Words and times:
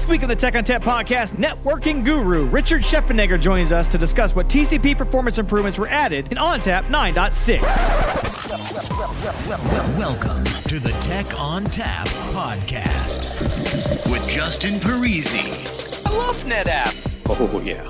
This 0.00 0.08
week 0.08 0.22
on 0.22 0.30
the 0.30 0.34
Tech 0.34 0.54
ONTAP 0.54 0.80
podcast, 0.82 1.32
networking 1.32 2.02
guru 2.02 2.46
Richard 2.46 2.80
Scheffenegger 2.80 3.38
joins 3.38 3.70
us 3.70 3.86
to 3.88 3.98
discuss 3.98 4.34
what 4.34 4.48
TCP 4.48 4.96
performance 4.96 5.36
improvements 5.36 5.76
were 5.76 5.88
added 5.88 6.28
in 6.32 6.38
ONTAP 6.38 6.86
9.6. 6.86 7.60
Welcome 9.98 10.44
to 10.62 10.80
the 10.80 10.92
Tech 11.02 11.26
ONTAP 11.26 12.06
podcast 12.32 14.10
with 14.10 14.26
Justin 14.26 14.76
Parisi. 14.80 15.52
I 16.06 16.16
love 16.16 16.36
NetApp. 16.44 16.96
Oh, 17.28 17.60
yeah. 17.60 17.84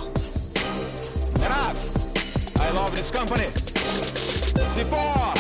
NetApp. 1.38 2.60
I 2.60 2.70
love 2.72 2.90
this 2.90 3.12
company. 3.12 3.44
Support. 4.74 5.38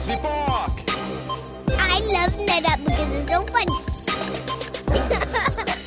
Support. 0.00 0.72
I 1.78 2.00
love 2.00 2.32
NetApp 2.48 2.82
because 2.84 3.10
it's 3.12 3.30
so 3.30 3.46
funny. 3.46 3.68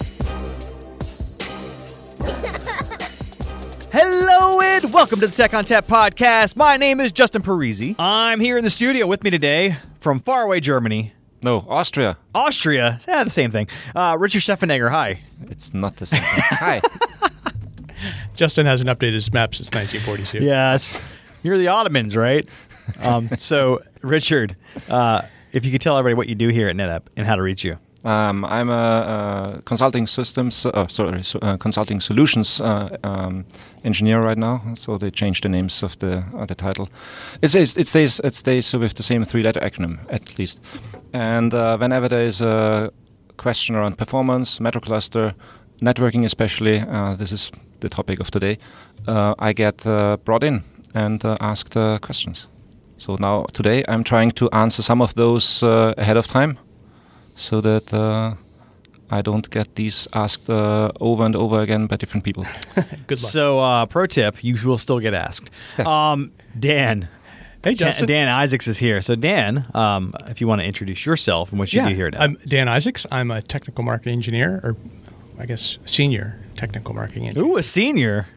Hello 3.93 4.59
and 4.61 4.91
welcome 4.93 5.20
to 5.20 5.27
the 5.27 5.34
Tech 5.35 5.52
ONTAP 5.52 5.84
podcast. 5.85 6.55
My 6.55 6.75
name 6.75 6.99
is 6.99 7.11
Justin 7.11 7.43
Parisi. 7.43 7.95
I'm 7.99 8.39
here 8.39 8.57
in 8.57 8.63
the 8.63 8.70
studio 8.71 9.05
with 9.05 9.23
me 9.23 9.29
today 9.29 9.77
from 9.99 10.20
faraway 10.20 10.59
Germany, 10.59 11.13
No, 11.43 11.65
Austria. 11.70 12.17
Austria. 12.34 12.99
Yeah, 13.07 13.23
the 13.23 13.29
same 13.29 13.51
thing. 13.51 13.67
Uh, 13.95 14.17
Richard 14.20 14.41
Scheffenegger, 14.41 14.89
hi. 14.89 15.20
It's 15.43 15.73
not 15.73 15.98
the 15.98 16.07
same 16.07 16.21
thing. 16.21 16.43
Hi. 16.57 16.81
Justin 18.35 18.65
hasn't 18.65 18.89
updated 18.89 19.13
his 19.13 19.31
map 19.31 19.53
since 19.53 19.67
1942. 19.71 20.43
Yes. 20.43 20.99
You're 21.43 21.57
the 21.59 21.67
Ottomans, 21.67 22.15
right? 22.17 22.48
Um, 23.01 23.29
so, 23.37 23.81
Richard, 24.01 24.55
uh, 24.89 25.21
if 25.53 25.63
you 25.63 25.71
could 25.71 25.81
tell 25.81 25.98
everybody 25.98 26.15
what 26.17 26.27
you 26.27 26.35
do 26.35 26.48
here 26.49 26.67
at 26.70 26.76
NetApp 26.76 27.03
and 27.15 27.27
how 27.27 27.35
to 27.35 27.41
reach 27.43 27.63
you. 27.63 27.77
Um, 28.05 28.45
I'm 28.45 28.70
a, 28.70 29.55
a 29.58 29.62
consulting 29.64 30.05
systems, 30.05 30.66
uh, 30.68 30.88
sorry, 30.88 31.23
so, 31.23 31.40
uh, 31.41 31.58
consulting 31.58 32.00
solutions 32.00 32.62
uh, 32.62 32.96
um, 33.04 33.46
engineer 33.84 34.21
right 34.21 34.38
now. 34.38 34.62
So 34.76 34.99
they 34.99 35.10
changed 35.10 35.43
the 35.43 35.49
names 35.49 35.82
of 35.82 35.98
the 35.98 36.24
the 36.48 36.54
title. 36.54 36.88
It 37.41 37.49
stays 37.49 37.76
it 37.76 37.88
stays 37.88 38.20
it 38.24 38.35
stays 38.35 38.74
with 38.74 38.94
the 38.94 39.04
same 39.04 39.26
three 39.26 39.41
letter 39.41 39.60
acronym 39.60 39.98
at 40.10 40.38
least. 40.38 40.62
And 41.13 41.54
uh, 41.54 41.77
whenever 41.77 42.07
there 42.07 42.27
is 42.27 42.41
a 42.41 42.91
question 43.38 43.76
around 43.76 43.98
performance, 43.98 44.60
MetroCluster, 44.60 45.34
networking 45.82 46.26
especially, 46.26 46.82
uh, 46.82 47.16
this 47.16 47.32
is 47.32 47.51
the 47.79 47.90
topic 47.90 48.20
of 48.20 48.29
today. 48.29 48.60
Uh, 49.07 49.34
I 49.40 49.54
get 49.54 49.84
brought 50.26 50.44
in 50.44 50.62
and 50.94 51.26
asked 51.41 51.74
questions. 52.01 52.48
So 52.98 53.18
now 53.20 53.46
today 53.51 53.84
I'm 53.88 54.04
trying 54.04 54.32
to 54.34 54.48
answer 54.51 54.84
some 54.84 55.01
of 55.01 55.16
those 55.16 55.63
ahead 55.98 56.18
of 56.18 56.27
time 56.27 56.60
so 57.36 57.62
that 57.62 57.94
uh, 57.94 58.36
I 59.12 59.22
don't 59.22 59.48
get 59.50 59.76
these 59.76 60.08
asked 60.14 60.50
uh, 60.50 60.91
over 61.00 61.24
and 61.26 61.36
over 61.36 61.62
again 61.62 61.88
by 61.88 61.98
different 61.98 62.24
people. 62.24 62.46
Good 63.08 63.22
luck. 63.22 63.32
So, 63.32 63.60
uh, 63.60 63.86
pro 63.86 64.08
tip, 64.08 64.44
you 64.44 64.58
will 64.66 64.78
still 64.78 65.00
get 65.00 65.14
asked. 65.14 65.52
Yes. 65.78 65.88
Um, 65.88 66.31
Dan. 66.58 67.08
hey, 67.63 67.74
Dan, 67.74 67.75
Justin. 67.75 68.08
Dan 68.08 68.28
Isaacs 68.30 68.68
is 68.68 68.78
here. 68.80 69.02
So, 69.02 69.16
Dan, 69.16 69.68
um, 69.74 70.12
if 70.28 70.41
you 70.41 70.47
want 70.47 70.62
to 70.62 70.66
introduce 70.68 71.06
yourself 71.06 71.52
and 71.52 71.59
what 71.59 71.72
you 71.74 71.81
yeah, 71.81 71.90
do 71.90 71.96
here 71.96 72.09
now. 72.09 72.22
I'm 72.22 72.38
Dan 72.47 72.68
Isaacs. 72.68 73.06
I'm 73.12 73.30
a 73.30 73.41
technical 73.41 73.84
marketing 73.84 74.13
engineer, 74.13 74.59
or 74.63 74.75
I 75.38 75.46
guess 75.46 75.78
senior 75.86 76.40
technical 76.56 76.96
marketing 76.96 77.28
engineer. 77.28 77.52
Ooh, 77.52 77.58
a 77.58 77.63
senior. 77.63 78.28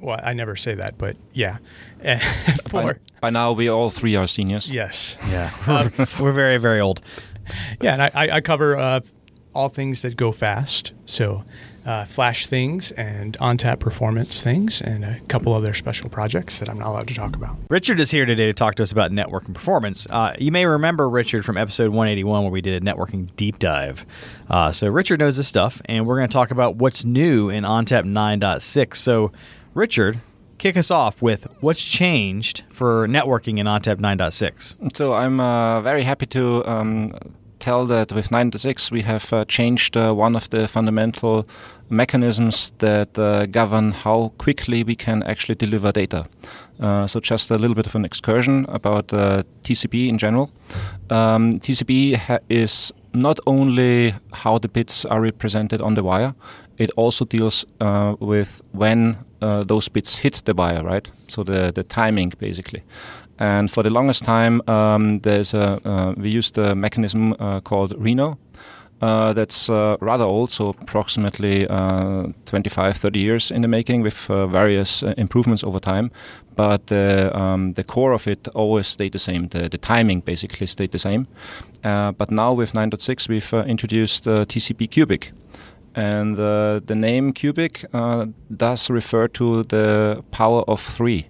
Well, 0.00 0.20
I 0.22 0.34
never 0.34 0.54
say 0.54 0.74
that, 0.74 0.98
but 0.98 1.16
yeah. 1.32 1.58
By, 2.70 2.94
by 3.22 3.30
now, 3.30 3.52
we 3.52 3.70
all 3.70 3.88
three 3.88 4.16
are 4.16 4.26
seniors. 4.26 4.70
yes, 4.70 5.16
Yeah. 5.30 5.50
We're, 5.66 6.06
we're 6.20 6.32
very, 6.32 6.58
very 6.58 6.80
old. 6.80 7.00
yeah, 7.80 7.92
and 7.92 8.02
I, 8.02 8.36
I- 8.36 8.40
cover 8.40 8.76
uh, 8.76 9.00
all 9.54 9.68
things 9.68 10.02
that 10.02 10.16
go 10.16 10.32
fast. 10.32 10.92
So. 11.06 11.42
Uh, 11.86 12.02
flash 12.06 12.46
things 12.46 12.92
and 12.92 13.36
ONTAP 13.40 13.78
performance 13.78 14.40
things 14.40 14.80
and 14.80 15.04
a 15.04 15.20
couple 15.28 15.52
other 15.52 15.74
special 15.74 16.08
projects 16.08 16.58
that 16.58 16.70
I'm 16.70 16.78
not 16.78 16.88
allowed 16.88 17.08
to 17.08 17.14
talk 17.14 17.36
about. 17.36 17.58
Richard 17.68 18.00
is 18.00 18.10
here 18.10 18.24
today 18.24 18.46
to 18.46 18.54
talk 18.54 18.76
to 18.76 18.82
us 18.82 18.90
about 18.90 19.10
networking 19.10 19.52
performance. 19.52 20.06
Uh, 20.08 20.32
you 20.38 20.50
may 20.50 20.64
remember 20.64 21.06
Richard 21.10 21.44
from 21.44 21.58
episode 21.58 21.90
181 21.90 22.42
where 22.42 22.50
we 22.50 22.62
did 22.62 22.82
a 22.82 22.86
networking 22.86 23.28
deep 23.36 23.58
dive. 23.58 24.06
Uh, 24.48 24.72
so 24.72 24.88
Richard 24.88 25.18
knows 25.20 25.36
this 25.36 25.46
stuff, 25.46 25.82
and 25.84 26.06
we're 26.06 26.16
going 26.16 26.26
to 26.30 26.32
talk 26.32 26.50
about 26.50 26.76
what's 26.76 27.04
new 27.04 27.50
in 27.50 27.64
ONTAP 27.64 28.04
9.6. 28.06 28.96
So, 28.96 29.30
Richard, 29.74 30.20
kick 30.58 30.76
us 30.76 30.90
off 30.90 31.22
with 31.22 31.46
what's 31.60 31.82
changed 31.82 32.62
for 32.70 33.06
networking 33.06 33.58
in 33.58 33.66
ONTAP 33.66 33.96
9.6. 33.96 34.96
So 34.96 35.14
I'm 35.14 35.40
uh, 35.40 35.80
very 35.80 36.02
happy 36.02 36.26
to 36.26 36.64
um, 36.66 37.12
tell 37.58 37.86
that 37.86 38.12
with 38.12 38.28
9.6 38.30 38.90
we 38.90 39.02
have 39.02 39.32
uh, 39.32 39.44
changed 39.46 39.96
uh, 39.96 40.12
one 40.12 40.36
of 40.36 40.50
the 40.50 40.68
fundamental 40.68 41.46
mechanisms 41.88 42.72
that 42.78 43.18
uh, 43.18 43.46
govern 43.46 43.92
how 43.92 44.32
quickly 44.38 44.84
we 44.84 44.94
can 44.94 45.22
actually 45.22 45.54
deliver 45.54 45.92
data. 45.92 46.26
Uh, 46.80 47.06
so 47.06 47.20
just 47.20 47.50
a 47.50 47.58
little 47.58 47.74
bit 47.74 47.86
of 47.86 47.94
an 47.94 48.04
excursion 48.04 48.66
about 48.68 49.12
uh, 49.12 49.42
TCP 49.62 50.08
in 50.08 50.18
general. 50.18 50.50
Um, 51.10 51.58
TCP 51.58 52.16
ha- 52.16 52.38
is 52.48 52.92
not 53.14 53.38
only 53.46 54.14
how 54.32 54.58
the 54.58 54.68
bits 54.68 55.04
are 55.04 55.20
represented 55.20 55.80
on 55.80 55.94
the 55.94 56.02
wire, 56.02 56.34
it 56.78 56.90
also 56.96 57.24
deals 57.24 57.64
uh, 57.80 58.16
with 58.20 58.62
when 58.72 59.16
uh, 59.40 59.64
those 59.64 59.88
bits 59.88 60.16
hit 60.16 60.42
the 60.44 60.54
wire, 60.54 60.82
right? 60.82 61.10
So 61.28 61.42
the, 61.42 61.72
the 61.72 61.82
timing 61.82 62.32
basically. 62.38 62.82
And 63.38 63.70
for 63.70 63.82
the 63.82 63.90
longest 63.90 64.24
time, 64.24 64.62
um, 64.68 65.20
there's 65.20 65.54
a, 65.54 65.80
uh, 65.84 66.14
we 66.16 66.30
used 66.30 66.56
a 66.56 66.74
mechanism 66.74 67.34
uh, 67.38 67.60
called 67.60 67.94
Reno. 67.98 68.38
Uh, 69.02 69.34
that's 69.34 69.68
uh, 69.68 69.96
rather 70.00 70.24
old, 70.24 70.50
so 70.50 70.68
approximately 70.68 71.66
uh, 71.68 72.28
25, 72.46 72.96
30 72.96 73.18
years 73.18 73.50
in 73.50 73.60
the 73.60 73.68
making 73.68 74.00
with 74.02 74.16
various 74.28 75.02
improvements 75.02 75.62
over 75.62 75.78
time. 75.78 76.10
But 76.56 76.90
um, 76.92 77.74
the 77.74 77.84
core 77.84 78.12
of 78.12 78.26
it 78.26 78.48
always 78.54 78.86
stayed 78.86 79.12
the 79.12 79.18
same. 79.18 79.48
The, 79.48 79.68
the 79.68 79.78
timing 79.78 80.20
basically 80.20 80.66
stayed 80.66 80.92
the 80.92 80.98
same. 80.98 81.26
But 81.82 82.30
now 82.30 82.54
with 82.54 82.72
9.6, 82.72 83.28
we've 83.28 83.52
introduced 83.68 84.24
TCP 84.24 84.90
cubic. 84.90 85.32
And 85.94 86.38
uh, 86.38 86.80
the 86.86 86.94
name 86.94 87.32
cubic 87.32 87.84
uh, 87.92 88.26
does 88.56 88.90
refer 88.90 89.28
to 89.28 89.62
the 89.64 90.22
power 90.30 90.62
of 90.68 90.80
three 90.80 91.26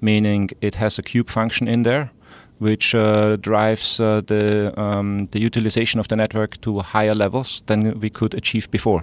meaning 0.00 0.50
it 0.60 0.74
has 0.74 0.98
a 0.98 1.02
cube 1.02 1.30
function 1.30 1.66
in 1.68 1.82
there, 1.82 2.10
which 2.58 2.94
uh, 2.94 3.36
drives 3.36 3.98
uh, 3.98 4.20
the 4.26 4.72
um, 4.76 5.26
the 5.30 5.40
utilization 5.40 6.00
of 6.00 6.06
the 6.08 6.16
network 6.16 6.60
to 6.60 6.80
higher 6.80 7.14
levels 7.14 7.62
than 7.66 7.98
we 8.00 8.10
could 8.10 8.34
achieve 8.34 8.70
before. 8.70 9.02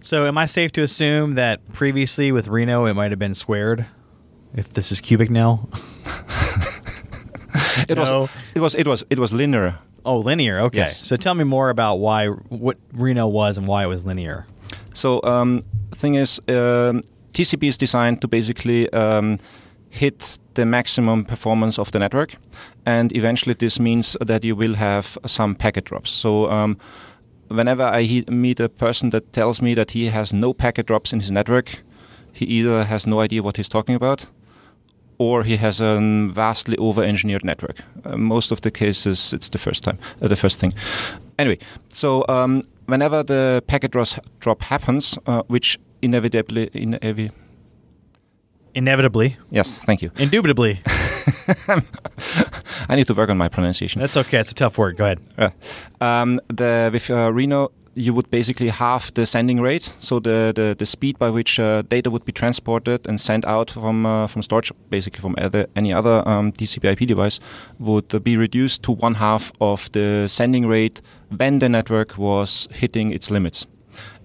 So, 0.00 0.26
am 0.26 0.38
I 0.38 0.46
safe 0.46 0.70
to 0.72 0.82
assume 0.82 1.34
that 1.34 1.58
previously 1.72 2.32
with 2.32 2.48
Reno 2.48 2.86
it 2.86 2.94
might 2.94 3.10
have 3.12 3.18
been 3.18 3.34
squared? 3.34 3.84
If 4.56 4.68
this 4.68 4.90
is 4.92 5.00
cubic 5.00 5.30
now? 5.30 5.68
It 7.88 7.96
No. 7.96 8.20
was 8.20 8.30
it 8.54 8.60
was 8.60 8.74
it 8.74 8.86
was 8.86 9.04
it 9.10 9.18
was 9.18 9.32
linear. 9.32 9.74
Oh, 10.04 10.18
linear. 10.18 10.60
Okay. 10.60 10.78
Yes. 10.78 11.06
So, 11.06 11.16
tell 11.16 11.34
me 11.34 11.44
more 11.44 11.70
about 11.70 11.96
why 11.96 12.28
what 12.28 12.76
Reno 12.92 13.26
was 13.26 13.58
and 13.58 13.66
why 13.66 13.84
it 13.84 13.88
was 13.88 14.04
linear. 14.04 14.46
So 14.94 15.20
um, 15.24 15.62
thing 15.94 16.14
is, 16.14 16.40
um, 16.48 17.02
TCP 17.32 17.64
is 17.68 17.76
designed 17.76 18.20
to 18.20 18.28
basically 18.28 18.88
um, 18.92 19.38
hit 19.90 20.38
the 20.54 20.64
maximum 20.64 21.24
performance 21.24 21.78
of 21.80 21.90
the 21.90 21.98
network, 21.98 22.36
and 22.86 23.12
eventually 23.16 23.54
this 23.54 23.80
means 23.80 24.16
that 24.20 24.44
you 24.44 24.54
will 24.54 24.74
have 24.74 25.18
some 25.26 25.54
packet 25.56 25.84
drops. 25.84 26.10
So 26.12 26.48
um, 26.50 26.76
whenever 27.48 27.82
I 27.82 28.02
he- 28.02 28.24
meet 28.28 28.60
a 28.60 28.68
person 28.68 29.10
that 29.10 29.32
tells 29.32 29.60
me 29.60 29.74
that 29.74 29.90
he 29.92 30.06
has 30.10 30.32
no 30.32 30.52
packet 30.54 30.86
drops 30.86 31.12
in 31.12 31.20
his 31.20 31.32
network, 31.32 31.82
he 32.32 32.44
either 32.44 32.84
has 32.84 33.04
no 33.06 33.18
idea 33.20 33.42
what 33.42 33.56
he's 33.56 33.68
talking 33.68 33.96
about, 33.96 34.26
or 35.18 35.42
he 35.44 35.56
has 35.56 35.80
a 35.80 35.98
vastly 36.32 36.76
over-engineered 36.78 37.44
network. 37.44 37.78
Uh, 38.04 38.16
most 38.16 38.50
of 38.52 38.60
the 38.60 38.70
cases, 38.70 39.32
it's 39.32 39.48
the 39.48 39.58
first 39.58 39.82
time, 39.84 39.98
uh, 40.22 40.28
the 40.28 40.36
first 40.36 40.58
thing. 40.58 40.72
Anyway, 41.38 41.58
so 41.88 42.24
um, 42.28 42.62
whenever 42.86 43.22
the 43.22 43.62
packet 43.66 43.90
drop 44.40 44.62
happens, 44.62 45.18
uh, 45.26 45.42
which 45.48 45.78
inevitably, 46.02 46.68
inevi- 46.74 47.30
Inevitably, 48.76 49.36
yes, 49.52 49.84
thank 49.84 50.02
you. 50.02 50.10
indubitably. 50.18 50.80
I 52.88 52.96
need 52.96 53.06
to 53.06 53.14
work 53.14 53.30
on 53.30 53.38
my 53.38 53.48
pronunciation. 53.48 54.00
That's 54.00 54.16
okay. 54.16 54.40
It's 54.40 54.50
a 54.50 54.54
tough 54.54 54.76
word. 54.78 54.96
Go 54.96 55.04
ahead. 55.04 55.20
Uh, 55.38 55.50
um, 56.04 56.40
the 56.48 56.90
with 56.92 57.08
uh, 57.08 57.32
Reno, 57.32 57.70
you 57.94 58.12
would 58.12 58.30
basically 58.30 58.68
halve 58.68 59.12
the 59.14 59.26
sending 59.26 59.60
rate, 59.60 59.92
so 59.98 60.18
the 60.18 60.52
the, 60.54 60.74
the 60.78 60.86
speed 60.86 61.18
by 61.18 61.30
which 61.30 61.60
uh, 61.60 61.82
data 61.82 62.10
would 62.10 62.24
be 62.24 62.32
transported 62.32 63.06
and 63.06 63.20
sent 63.20 63.44
out 63.44 63.70
from 63.70 64.06
uh, 64.06 64.26
from 64.26 64.42
storage, 64.42 64.72
basically 64.90 65.20
from 65.20 65.34
other, 65.38 65.66
any 65.76 65.92
other 65.92 66.26
um, 66.28 66.52
TCP/IP 66.52 67.06
device, 67.06 67.40
would 67.78 68.22
be 68.24 68.36
reduced 68.36 68.82
to 68.82 68.92
one 68.92 69.14
half 69.14 69.52
of 69.60 69.90
the 69.92 70.26
sending 70.28 70.66
rate 70.66 71.00
when 71.36 71.58
the 71.58 71.68
network 71.68 72.18
was 72.18 72.68
hitting 72.72 73.12
its 73.12 73.30
limits, 73.30 73.66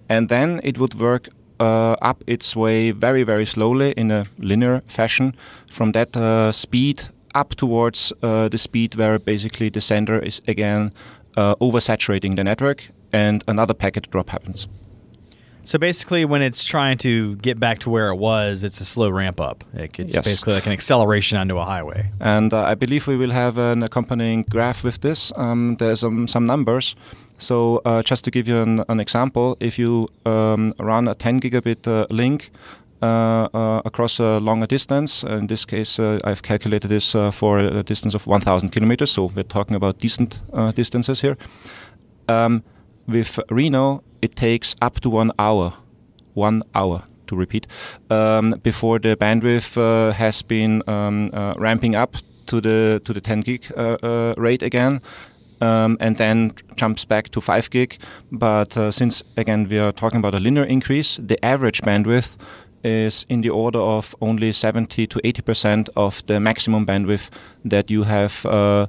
and 0.10 0.30
then 0.30 0.60
it 0.64 0.78
would 0.78 0.94
work. 0.96 1.28
Uh, 1.62 1.98
up 2.02 2.24
its 2.26 2.56
way 2.56 2.92
very 2.92 3.22
very 3.24 3.46
slowly 3.46 3.92
in 3.98 4.12
a 4.12 4.26
linear 4.38 4.82
fashion 4.88 5.36
from 5.70 5.92
that 5.92 6.16
uh, 6.16 6.54
speed 6.54 7.04
up 7.36 7.54
towards 7.56 8.14
uh, 8.24 8.48
the 8.48 8.58
speed 8.58 8.96
where 8.96 9.20
basically 9.20 9.68
the 9.68 9.82
sender 9.82 10.20
is 10.20 10.42
again 10.48 10.90
uh, 11.36 11.54
oversaturating 11.56 12.38
the 12.38 12.44
network 12.46 12.92
and 13.14 13.44
another 13.48 13.74
packet 13.74 14.10
drop 14.12 14.30
happens. 14.30 14.68
So 15.66 15.78
basically, 15.78 16.26
when 16.26 16.42
it's 16.42 16.64
trying 16.66 16.98
to 17.00 17.36
get 17.38 17.60
back 17.60 17.78
to 17.80 17.92
where 17.92 18.10
it 18.10 18.16
was, 18.16 18.64
it's 18.64 18.82
a 18.82 18.86
slow 18.86 19.10
ramp 19.10 19.40
up. 19.40 19.64
It's 19.74 20.16
Yes. 20.16 20.26
basically 20.26 20.54
like 20.56 20.66
an 20.66 20.72
acceleration 20.74 21.38
onto 21.38 21.58
a 21.60 21.66
highway. 21.66 22.12
And 22.20 22.54
uh, 22.54 22.64
I 22.64 22.74
believe 22.76 23.06
we 23.06 23.18
will 23.18 23.32
have 23.32 23.60
an 23.60 23.84
accompanying 23.84 24.46
graph 24.50 24.84
with 24.84 25.02
this. 25.02 25.32
Um, 25.36 25.76
there's 25.78 26.04
um, 26.04 26.28
some 26.28 26.48
numbers. 26.48 26.96
So 27.38 27.82
uh, 27.86 28.02
just 28.02 28.24
to 28.26 28.32
give 28.32 28.48
you 28.48 28.62
an, 28.62 28.84
an 28.90 29.00
example, 29.00 29.58
if 29.60 29.78
you 29.78 30.08
um, 30.26 30.74
run 30.80 31.08
a 31.08 31.14
10 31.14 31.40
gigabit 31.40 31.88
uh, 31.88 32.08
link 32.10 32.50
uh, 33.04 33.48
uh, 33.54 33.82
across 33.86 34.20
a 34.20 34.40
longer 34.40 34.66
distance, 34.66 35.24
in 35.24 35.48
this 35.48 35.66
case, 35.66 36.00
uh, 36.00 36.18
I've 36.24 36.42
calculated 36.42 36.88
this 36.88 37.14
uh, 37.16 37.30
for 37.32 37.60
a 37.60 37.84
distance 37.84 38.16
of 38.16 38.26
1,000 38.26 38.70
kilometers. 38.70 39.12
So 39.12 39.32
we're 39.36 39.44
talking 39.44 39.76
about 39.76 40.00
decent 40.00 40.42
uh, 40.52 40.72
distances 40.72 41.22
here. 41.22 41.38
With 43.10 43.40
Reno, 43.50 44.04
it 44.22 44.36
takes 44.36 44.76
up 44.84 45.00
to 45.00 45.10
one 45.10 45.32
hour, 45.40 45.74
one 46.36 46.62
hour 46.76 47.02
to 47.26 47.36
repeat, 47.36 47.66
um, 48.12 48.52
before 48.62 49.00
the 49.00 49.16
bandwidth 49.16 49.78
uh, 49.78 50.12
has 50.14 50.44
been 50.44 50.84
um, 50.88 51.32
uh, 51.34 51.54
ramping 51.58 51.96
up 51.96 52.18
to 52.46 52.62
the 52.62 53.02
to 53.04 53.14
the 53.14 53.22
10 53.22 53.42
gig 53.42 53.66
uh, 53.76 53.98
uh, 54.04 54.34
rate 54.38 54.62
again. 54.62 55.02
Um, 55.62 55.98
and 56.00 56.18
then 56.18 56.54
jumps 56.78 57.04
back 57.04 57.30
to 57.32 57.42
5 57.42 57.70
gig. 57.70 57.98
But 58.32 58.78
uh, 58.78 58.92
since, 58.92 59.24
again, 59.36 59.68
we 59.68 59.78
are 59.78 59.92
talking 59.92 60.20
about 60.20 60.34
a 60.34 60.40
linear 60.40 60.64
increase, 60.64 61.18
the 61.18 61.36
average 61.44 61.82
bandwidth 61.82 62.38
is 62.84 63.26
in 63.28 63.42
the 63.42 63.50
order 63.50 63.80
of 63.80 64.16
only 64.22 64.54
70 64.54 65.08
to 65.08 65.20
80% 65.20 65.90
of 65.98 66.26
the 66.28 66.40
maximum 66.40 66.86
bandwidth 66.86 67.30
that 67.66 67.92
you 67.92 68.04
have 68.04 68.46
uh, 68.46 68.88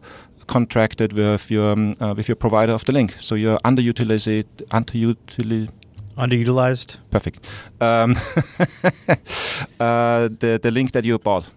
contracted 0.50 1.12
with 1.12 1.50
your 1.50 1.73
um, 1.73 1.94
uh, 2.00 2.14
with 2.17 2.29
your 2.29 2.37
provider 2.37 2.73
of 2.75 2.85
the 2.85 2.93
link. 2.93 3.14
So 3.20 3.35
you're 3.37 3.58
underutilized, 3.64 4.44
underutil, 4.70 5.69
Underutilized. 6.17 6.97
perfect. 7.11 7.49
Um, 7.81 8.11
uh, 9.81 10.29
the 10.41 10.58
the 10.62 10.70
link 10.70 10.93
that 10.93 11.05
you 11.05 11.19
bought. 11.19 11.50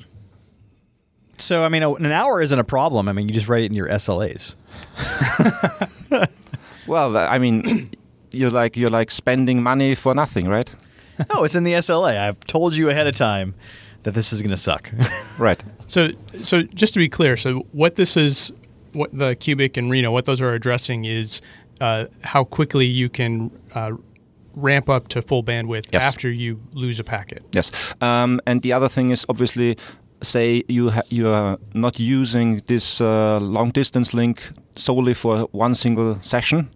So 1.38 1.66
I 1.66 1.70
mean, 1.70 1.84
an 1.84 2.12
hour 2.12 2.42
isn't 2.42 2.60
a 2.60 2.64
problem. 2.64 3.10
I 3.10 3.14
mean, 3.14 3.28
you 3.28 3.34
just 3.34 3.48
write 3.50 3.64
it 3.64 3.72
in 3.72 3.74
your 3.74 3.90
SLAs. 3.90 4.56
Well, 6.88 7.16
I 7.18 7.38
mean, 7.40 7.88
you're 8.32 8.52
like 8.52 8.78
you're 8.78 8.90
like 8.90 9.12
spending 9.12 9.64
money 9.64 9.96
for 9.96 10.14
nothing, 10.14 10.48
right? 10.48 10.76
no, 11.34 11.44
it's 11.44 11.56
in 11.56 11.64
the 11.64 11.74
SLA. 11.74 12.18
I've 12.18 12.40
told 12.42 12.76
you 12.76 12.90
ahead 12.90 13.08
of 13.08 13.16
time 13.16 13.54
that 14.04 14.14
this 14.14 14.34
is 14.34 14.42
going 14.42 14.52
to 14.52 14.58
suck. 14.58 14.92
Right. 15.38 15.64
So, 15.88 16.10
so 16.42 16.64
just 16.64 16.94
to 16.94 17.00
be 17.00 17.08
clear, 17.08 17.38
so 17.38 17.66
what 17.72 17.96
this 17.96 18.18
is, 18.18 18.52
what 18.94 19.10
the 19.18 19.36
Cubic 19.36 19.78
and 19.78 19.90
Reno, 19.92 20.12
what 20.12 20.26
those 20.26 20.42
are 20.42 20.54
addressing 20.54 21.06
is 21.06 21.42
uh, 21.82 22.06
how 22.24 22.44
quickly 22.44 22.86
you 22.86 23.10
can 23.10 23.52
uh, 23.76 23.92
ramp 24.56 24.88
up 24.90 25.08
to 25.10 25.22
full 25.22 25.44
bandwidth 25.44 25.88
Yes. 25.92 26.04
after 26.04 26.30
you 26.32 26.60
lose 26.74 27.00
a 27.00 27.04
packet. 27.04 27.44
Yes, 27.54 27.72
um, 28.02 28.40
and 28.46 28.62
the 28.62 28.74
other 28.74 28.90
thing 28.90 29.10
is 29.12 29.26
obviously, 29.30 29.78
say 30.22 30.64
you 30.68 30.92
ha- 30.92 31.02
you 31.10 31.28
are 31.30 31.58
not 31.74 32.00
using 32.00 32.62
this 32.68 33.02
uh, 33.02 33.40
long 33.42 33.72
distance 33.72 34.14
link 34.14 34.42
solely 34.76 35.14
for 35.14 35.48
one 35.52 35.76
single 35.76 36.18
session, 36.22 36.70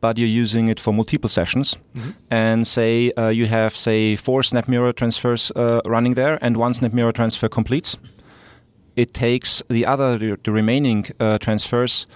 but 0.00 0.16
you're 0.18 0.40
using 0.42 0.68
it 0.68 0.80
for 0.80 0.92
multiple 0.94 1.28
sessions, 1.28 1.76
and 2.30 2.66
say 2.66 3.10
uh, 3.18 3.28
you 3.28 3.46
have 3.46 3.74
say 3.76 4.16
four 4.16 4.42
SnapMirror 4.42 4.94
transfers 4.94 5.52
uh, 5.56 5.80
running 5.86 6.14
there, 6.14 6.38
and 6.40 6.56
one 6.56 6.72
SnapMirror 6.74 7.12
transfer 7.12 7.48
completes. 7.48 7.98
It 8.96 9.14
takes 9.14 9.62
the 9.68 9.86
other 9.86 10.18
the 10.18 10.52
remaining 10.52 11.06
uh, 11.20 11.38
transfers 11.38 12.06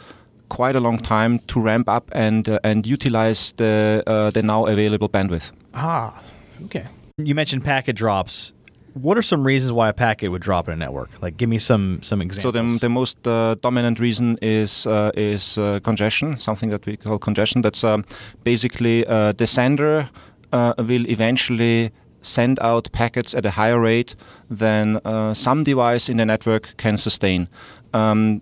quite 0.48 0.76
a 0.76 0.80
long 0.80 0.98
time 0.98 1.38
to 1.46 1.60
ramp 1.60 1.88
up 1.88 2.10
and 2.12 2.48
uh, 2.48 2.58
and 2.64 2.86
utilize 2.86 3.52
the 3.56 4.02
uh, 4.06 4.30
the 4.30 4.42
now 4.42 4.66
available 4.66 5.08
bandwidth. 5.08 5.52
Ah, 5.74 6.22
okay. 6.64 6.86
you 7.16 7.34
mentioned 7.34 7.64
packet 7.64 7.96
drops. 7.96 8.52
What 8.94 9.18
are 9.18 9.22
some 9.22 9.44
reasons 9.44 9.72
why 9.72 9.88
a 9.88 9.92
packet 9.92 10.28
would 10.28 10.42
drop 10.42 10.68
in 10.68 10.74
a 10.74 10.76
network? 10.76 11.10
Like, 11.20 11.36
give 11.36 11.48
me 11.48 11.58
some 11.58 11.98
some 12.02 12.22
examples. 12.22 12.42
So 12.42 12.50
the, 12.52 12.78
the 12.78 12.88
most 12.88 13.26
uh, 13.26 13.56
dominant 13.60 13.98
reason 13.98 14.38
is 14.40 14.86
uh, 14.86 15.10
is 15.16 15.58
uh, 15.58 15.80
congestion, 15.82 16.38
something 16.38 16.70
that 16.70 16.86
we 16.86 16.96
call 16.96 17.18
congestion. 17.18 17.62
That's 17.62 17.82
um, 17.82 18.04
basically 18.44 19.04
uh, 19.06 19.32
the 19.32 19.46
sender 19.46 20.08
uh, 20.52 20.74
will 20.78 21.06
eventually 21.08 21.90
send 22.24 22.58
out 22.60 22.90
packets 22.92 23.34
at 23.34 23.46
a 23.46 23.50
higher 23.50 23.80
rate 23.80 24.16
than 24.50 25.00
uh, 25.04 25.34
some 25.34 25.62
device 25.62 26.08
in 26.08 26.16
the 26.16 26.26
network 26.26 26.76
can 26.76 26.96
sustain. 26.96 27.48
Um, 27.92 28.40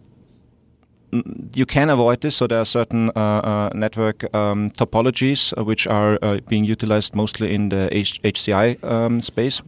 you 1.55 1.67
can 1.67 1.91
avoid 1.91 2.23
this, 2.23 2.37
so 2.37 2.47
there 2.47 2.59
are 2.59 2.65
certain 2.65 3.11
uh, 3.15 3.21
uh, 3.21 3.71
network 3.75 4.35
um, 4.35 4.71
topologies 4.71 5.53
uh, 5.59 5.65
which 5.65 5.87
are 5.87 6.19
uh, 6.23 6.39
being 6.49 6.65
utilized 6.65 7.15
mostly 7.15 7.55
in 7.55 7.69
the 7.69 7.95
H- 7.95 8.23
HCI 8.23 8.83
um, 8.83 9.21
space. 9.21 9.61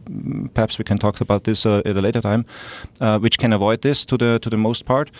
Perhaps 0.55 0.79
we 0.79 0.83
can 0.83 0.97
talk 0.97 1.21
about 1.21 1.43
this 1.43 1.65
uh, 1.65 1.83
at 1.85 1.95
a 1.95 2.01
later 2.01 2.21
time, 2.21 2.45
which 3.19 3.37
can 3.37 3.53
avoid 3.53 3.83
this 3.83 4.05
to 4.05 4.17
the 4.17 4.39
to 4.39 4.49
the 4.49 4.57
most 4.57 4.85
part. 4.85 5.11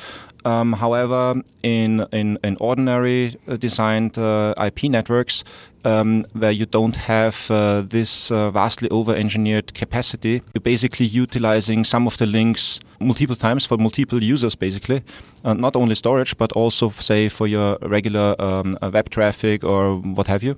Um, 0.46 0.74
however, 0.74 1.42
in 1.64 2.06
in, 2.14 2.38
in 2.44 2.56
ordinary 2.60 3.36
uh, 3.48 3.58
designed 3.58 4.18
uh, 4.18 4.54
IP 4.64 4.84
networks, 4.84 5.44
um, 5.84 6.24
where 6.34 6.52
you 6.52 6.68
don't 6.68 6.96
have 6.96 7.50
uh, 7.50 7.82
this 7.82 8.32
uh, 8.32 8.52
vastly 8.52 8.88
over-engineered 8.90 9.74
capacity, 9.74 10.44
you're 10.54 10.62
basically 10.62 11.08
utilizing 11.08 11.84
some 11.84 12.06
of 12.06 12.18
the 12.18 12.28
links 12.28 12.80
multiple 13.00 13.36
times 13.36 13.66
for 13.66 13.78
multiple 13.78 14.24
users, 14.24 14.56
basically, 14.56 15.02
uh, 15.44 15.56
not 15.56 15.76
only 15.76 15.96
storage 15.96 16.38
but 16.38 16.52
also, 16.52 16.90
say, 16.92 17.28
for 17.28 17.48
your 17.48 17.76
regular 17.82 18.36
um, 18.40 18.78
uh, 18.84 18.92
web 18.94 19.10
traffic 19.10 19.64
or 19.64 19.98
what 19.98 20.28
have 20.28 20.44
you. 20.44 20.56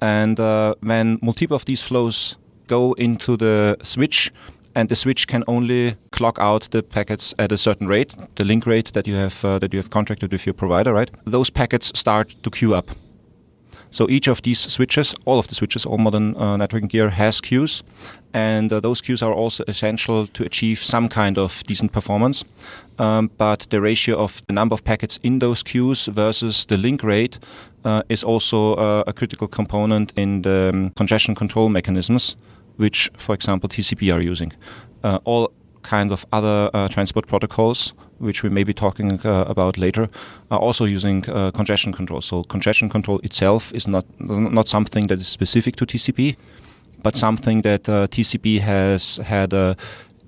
And 0.00 0.38
when 0.80 1.18
multiple 1.20 1.56
of 1.56 1.64
these 1.64 1.82
flows 1.82 2.36
go 2.66 2.92
into 2.92 3.36
the 3.36 3.76
switch, 3.82 4.32
and 4.78 4.88
the 4.88 4.94
switch 4.94 5.26
can 5.26 5.42
only 5.48 5.96
clock 6.12 6.38
out 6.38 6.70
the 6.70 6.82
packets 6.84 7.34
at 7.36 7.50
a 7.50 7.56
certain 7.56 7.88
rate, 7.88 8.14
the 8.36 8.44
link 8.44 8.64
rate 8.64 8.92
that 8.92 9.08
you 9.08 9.16
have 9.16 9.44
uh, 9.44 9.58
that 9.58 9.72
you 9.72 9.78
have 9.80 9.90
contracted 9.90 10.30
with 10.30 10.46
your 10.46 10.54
provider, 10.54 10.92
right? 10.92 11.10
Those 11.24 11.50
packets 11.50 11.90
start 11.98 12.36
to 12.42 12.50
queue 12.50 12.76
up. 12.76 12.90
So 13.90 14.08
each 14.08 14.28
of 14.28 14.42
these 14.42 14.60
switches, 14.60 15.16
all 15.24 15.38
of 15.38 15.48
the 15.48 15.54
switches, 15.54 15.86
all 15.86 15.98
modern 15.98 16.36
uh, 16.36 16.56
networking 16.58 16.88
gear 16.88 17.10
has 17.10 17.40
queues, 17.40 17.82
and 18.32 18.72
uh, 18.72 18.78
those 18.80 19.00
queues 19.00 19.22
are 19.22 19.32
also 19.32 19.64
essential 19.66 20.26
to 20.28 20.44
achieve 20.44 20.78
some 20.78 21.08
kind 21.08 21.38
of 21.38 21.62
decent 21.66 21.90
performance. 21.90 22.44
Um, 22.98 23.30
but 23.36 23.66
the 23.70 23.80
ratio 23.80 24.16
of 24.16 24.42
the 24.46 24.52
number 24.52 24.74
of 24.74 24.84
packets 24.84 25.18
in 25.22 25.40
those 25.40 25.64
queues 25.64 26.06
versus 26.06 26.66
the 26.66 26.76
link 26.76 27.02
rate 27.02 27.38
uh, 27.84 28.02
is 28.08 28.22
also 28.22 28.74
uh, 28.74 29.04
a 29.06 29.12
critical 29.12 29.48
component 29.48 30.12
in 30.16 30.42
the 30.42 30.70
um, 30.72 30.90
congestion 30.90 31.34
control 31.34 31.68
mechanisms, 31.68 32.36
which, 32.78 33.10
for 33.16 33.34
example, 33.34 33.68
TCP 33.68 34.12
are 34.12 34.22
using. 34.22 34.52
Uh, 35.04 35.18
all 35.24 35.52
kind 35.82 36.12
of 36.12 36.26
other 36.32 36.70
uh, 36.74 36.88
transport 36.88 37.26
protocols, 37.26 37.94
which 38.18 38.42
we 38.42 38.50
may 38.50 38.64
be 38.64 38.74
talking 38.74 39.20
uh, 39.24 39.44
about 39.48 39.78
later, 39.78 40.08
are 40.50 40.58
also 40.58 40.84
using 40.84 41.28
uh, 41.28 41.50
congestion 41.50 41.92
control. 41.92 42.20
So 42.20 42.42
congestion 42.44 42.88
control 42.88 43.20
itself 43.22 43.72
is 43.74 43.86
not 43.86 44.04
not 44.18 44.68
something 44.68 45.08
that 45.08 45.20
is 45.20 45.28
specific 45.28 45.76
to 45.76 45.86
TCP, 45.86 46.36
but 47.02 47.16
something 47.16 47.62
that 47.62 47.88
uh, 47.88 48.06
TCP 48.08 48.60
has 48.60 49.18
had 49.24 49.52
a 49.52 49.76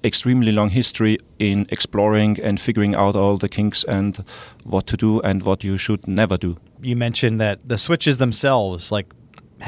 extremely 0.02 0.52
long 0.52 0.70
history 0.70 1.18
in 1.38 1.66
exploring 1.68 2.40
and 2.42 2.58
figuring 2.58 2.94
out 2.94 3.16
all 3.16 3.36
the 3.36 3.48
kinks 3.48 3.84
and 3.84 4.24
what 4.64 4.86
to 4.86 4.96
do 4.96 5.20
and 5.20 5.42
what 5.42 5.62
you 5.64 5.76
should 5.76 6.06
never 6.06 6.38
do. 6.38 6.56
you 6.82 6.96
mentioned 6.96 7.38
that 7.40 7.58
the 7.68 7.76
switches 7.76 8.16
themselves, 8.16 8.90
like 8.90 9.06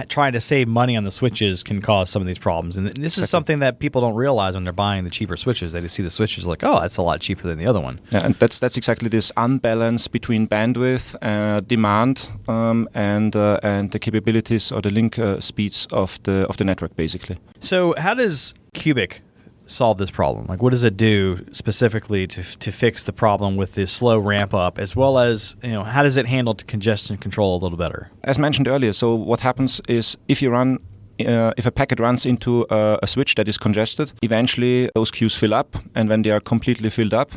trying 0.09 0.33
to 0.33 0.41
save 0.41 0.69
money 0.69 0.97
on 0.97 1.05
the 1.05 1.11
switches, 1.11 1.63
can 1.63 1.81
cause 1.81 2.11
some 2.11 2.23
of 2.23 2.27
these 2.27 2.39
problems. 2.39 2.77
And 2.77 2.89
this 2.89 3.19
is 3.19 3.31
something 3.31 3.61
that 3.61 3.79
people 3.79 4.01
don't 4.01 4.15
realize 4.15 4.55
when 4.55 4.65
they're 4.65 4.73
buying 4.73 5.05
the 5.05 5.11
cheaper 5.11 5.37
switches. 5.37 5.73
They 5.73 5.81
just 5.81 5.95
see 5.95 6.03
the 6.03 6.11
switches 6.11 6.47
like, 6.47 6.63
oh, 6.63 6.81
that's 6.81 6.97
a 6.97 7.03
lot 7.03 7.21
cheaper 7.21 7.47
than 7.47 7.59
the 7.59 7.67
other 7.67 7.81
one. 7.81 8.01
Yeah, 8.11 8.25
and 8.27 8.35
that's 8.37 8.59
that's 8.59 8.77
exactly 8.77 9.09
this 9.09 9.33
unbalance 9.37 10.09
between 10.09 10.47
bandwidth, 10.49 11.17
uh, 11.23 11.61
demand, 11.61 12.31
um, 12.49 12.89
and 12.95 13.35
uh, 13.37 13.61
and 13.63 13.91
the 13.93 13.99
capabilities 13.99 14.73
or 14.73 14.81
the 14.81 14.91
link 14.91 15.19
uh, 15.19 15.41
speeds 15.41 15.87
of 15.93 16.23
the 16.23 16.47
of 16.49 16.57
the 16.57 16.65
network, 16.65 16.97
basically. 16.97 17.39
So, 17.61 17.95
how 17.99 18.15
does 18.15 18.55
Cubic 18.75 19.23
solve 19.67 19.99
this 19.99 20.11
problem? 20.11 20.47
Like, 20.47 20.63
what 20.63 20.71
does 20.71 20.85
it 20.85 20.97
do 20.97 21.45
specifically 21.53 22.27
to, 22.29 22.43
to 22.59 22.73
fix 22.73 23.05
the 23.05 23.13
problem 23.13 23.57
with 23.57 23.75
this 23.75 23.93
slow 23.93 24.19
ramp 24.19 24.55
up, 24.55 24.79
as 24.79 24.97
well 24.97 25.19
as 25.19 25.57
you 25.63 25.71
know, 25.71 25.85
how 25.85 26.03
does 26.03 26.17
it 26.17 26.27
handle 26.27 26.55
congestion 26.55 27.17
control 27.17 27.57
a 27.57 27.61
little 27.63 27.79
better? 27.79 28.11
As 28.25 28.39
mentioned 28.39 28.69
earlier, 28.69 28.93
so 28.93 29.15
what 29.15 29.41
happens 29.41 29.81
is 29.89 30.17
if 30.29 30.43
you 30.43 30.51
run. 30.51 30.79
Uh, 31.21 31.53
if 31.57 31.67
a 31.67 31.71
packet 31.71 32.01
runs 32.01 32.27
into 32.27 32.67
uh, 32.69 32.99
a 33.01 33.07
switch 33.07 33.37
that 33.37 33.47
is 33.47 33.57
congested, 33.57 34.11
eventually 34.23 34.91
those 34.95 35.11
queues 35.11 35.37
fill 35.37 35.55
up, 35.55 35.77
and 35.95 36.09
when 36.09 36.23
they 36.23 36.31
are 36.31 36.41
completely 36.41 36.91
filled 36.91 37.15
up, 37.15 37.31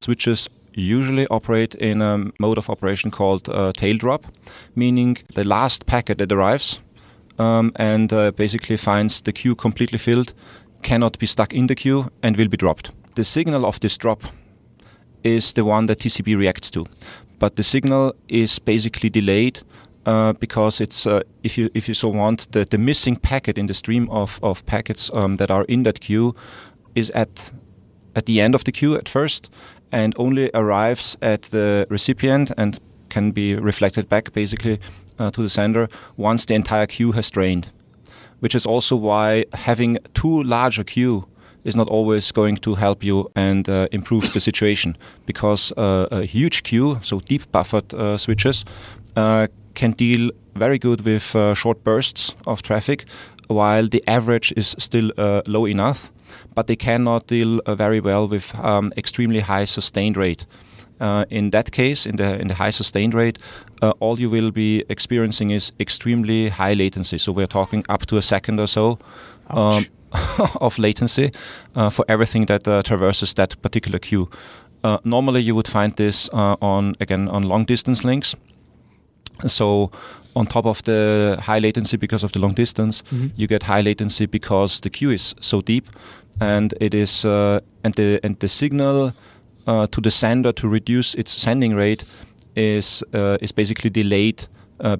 switches 0.00 0.48
usually 0.72 1.26
operate 1.26 1.74
in 1.74 2.00
a 2.00 2.30
mode 2.38 2.56
of 2.56 2.70
operation 2.70 3.10
called 3.10 3.48
uh, 3.48 3.72
tail 3.76 3.98
drop, 3.98 4.26
meaning 4.74 5.18
the 5.34 5.44
last 5.44 5.86
packet 5.86 6.18
that 6.18 6.32
arrives 6.32 6.80
um, 7.38 7.72
and 7.76 8.12
uh, 8.12 8.30
basically 8.32 8.76
finds 8.76 9.20
the 9.22 9.32
queue 9.32 9.54
completely 9.54 9.98
filled, 9.98 10.32
cannot 10.86 11.18
be 11.18 11.26
stuck 11.26 11.52
in 11.52 11.66
the 11.66 11.74
queue, 11.74 12.10
and 12.22 12.36
will 12.36 12.48
be 12.48 12.56
dropped. 12.56 12.92
The 13.16 13.24
signal 13.24 13.66
of 13.66 13.80
this 13.80 13.98
drop 13.98 14.22
is 15.24 15.52
the 15.52 15.64
one 15.64 15.86
that 15.86 15.98
TCP 15.98 16.38
reacts 16.38 16.70
to, 16.70 16.86
but 17.38 17.56
the 17.56 17.62
signal 17.62 18.14
is 18.28 18.60
basically 18.60 19.10
delayed 19.10 19.60
uh, 20.06 20.32
because 20.34 20.80
it's 20.80 21.06
uh, 21.06 21.20
if 21.42 21.58
you 21.58 21.68
if 21.74 21.88
you 21.88 21.94
so 21.94 22.08
want 22.08 22.46
the, 22.52 22.64
the 22.64 22.78
missing 22.78 23.16
packet 23.16 23.58
in 23.58 23.66
the 23.66 23.74
stream 23.74 24.08
of, 24.10 24.38
of 24.42 24.64
packets 24.66 25.10
um, 25.14 25.36
that 25.36 25.50
are 25.50 25.64
in 25.64 25.82
that 25.82 26.00
queue 26.00 26.34
is 26.94 27.10
at 27.10 27.52
at 28.14 28.26
the 28.26 28.40
end 28.40 28.54
of 28.54 28.62
the 28.62 28.72
queue 28.72 28.96
at 28.96 29.08
first 29.08 29.50
and 29.90 30.14
only 30.16 30.50
arrives 30.54 31.16
at 31.20 31.42
the 31.50 31.86
recipient 31.90 32.52
and 32.56 32.78
can 33.08 33.32
be 33.32 33.54
reflected 33.54 34.08
back 34.08 34.32
basically 34.32 34.78
uh, 35.18 35.30
to 35.30 35.42
the 35.42 35.50
sender 35.50 35.88
once 36.16 36.46
the 36.46 36.54
entire 36.54 36.86
queue 36.86 37.12
has 37.12 37.30
drained 37.30 37.66
which 38.40 38.54
is 38.54 38.66
also 38.66 38.96
why 38.96 39.44
having 39.52 39.98
too 40.14 40.42
large 40.42 40.78
a 40.78 40.84
queue 40.84 41.26
is 41.64 41.74
not 41.74 41.88
always 41.90 42.32
going 42.32 42.56
to 42.56 42.74
help 42.74 43.02
you 43.02 43.28
and 43.34 43.68
uh, 43.68 43.88
improve 43.90 44.32
the 44.32 44.40
situation 44.40 44.96
because 45.26 45.72
uh, 45.76 46.06
a 46.10 46.22
huge 46.24 46.62
queue, 46.62 46.98
so 47.02 47.20
deep 47.20 47.50
buffered 47.50 47.92
uh, 47.92 48.16
switches, 48.16 48.64
uh, 49.16 49.48
can 49.74 49.90
deal 49.92 50.30
very 50.54 50.78
good 50.78 51.04
with 51.04 51.34
uh, 51.34 51.54
short 51.54 51.82
bursts 51.82 52.34
of 52.46 52.62
traffic, 52.62 53.04
while 53.48 53.88
the 53.88 54.02
average 54.06 54.52
is 54.56 54.76
still 54.78 55.10
uh, 55.18 55.42
low 55.46 55.66
enough, 55.66 56.12
but 56.54 56.66
they 56.66 56.76
cannot 56.76 57.26
deal 57.26 57.60
very 57.68 58.00
well 58.00 58.28
with 58.28 58.56
um, 58.58 58.92
extremely 58.96 59.40
high 59.40 59.64
sustained 59.64 60.16
rate. 60.16 60.46
In 61.30 61.50
that 61.50 61.72
case, 61.72 62.06
in 62.06 62.16
the 62.16 62.40
in 62.40 62.48
the 62.48 62.54
high 62.54 62.70
sustained 62.72 63.14
rate, 63.14 63.38
all 64.00 64.18
you 64.18 64.30
will 64.30 64.50
be 64.50 64.84
experiencing 64.88 65.50
is 65.50 65.72
extremely 65.78 66.48
high 66.48 66.74
latency. 66.74 67.18
So 67.18 67.32
we're 67.32 67.46
talking 67.46 67.84
up 67.88 68.06
to 68.06 68.16
a 68.16 68.22
second 68.22 68.60
or 68.60 68.66
so. 68.66 68.98
Um, 69.48 69.86
of 70.60 70.78
latency 70.78 71.32
uh, 71.74 71.90
for 71.90 72.04
everything 72.08 72.46
that 72.46 72.66
uh, 72.66 72.82
traverses 72.82 73.34
that 73.34 73.60
particular 73.62 73.98
queue. 73.98 74.28
Uh, 74.84 74.98
normally, 75.04 75.40
you 75.40 75.54
would 75.54 75.68
find 75.68 75.96
this 75.96 76.28
on 76.30 76.94
again 77.00 77.28
on 77.28 77.42
long 77.42 77.64
distance 77.64 78.04
links. 78.04 78.36
So 79.46 79.90
on 80.34 80.46
top 80.46 80.66
of 80.66 80.82
the 80.84 81.38
high 81.42 81.58
latency 81.58 81.96
because 81.96 82.22
of 82.22 82.32
the 82.32 82.38
long 82.38 82.52
distance, 82.52 83.02
mm-hmm. 83.02 83.28
you 83.36 83.46
get 83.46 83.64
high 83.64 83.80
latency 83.80 84.26
because 84.26 84.80
the 84.80 84.90
queue 84.90 85.10
is 85.10 85.34
so 85.40 85.60
deep, 85.60 85.88
and 86.40 86.74
it 86.80 86.94
is 86.94 87.24
uh, 87.24 87.60
and 87.84 87.94
the 87.94 88.20
and 88.22 88.38
the 88.38 88.48
signal 88.48 89.12
uh, 89.66 89.86
to 89.86 90.00
the 90.00 90.10
sender 90.10 90.52
to 90.52 90.68
reduce 90.68 91.14
its 91.14 91.40
sending 91.40 91.74
rate 91.74 92.04
is 92.54 93.02
uh, 93.14 93.38
is 93.40 93.52
basically 93.52 93.90
delayed 93.90 94.46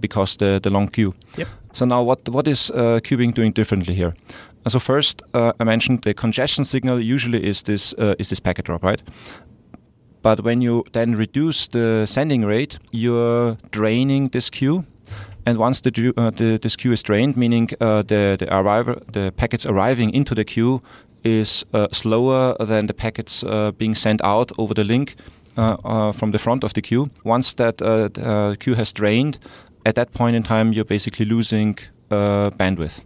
because 0.00 0.37
the 0.37 0.61
the 0.62 0.70
long 0.70 0.88
queue. 0.88 1.14
Yep. 1.37 1.49
So 1.73 1.87
now 1.87 2.02
what 2.02 2.28
what 2.28 2.49
is 2.49 2.73
Cubic 3.02 3.35
doing 3.35 3.52
differently 3.52 3.94
here? 3.94 4.14
So 4.68 4.80
first, 4.80 5.23
uh, 5.32 5.52
I 5.61 5.64
mentioned 5.64 6.02
the 6.02 6.12
congestion 6.12 6.64
signal 6.64 7.00
usually 7.00 7.44
is 7.44 7.62
this 7.62 7.94
uh, 7.99 8.14
is 8.18 8.28
this 8.28 8.40
packet 8.40 8.64
drop, 8.64 8.82
right? 8.82 9.02
But 10.23 10.40
when 10.40 10.61
you 10.61 10.85
then 10.92 11.14
reduce 11.14 11.68
the 11.68 12.04
sending 12.06 12.44
rate, 12.44 12.78
you're 12.90 13.56
draining 13.70 14.30
this 14.30 14.50
queue. 14.50 14.85
And 15.46 15.58
once 15.58 15.80
the, 15.82 16.12
uh, 16.16 16.30
the 16.30 16.58
this 16.61 16.75
queue 16.75 16.92
is 16.92 17.02
drained, 17.02 17.37
meaning 17.37 17.70
uh, 17.80 18.02
the 18.02 18.37
the 18.38 18.49
arrival, 18.50 18.96
the 19.12 19.32
packets 19.37 19.66
arriving 19.66 20.12
into 20.14 20.35
the 20.35 20.44
queue 20.44 20.80
is 21.26 21.64
uh, 21.73 21.88
slower 21.92 22.56
than 22.61 22.87
the 22.87 22.95
packets 22.95 23.45
uh, 23.45 23.73
being 23.73 23.95
sent 23.95 24.23
out 24.23 24.52
over 24.59 24.75
the 24.75 24.85
link 24.85 25.16
from 25.56 26.33
the 26.33 26.38
front 26.38 26.64
of 26.64 26.73
the 26.73 26.83
queue. 26.83 27.11
Once 27.25 27.54
that 27.54 27.78
queue 28.61 28.75
has 28.75 28.92
drained, 28.92 29.38
at 29.85 29.95
that 29.95 30.12
point 30.12 30.37
in 30.37 30.42
time, 30.42 30.73
you're 30.73 30.85
basically 30.85 31.26
losing 31.26 31.78
bandwidth. 32.11 33.02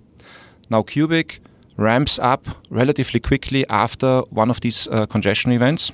Now, 0.68 0.82
Cubic 0.82 1.40
ramps 1.80 2.18
up 2.18 2.46
relatively 2.68 3.18
quickly 3.20 3.64
after 3.68 4.20
one 4.30 4.50
of 4.50 4.60
these 4.60 4.86
uh, 4.88 5.06
congestion 5.06 5.52
events. 5.52 5.92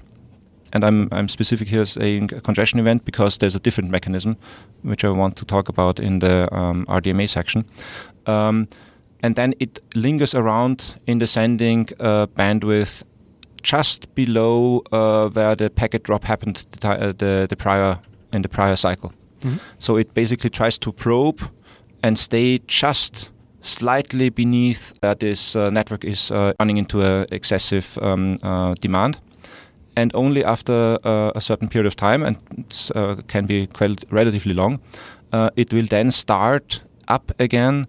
And 0.73 0.85
I'm, 0.85 1.09
I'm 1.12 1.28
specific 1.28 1.68
here 1.68 1.87
saying 1.87 2.28
congestion 2.28 2.80
event 2.80 3.04
because 3.04 3.38
there's 3.38 3.54
a 3.54 3.61
different 3.61 3.90
mechanism, 3.90 4.37
which 4.83 5.04
I 5.04 5.11
want 5.11 5.37
to 5.37 5.45
talk 5.45 5.68
about 5.68 6.00
in 6.00 6.18
the 6.18 6.52
um, 6.54 6.85
RDMA 6.87 7.28
section. 7.28 7.64
Um, 8.26 8.68
and 9.23 9.37
then 9.37 9.54
it 9.61 9.78
lingers 9.94 10.35
around 10.35 10.96
in 11.06 11.18
the 11.18 11.26
sending 11.26 11.88
uh, 12.00 12.26
bandwidth 12.26 13.02
just 13.62 14.14
below 14.14 14.82
uh, 14.92 15.28
where 15.30 15.56
the 15.56 15.70
packet 15.70 16.02
drop 16.04 16.25
happened 16.25 16.66
the, 16.80 16.88
uh, 16.88 17.12
the, 17.18 17.46
the, 17.49 17.56
prior 17.56 17.99
in 18.32 18.42
the 18.42 18.49
prior 18.49 18.76
cycle. 18.76 19.12
Mm-hmm. 19.40 19.56
So 19.78 19.96
it 19.96 20.14
basically 20.14 20.50
tries 20.50 20.78
to 20.78 20.92
probe 20.92 21.40
and 22.02 22.18
stay 22.18 22.61
just 22.66 23.30
slightly 23.62 24.28
beneath 24.28 24.92
uh, 25.02 25.14
this 25.14 25.56
uh, 25.56 25.70
network 25.70 26.04
is 26.04 26.30
uh, 26.30 26.52
running 26.61 26.76
into 26.76 27.02
an 27.02 27.26
excessive 27.32 27.99
um, 28.00 28.38
demand 28.80 29.18
and 29.96 30.14
only 30.14 30.44
after 30.44 30.99
uh, 31.04 31.32
a 31.35 31.40
certain 31.40 31.68
period 31.68 31.87
of 31.87 31.96
time, 31.96 32.23
and 32.23 32.37
it 32.58 32.90
uh, 32.94 33.16
can 33.26 33.46
be 33.46 33.66
quite 33.66 34.04
relatively 34.11 34.52
long, 34.52 34.78
uh, 35.32 35.50
it 35.56 35.73
will 35.73 35.87
then 35.87 36.11
start 36.11 36.82
up 37.08 37.32
again. 37.38 37.87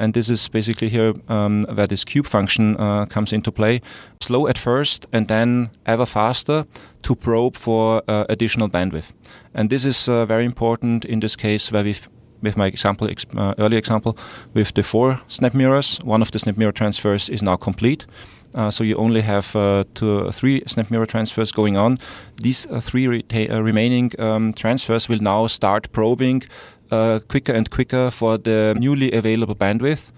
And 0.00 0.14
this 0.14 0.28
is 0.28 0.48
basically 0.48 0.88
here 0.88 1.14
um, 1.28 1.64
where 1.74 1.86
this 1.86 2.04
cube 2.04 2.26
function 2.26 2.76
comes 3.08 3.32
into 3.32 3.52
play. 3.52 3.80
Slow 4.20 4.48
at 4.48 4.58
first, 4.58 5.06
and 5.12 5.28
then 5.28 5.70
ever 5.84 6.06
faster 6.06 6.66
to 7.02 7.14
probe 7.14 7.56
for 7.56 8.02
additional 8.06 8.68
bandwidth. 8.68 9.12
And 9.54 9.70
this 9.70 9.84
is 9.84 10.06
very 10.06 10.44
important 10.44 11.04
in 11.04 11.20
this 11.20 11.36
case 11.36 11.72
where 11.72 11.84
we've 11.84 12.08
with 12.42 12.56
my 12.56 12.66
example, 12.66 13.08
uh, 13.36 13.54
early 13.58 13.76
example, 13.76 14.16
with 14.54 14.74
the 14.74 14.82
four 14.82 15.20
SnapMirrors, 15.28 16.04
one 16.04 16.22
of 16.22 16.30
the 16.30 16.38
SnapMirror 16.38 16.74
transfers 16.74 17.28
is 17.28 17.42
now 17.42 17.56
complete. 17.56 18.06
Uh, 18.54 18.70
so 18.70 18.84
you 18.84 18.96
only 18.96 19.20
have 19.20 19.54
uh, 19.54 19.84
two, 19.94 20.30
three 20.32 20.60
SnapMirror 20.62 21.06
transfers 21.06 21.52
going 21.52 21.76
on. 21.76 21.98
These 22.42 22.66
uh, 22.70 22.80
three 22.80 23.06
uh, 23.06 23.62
remaining 23.62 24.12
um, 24.18 24.52
transfers 24.54 25.08
will 25.08 25.20
now 25.20 25.46
start 25.46 25.92
probing 25.92 26.42
uh, 26.90 27.20
quicker 27.28 27.52
and 27.52 27.70
quicker 27.70 28.10
for 28.10 28.38
the 28.38 28.74
newly 28.78 29.12
available 29.12 29.54
bandwidth 29.54 30.12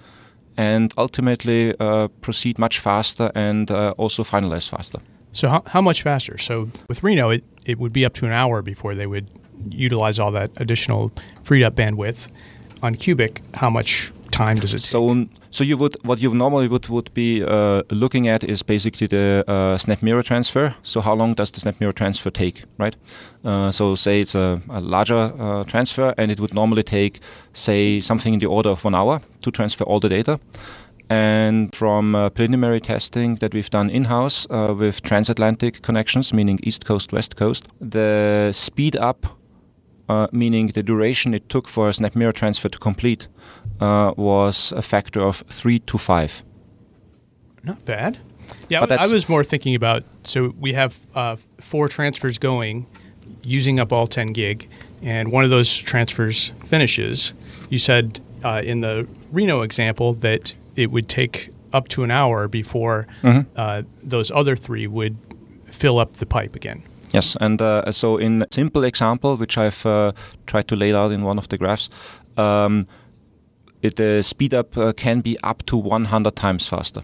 and 0.57 0.93
ultimately 0.97 1.73
proceed 2.21 2.59
much 2.59 2.81
faster 2.81 3.31
and 3.35 3.71
also 3.71 4.25
finalize 4.25 4.69
faster. 4.69 4.99
So, 5.33 5.49
how, 5.49 5.63
how 5.67 5.81
much 5.81 6.03
faster? 6.03 6.37
So, 6.39 6.71
with 6.89 7.03
Reno, 7.03 7.31
it, 7.31 7.45
it 7.65 7.79
would 7.79 7.93
be 7.93 8.05
up 8.05 8.15
to 8.15 8.27
an 8.27 8.33
hour 8.33 8.63
before 8.63 8.95
they 8.95 9.07
would 9.07 9.29
utilize 9.71 10.19
all 10.19 10.33
that 10.33 10.51
additional 10.57 11.13
freed 11.43 11.63
up 11.63 11.75
bandwidth. 11.75 12.29
On 12.83 12.95
Cubic, 12.95 13.43
how 13.55 13.71
much 13.71 14.13
time 14.39 14.57
does 14.57 14.75
it 14.75 14.81
so, 14.81 15.15
take? 15.15 15.29
So 15.51 15.65
you 15.65 15.77
would 15.79 15.97
what 16.05 16.21
you 16.21 16.35
normally 16.35 16.69
would 16.69 16.89
would 16.89 17.11
be 17.15 17.45
uh, 17.45 17.83
looking 17.91 18.29
at 18.29 18.45
is 18.45 18.63
basically 18.63 19.07
the 19.07 19.45
uh, 19.49 19.77
SnapMirror 19.77 20.25
transfer. 20.25 20.75
So 20.83 21.01
how 21.01 21.15
long 21.17 21.35
does 21.35 21.51
the 21.51 21.61
SnapMirror 21.61 21.95
transfer 21.95 22.31
take, 22.31 22.65
right? 22.79 22.97
Uh, 23.45 23.71
so 23.71 23.95
say 23.95 24.21
it's 24.21 24.35
a, 24.35 24.61
a 24.69 24.81
larger 24.81 25.33
uh, 25.39 25.65
transfer, 25.65 26.15
and 26.19 26.31
it 26.31 26.41
would 26.41 26.55
normally 26.55 26.83
take 26.83 27.21
say 27.53 28.01
something 28.01 28.35
in 28.35 28.41
the 28.41 28.47
order 28.47 28.71
of 28.71 28.85
one 28.85 28.95
hour 28.95 29.21
to 29.43 29.51
transfer 29.51 29.85
all 29.85 30.01
the 30.01 30.09
data. 30.09 30.39
And 31.11 31.75
from 31.75 32.15
uh, 32.15 32.29
preliminary 32.29 32.81
testing 32.81 33.37
that 33.37 33.55
we've 33.55 33.71
done 33.71 33.91
in 33.91 34.05
house 34.05 34.47
uh, 34.51 34.75
with 34.79 35.01
transatlantic 35.01 35.81
connections, 35.83 36.35
meaning 36.35 36.61
East 36.63 36.85
Coast, 36.85 37.13
West 37.13 37.35
Coast, 37.35 37.67
the 37.81 38.51
speed 38.53 38.95
up 38.97 39.27
uh, 40.09 40.27
meaning 40.33 40.69
the 40.69 40.83
duration 40.83 41.35
it 41.35 41.49
took 41.49 41.69
for 41.69 41.89
a 41.89 41.93
SnapMirror 41.93 42.33
transfer 42.33 42.69
to 42.69 42.79
complete 42.79 43.29
uh, 43.81 44.13
was 44.17 44.73
a 44.73 44.83
factor 44.83 45.21
of 45.21 45.45
three 45.49 45.79
to 45.81 45.99
five. 45.99 46.43
Not 47.63 47.85
bad. 47.85 48.19
Yeah, 48.69 48.87
I 48.89 49.07
was 49.07 49.29
more 49.29 49.45
thinking 49.45 49.75
about 49.75 50.05
so 50.25 50.55
we 50.59 50.73
have 50.73 51.07
uh, 51.15 51.37
four 51.61 51.89
transfers 51.89 52.39
going, 52.39 52.87
using 53.45 53.81
up 53.81 53.93
all 53.93 54.07
10 54.07 54.33
gig, 54.33 54.69
and 55.03 55.31
one 55.33 55.45
of 55.45 55.51
those 55.51 55.77
transfers 55.77 56.53
finishes. 56.65 57.35
You 57.69 57.79
said 57.79 58.21
uh, 58.45 58.63
in 58.65 58.81
the 58.81 59.07
Reno 59.33 59.63
example 59.63 60.15
that 60.15 60.55
it 60.77 60.91
would 60.91 61.09
take 61.09 61.51
up 61.73 61.89
to 61.89 62.03
an 62.03 62.11
hour 62.11 62.49
before 62.49 63.07
mm-hmm. 63.23 63.49
Uh, 63.57 63.83
those 64.03 64.31
other 64.31 64.57
three 64.57 64.87
would 64.87 65.17
fill 65.71 65.99
up 65.99 66.15
the 66.15 66.27
pipe 66.27 66.57
again. 66.57 66.83
Yes, 67.13 67.37
and 67.41 67.61
uh, 67.61 67.91
so 67.91 68.19
in 68.19 68.43
a 68.43 68.47
simple 68.51 68.85
example, 68.85 69.37
which 69.37 69.57
I've 69.57 69.85
uh, 69.87 70.13
tried 70.47 70.69
to 70.69 70.77
lay 70.77 70.95
out 70.95 71.13
in 71.13 71.23
one 71.23 71.39
of 71.39 71.49
the 71.49 71.57
graphs, 71.57 71.89
um, 72.37 72.87
it, 73.83 73.97
the 73.97 74.23
speed 74.23 74.55
up 74.55 74.77
uh, 74.77 74.93
can 74.93 75.21
be 75.21 75.37
up 75.43 75.65
to 75.67 75.77
100 75.77 76.37
times 76.37 76.69
faster, 76.69 77.03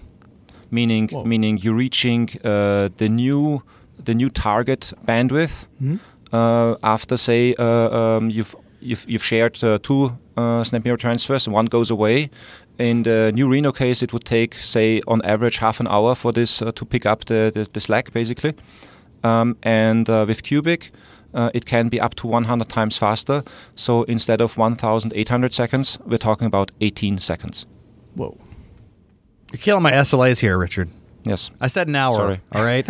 meaning 0.71 1.09
Whoa. 1.09 1.25
meaning 1.25 1.59
you're 1.59 1.75
reaching 1.75 2.31
uh, 2.45 2.89
the 2.97 3.09
new 3.09 3.63
the 4.05 4.15
new 4.15 4.29
target 4.29 4.93
bandwidth 5.07 5.67
mm-hmm. 5.81 6.75
after 6.83 7.17
say 7.17 7.55
uh, 7.59 7.65
um, 7.65 8.31
you've 8.31 8.57
you've, 8.81 9.05
you've 9.09 9.25
shared 9.25 9.55
two 9.55 10.13
SnapMirror 10.37 10.99
transfers 10.99 11.47
and 11.47 11.55
one 11.55 11.67
goes 11.67 11.91
away. 11.91 12.29
In 12.77 13.05
the 13.05 13.31
new 13.33 13.49
Reno 13.49 13.71
case, 13.71 14.03
it 14.03 14.13
would 14.13 14.25
take 14.25 14.55
say 14.55 15.01
on 15.07 15.23
average 15.23 15.59
half 15.59 15.79
an 15.79 15.87
hour 15.87 16.17
for 16.17 16.33
this 16.33 16.59
to 16.59 16.85
pick 16.85 17.07
up 17.07 17.27
the, 17.27 17.53
the, 17.55 17.69
the 17.73 17.81
slack 17.81 18.13
basically. 18.13 18.55
Um, 19.25 19.57
and 19.63 20.09
uh, 20.11 20.25
with 20.29 20.43
Cubic, 20.43 20.91
uh, 21.35 21.51
it 21.53 21.67
can 21.67 21.89
be 21.89 22.01
up 22.01 22.15
to 22.17 22.27
100 22.27 22.69
times 22.69 22.97
faster. 22.97 23.43
So 23.77 24.05
instead 24.05 24.41
of 24.41 24.57
1,800 24.57 25.53
seconds, 25.53 25.99
we're 26.07 26.19
talking 26.19 26.47
about 26.47 26.71
18 26.81 27.19
seconds. 27.19 27.67
Whoa. 28.15 28.39
You're 29.53 29.61
killing 29.61 29.83
my 29.83 29.93
SLAs 29.93 30.41
here, 30.41 30.57
Richard. 30.57 30.91
Yes. 31.25 31.51
I 31.61 31.69
said 31.69 31.89
an 31.89 31.97
hour. 31.97 32.15
Sorry. 32.15 32.41
All 32.53 32.65
right. 32.65 32.87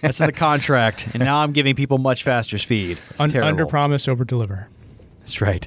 That's 0.00 0.20
in 0.20 0.26
the 0.26 0.32
contract, 0.32 1.08
and 1.14 1.22
now 1.24 1.38
I'm 1.38 1.52
giving 1.52 1.74
people 1.74 1.98
much 1.98 2.22
faster 2.22 2.58
speed. 2.58 2.98
Un- 3.18 3.34
under 3.36 3.66
promise, 3.66 4.06
over 4.08 4.24
deliver. 4.24 4.68
That's 5.20 5.40
right. 5.40 5.66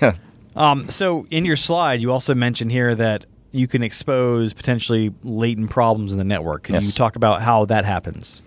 um, 0.56 0.88
so 0.88 1.26
in 1.30 1.44
your 1.44 1.56
slide, 1.56 2.00
you 2.00 2.10
also 2.10 2.34
mentioned 2.34 2.72
here 2.72 2.94
that 2.94 3.26
you 3.52 3.68
can 3.68 3.82
expose 3.82 4.52
potentially 4.54 5.12
latent 5.22 5.70
problems 5.70 6.12
in 6.12 6.18
the 6.18 6.24
network. 6.24 6.64
Can 6.64 6.74
Yes. 6.74 6.86
you 6.86 6.92
talk 6.92 7.14
about 7.16 7.42
how 7.42 7.66
that 7.66 7.84
happens? 7.84 8.42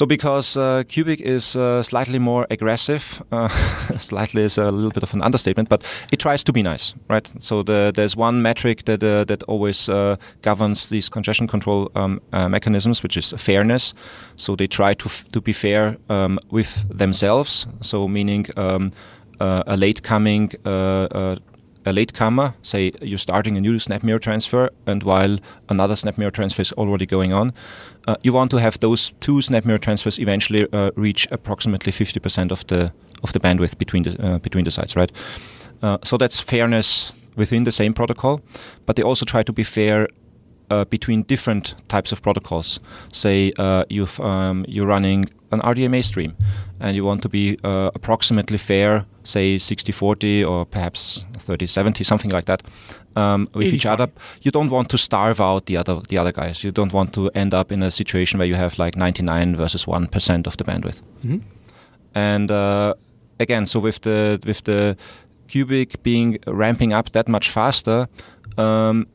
So 0.00 0.06
because 0.06 0.56
uh, 0.56 0.82
Cubic 0.88 1.20
is 1.20 1.54
uh, 1.56 1.82
slightly 1.82 2.18
more 2.18 2.46
aggressive, 2.48 3.22
uh, 3.32 3.48
slightly 3.98 4.44
is 4.44 4.56
a 4.56 4.70
little 4.70 4.92
bit 4.92 5.02
of 5.02 5.12
an 5.12 5.20
understatement, 5.20 5.68
but 5.68 5.84
it 6.10 6.18
tries 6.18 6.42
to 6.44 6.54
be 6.54 6.62
nice, 6.62 6.94
right? 7.10 7.30
So 7.38 7.62
the, 7.62 7.92
there's 7.94 8.16
one 8.16 8.40
metric 8.40 8.86
that 8.86 9.04
uh, 9.04 9.24
that 9.24 9.42
always 9.42 9.90
uh, 9.90 10.16
governs 10.40 10.88
these 10.88 11.10
congestion 11.10 11.46
control 11.46 11.90
um, 11.96 12.18
uh, 12.32 12.48
mechanisms, 12.48 13.02
which 13.02 13.18
is 13.18 13.34
fairness. 13.36 13.92
So 14.36 14.56
they 14.56 14.66
try 14.66 14.94
to 14.94 15.04
f- 15.04 15.28
to 15.32 15.40
be 15.42 15.52
fair 15.52 15.98
um, 16.08 16.38
with 16.50 16.88
themselves. 16.88 17.66
So 17.82 18.08
meaning 18.08 18.46
um, 18.56 18.92
uh, 19.38 19.64
a 19.66 19.76
late 19.76 20.02
coming. 20.02 20.50
Uh, 20.64 21.08
uh, 21.12 21.36
a 21.86 21.92
late 21.92 22.12
latecomer, 22.12 22.54
say 22.62 22.92
you're 23.00 23.18
starting 23.18 23.56
a 23.56 23.60
new 23.60 23.76
SnapMirror 23.76 24.20
transfer, 24.20 24.70
and 24.86 25.02
while 25.02 25.38
another 25.68 25.94
SnapMirror 25.94 26.32
transfer 26.32 26.62
is 26.62 26.72
already 26.72 27.06
going 27.06 27.32
on, 27.32 27.52
uh, 28.06 28.16
you 28.22 28.32
want 28.32 28.50
to 28.50 28.58
have 28.58 28.78
those 28.80 29.12
two 29.20 29.36
SnapMirror 29.36 29.80
transfers 29.80 30.18
eventually 30.18 30.66
uh, 30.72 30.90
reach 30.96 31.26
approximately 31.30 31.92
50% 31.92 32.50
of 32.50 32.66
the 32.66 32.92
of 33.22 33.32
the 33.32 33.40
bandwidth 33.40 33.76
between 33.78 34.02
the 34.04 34.16
uh, 34.22 34.38
between 34.38 34.64
the 34.64 34.70
sites, 34.70 34.96
right? 34.96 35.12
Uh, 35.82 35.98
so 36.04 36.16
that's 36.16 36.40
fairness 36.40 37.12
within 37.36 37.64
the 37.64 37.72
same 37.72 37.92
protocol, 37.94 38.40
but 38.86 38.96
they 38.96 39.02
also 39.02 39.24
try 39.24 39.42
to 39.42 39.52
be 39.52 39.62
fair 39.62 40.08
uh, 40.70 40.84
between 40.84 41.22
different 41.22 41.74
types 41.88 42.12
of 42.12 42.22
protocols. 42.22 42.80
Say 43.12 43.52
uh, 43.58 43.84
you've 43.88 44.18
um, 44.20 44.64
you're 44.68 44.86
running 44.86 45.26
an 45.52 45.60
RDMA 45.60 46.04
stream, 46.04 46.36
and 46.80 46.96
you 46.96 47.04
want 47.04 47.22
to 47.22 47.28
be 47.28 47.58
uh, 47.64 47.90
approximately 47.94 48.58
fair, 48.58 49.04
say 49.24 49.56
60-40 49.56 50.46
or 50.48 50.64
perhaps 50.64 51.24
30-70, 51.38 52.06
something 52.06 52.30
like 52.30 52.44
that, 52.46 52.62
um, 53.16 53.48
with 53.54 53.74
each 53.74 53.84
other. 53.84 54.08
You 54.42 54.52
don't 54.52 54.70
want 54.70 54.88
to 54.90 54.98
starve 54.98 55.40
out 55.40 55.66
the 55.66 55.76
other 55.76 56.00
the 56.08 56.18
other 56.18 56.32
guys. 56.32 56.62
You 56.64 56.70
don't 56.72 56.92
want 56.92 57.12
to 57.14 57.30
end 57.34 57.54
up 57.54 57.72
in 57.72 57.82
a 57.82 57.90
situation 57.90 58.38
where 58.38 58.48
you 58.48 58.54
have 58.54 58.78
like 58.78 58.96
99 58.96 59.56
versus 59.56 59.86
one 59.86 60.06
percent 60.06 60.46
of 60.46 60.56
the 60.56 60.64
bandwidth. 60.64 61.02
Mhm. 61.24 61.40
And 62.14 62.50
uh, 62.50 62.94
again, 63.40 63.66
so 63.66 63.80
with 63.80 64.00
the 64.00 64.38
with 64.46 64.62
the 64.64 64.96
cubic 65.48 66.02
being 66.02 66.38
ramping 66.46 66.92
up 66.92 67.10
that 67.10 67.28
much 67.28 67.50
faster, 67.50 68.06
um, 68.56 69.06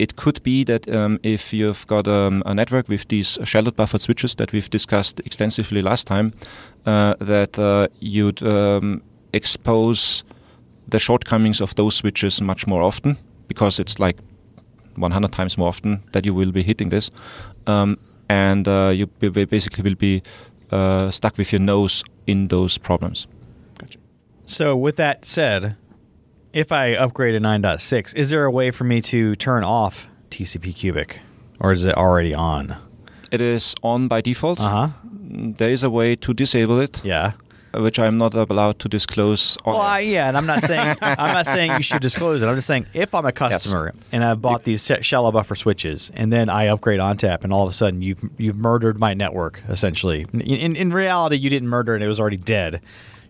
it 0.00 0.16
could 0.16 0.42
be 0.42 0.64
that 0.64 0.88
um, 0.88 1.20
if 1.22 1.52
you've 1.52 1.86
got 1.86 2.08
um, 2.08 2.42
a 2.46 2.54
network 2.54 2.88
with 2.88 3.06
these 3.08 3.38
shallow 3.44 3.70
buffered 3.70 4.00
switches 4.00 4.34
that 4.36 4.50
we've 4.50 4.70
discussed 4.70 5.20
extensively 5.26 5.82
last 5.82 6.06
time, 6.06 6.32
uh, 6.86 7.14
that 7.20 7.58
uh, 7.58 7.86
you'd 8.00 8.42
um, 8.42 9.02
expose 9.34 10.24
the 10.88 10.98
shortcomings 10.98 11.60
of 11.60 11.74
those 11.74 11.94
switches 11.94 12.40
much 12.40 12.66
more 12.66 12.82
often 12.82 13.18
because 13.46 13.78
it's 13.78 14.00
like 14.00 14.16
100 14.96 15.32
times 15.32 15.58
more 15.58 15.68
often 15.68 16.02
that 16.12 16.24
you 16.24 16.32
will 16.32 16.50
be 16.50 16.62
hitting 16.62 16.88
this, 16.88 17.10
um, 17.66 17.98
and 18.30 18.66
uh, 18.66 18.90
you 18.94 19.06
basically 19.06 19.84
will 19.84 19.96
be 19.96 20.22
uh, 20.70 21.10
stuck 21.10 21.36
with 21.36 21.52
your 21.52 21.60
nose 21.60 22.02
in 22.26 22.48
those 22.48 22.78
problems. 22.78 23.26
So, 24.46 24.74
with 24.76 24.96
that 24.96 25.26
said, 25.26 25.76
if 26.52 26.72
I 26.72 26.94
upgrade 26.94 27.34
to 27.34 27.40
9.6, 27.40 28.14
is 28.16 28.30
there 28.30 28.44
a 28.44 28.50
way 28.50 28.70
for 28.70 28.84
me 28.84 29.00
to 29.02 29.34
turn 29.36 29.64
off 29.64 30.08
TCP 30.30 30.74
Cubic, 30.76 31.20
or 31.60 31.72
is 31.72 31.86
it 31.86 31.94
already 31.96 32.34
on? 32.34 32.76
It 33.30 33.40
is 33.40 33.74
on 33.82 34.08
by 34.08 34.20
default. 34.20 34.60
Uh 34.60 34.68
huh. 34.68 34.88
There 35.32 35.70
is 35.70 35.82
a 35.84 35.90
way 35.90 36.16
to 36.16 36.34
disable 36.34 36.80
it, 36.80 37.04
Yeah. 37.04 37.32
uh, 37.72 37.80
which 37.82 38.00
I'm 38.00 38.18
not 38.18 38.34
allowed 38.34 38.80
to 38.80 38.88
disclose. 38.88 39.56
On 39.64 39.74
Well. 39.74 39.82
I, 39.82 40.00
yeah, 40.00 40.26
and 40.26 40.36
I'm 40.36 40.46
not 40.46 40.62
saying 40.62 40.96
I'm 41.02 41.32
not 41.34 41.46
saying 41.46 41.70
you 41.76 41.82
should 41.82 42.02
disclose 42.02 42.42
it. 42.42 42.46
I'm 42.48 42.56
just 42.56 42.66
saying 42.66 42.86
if 42.94 43.14
I'm 43.14 43.24
a 43.26 43.30
customer 43.32 43.92
and 44.10 44.24
I've 44.24 44.42
bought 44.42 44.64
these 44.64 44.90
shallow 45.02 45.30
buffer 45.30 45.54
switches, 45.54 46.10
and 46.16 46.32
then 46.32 46.48
I 46.48 46.66
upgrade 46.66 46.98
ONTAP, 46.98 47.44
and 47.44 47.52
all 47.52 47.62
of 47.62 47.70
a 47.70 47.72
sudden 47.72 48.02
you've 48.02 48.18
you've 48.38 48.56
murdered 48.56 48.98
my 48.98 49.14
network. 49.14 49.62
Essentially, 49.68 50.26
in, 50.32 50.40
in, 50.40 50.74
in 50.76 50.92
reality, 50.92 51.36
you 51.36 51.48
didn't 51.50 51.68
murder 51.68 51.94
it; 51.94 52.02
it 52.02 52.08
was 52.08 52.18
already 52.18 52.36
dead. 52.36 52.80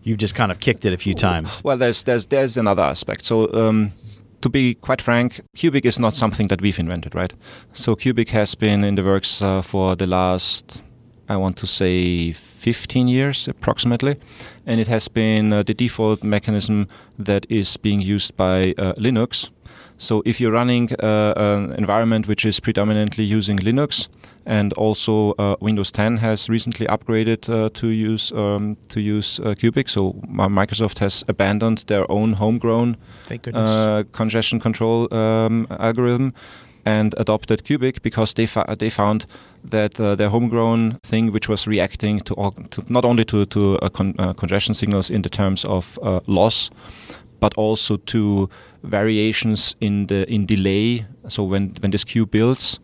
You've 0.03 0.17
just 0.17 0.35
kind 0.35 0.51
of 0.51 0.59
kicked 0.59 0.85
it 0.85 0.93
a 0.93 0.97
few 0.97 1.13
times. 1.13 1.61
Well, 1.63 1.77
there's 1.77 2.03
there's 2.03 2.27
there's 2.27 2.57
another 2.57 2.83
aspect. 2.83 3.23
So 3.25 3.51
um, 3.53 3.91
to 4.41 4.49
be 4.49 4.73
quite 4.75 5.01
frank, 5.01 5.41
Cubic 5.55 5.85
is 5.85 5.99
not 5.99 6.15
something 6.15 6.47
that 6.47 6.61
we've 6.61 6.79
invented, 6.79 7.15
right? 7.15 7.33
So 7.73 7.95
Cubic 7.95 8.29
has 8.29 8.55
been 8.55 8.83
in 8.83 8.95
the 8.95 9.03
works 9.03 9.41
uh, 9.41 9.61
for 9.61 9.95
the 9.95 10.07
last, 10.07 10.81
I 11.29 11.37
want 11.37 11.57
to 11.57 11.67
say, 11.67 12.31
15 12.31 13.07
years 13.07 13.47
approximately, 13.47 14.17
and 14.65 14.79
it 14.79 14.87
has 14.87 15.07
been 15.07 15.53
uh, 15.53 15.63
the 15.63 15.73
default 15.73 16.23
mechanism 16.23 16.87
that 17.19 17.45
is 17.49 17.77
being 17.77 18.01
used 18.01 18.35
by 18.35 18.73
uh, 18.77 18.93
Linux. 18.93 19.51
So 20.01 20.23
if 20.25 20.41
you're 20.41 20.51
running 20.51 20.89
uh, 20.93 21.33
an 21.35 21.73
environment 21.73 22.27
which 22.27 22.43
is 22.43 22.59
predominantly 22.59 23.23
using 23.23 23.59
Linux, 23.59 24.07
and 24.47 24.73
also 24.73 25.33
uh, 25.37 25.55
Windows 25.61 25.91
10 25.91 26.17
has 26.17 26.49
recently 26.49 26.87
upgraded 26.87 27.47
uh, 27.47 27.69
to 27.73 27.87
use 27.89 28.31
um, 28.31 28.77
to 28.89 28.99
use 28.99 29.39
uh, 29.39 29.53
Cubic. 29.53 29.89
So 29.89 30.13
Microsoft 30.27 30.97
has 30.99 31.23
abandoned 31.27 31.83
their 31.85 32.11
own 32.11 32.33
homegrown 32.33 32.97
uh, 33.53 34.03
congestion 34.11 34.59
control 34.59 35.13
um, 35.13 35.67
algorithm 35.69 36.33
and 36.83 37.13
adopted 37.19 37.63
Cubic 37.63 38.01
because 38.01 38.33
they 38.33 38.47
they 38.79 38.89
found 38.89 39.27
that 39.69 39.99
uh, 39.99 40.15
their 40.15 40.29
homegrown 40.29 40.99
thing, 41.03 41.31
which 41.31 41.47
was 41.47 41.67
reacting 41.67 42.21
to, 42.21 42.33
all, 42.33 42.51
to 42.71 42.83
not 42.87 43.05
only 43.05 43.23
to 43.25 43.45
to 43.45 43.77
uh, 43.77 43.89
con- 43.89 44.15
uh, 44.17 44.33
congestion 44.33 44.73
signals 44.73 45.11
in 45.11 45.21
the 45.21 45.29
terms 45.29 45.63
of 45.65 45.99
uh, 46.01 46.21
loss, 46.25 46.71
but 47.39 47.53
also 47.57 47.97
to 47.97 48.49
variations 48.83 49.75
in 49.79 50.07
the 50.07 50.29
in 50.31 50.45
delay. 50.45 51.05
So 51.27 51.43
when 51.43 51.75
when 51.81 51.91
this 51.91 52.03
queue 52.03 52.25
builds, 52.25 52.79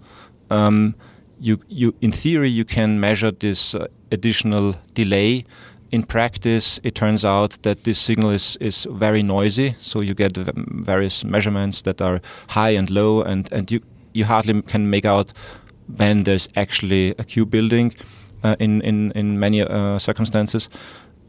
um, 0.50 0.96
you 1.40 1.60
you 1.68 1.94
in 2.02 2.12
theory 2.12 2.50
you 2.50 2.66
can 2.66 3.00
measure 3.00 3.32
this 3.32 3.76
uh, 3.76 3.88
additional 4.12 4.76
delay. 4.94 5.46
In 5.92 6.04
practice, 6.04 6.82
it 6.84 6.96
turns 6.96 7.24
out 7.24 7.62
that 7.62 7.86
this 7.86 7.98
signal 7.98 8.32
is, 8.32 8.58
is 8.60 8.86
very 8.92 9.24
noisy. 9.24 9.76
So 9.80 10.02
you 10.02 10.14
get 10.14 10.36
various 10.36 11.24
measurements 11.24 11.84
that 11.84 12.02
are 12.02 12.20
high 12.50 12.72
and 12.72 12.90
low, 12.90 13.22
and, 13.22 13.52
and 13.54 13.72
you 13.72 13.80
you 14.14 14.26
hardly 14.26 14.62
can 14.64 14.90
make 14.90 15.06
out 15.06 15.32
when 15.98 16.24
there's 16.24 16.50
actually 16.56 17.16
a 17.18 17.24
queue 17.24 17.46
building 17.46 17.94
uh, 18.44 18.56
in 18.60 18.82
in 18.82 19.12
in 19.16 19.40
many 19.40 19.62
uh, 19.62 19.98
circumstances. 19.98 20.70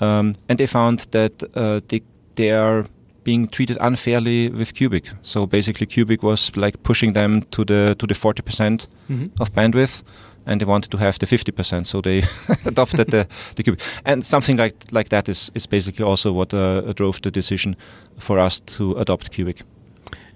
Um, 0.01 0.35
and 0.49 0.59
they 0.59 0.67
found 0.67 1.07
that 1.11 1.43
uh, 1.55 1.81
they 1.89 2.03
they 2.35 2.51
are 2.51 2.85
being 3.29 3.49
treated 3.51 3.77
unfairly 3.81 4.51
with 4.51 4.73
Cubic. 4.75 5.05
So 5.23 5.47
basically, 5.47 5.87
Cubic 5.87 6.23
was 6.23 6.51
like 6.57 6.77
pushing 6.83 7.15
them 7.15 7.43
to 7.51 7.65
the 7.65 7.95
to 7.99 8.07
the 8.07 8.15
forty 8.15 8.43
percent 8.43 8.89
Mhm. 9.09 9.29
of 9.41 9.49
bandwidth, 9.55 10.03
and 10.47 10.61
they 10.61 10.67
wanted 10.67 10.91
to 10.91 10.99
have 10.99 11.13
the 11.19 11.27
fifty 11.27 11.53
percent. 11.53 11.87
So 11.87 12.01
they 12.01 12.23
adopted 12.67 13.07
the 13.11 13.27
the 13.57 13.63
Cubic, 13.63 13.81
and 14.05 14.25
something 14.25 14.61
like 14.61 14.75
like 14.93 15.09
that 15.09 15.29
is 15.29 15.51
is 15.55 15.67
basically 15.69 16.05
also 16.11 16.33
what 16.33 16.53
uh, 16.55 16.93
drove 16.97 17.21
the 17.21 17.31
decision 17.31 17.77
for 18.19 18.39
us 18.47 18.61
to 18.77 18.83
adopt 18.99 19.31
Cubic. 19.37 19.63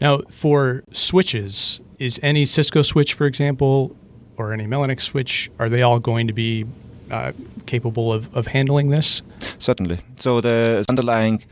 Now, 0.00 0.20
for 0.30 0.82
switches, 0.92 1.80
is 1.98 2.18
any 2.22 2.44
Cisco 2.46 2.82
switch, 2.82 3.14
for 3.14 3.26
example, 3.26 3.90
or 4.36 4.52
any 4.52 4.66
Mellanox 4.66 5.00
switch, 5.02 5.50
are 5.58 5.68
they 5.70 5.82
all 5.82 6.00
going 6.00 6.26
to 6.28 6.34
be 6.34 6.64
uh, 7.10 7.30
capable 7.66 8.02
of, 8.12 8.26
of 8.34 8.46
handling 8.46 8.90
this? 8.90 9.22
Certainly. 9.58 9.98
So 10.20 10.40
the 10.40 10.84
underlying 10.88 11.42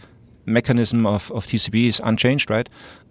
mechanism 0.46 1.06
of, 1.06 1.30
of 1.32 1.46
TCP 1.46 1.88
is 1.88 2.00
unchanged, 2.04 2.50
right? 2.50 2.68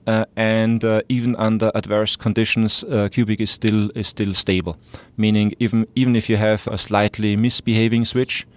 Uh, 0.08 0.26
and 0.36 0.84
uh, 0.84 1.02
even 1.10 1.36
under 1.36 1.72
adverse 1.76 2.16
conditions, 2.16 2.84
uh, 2.86 3.10
Cubic 3.12 3.40
is 3.40 3.52
still 3.52 3.92
is 3.96 4.08
still 4.08 4.34
stable. 4.34 4.76
Meaning, 5.18 5.54
even 5.60 5.86
even 5.96 6.16
if 6.16 6.30
you 6.30 6.38
have 6.38 6.68
a 6.68 6.78
slightly 6.78 7.36
misbehaving 7.36 8.06
switch, 8.06 8.48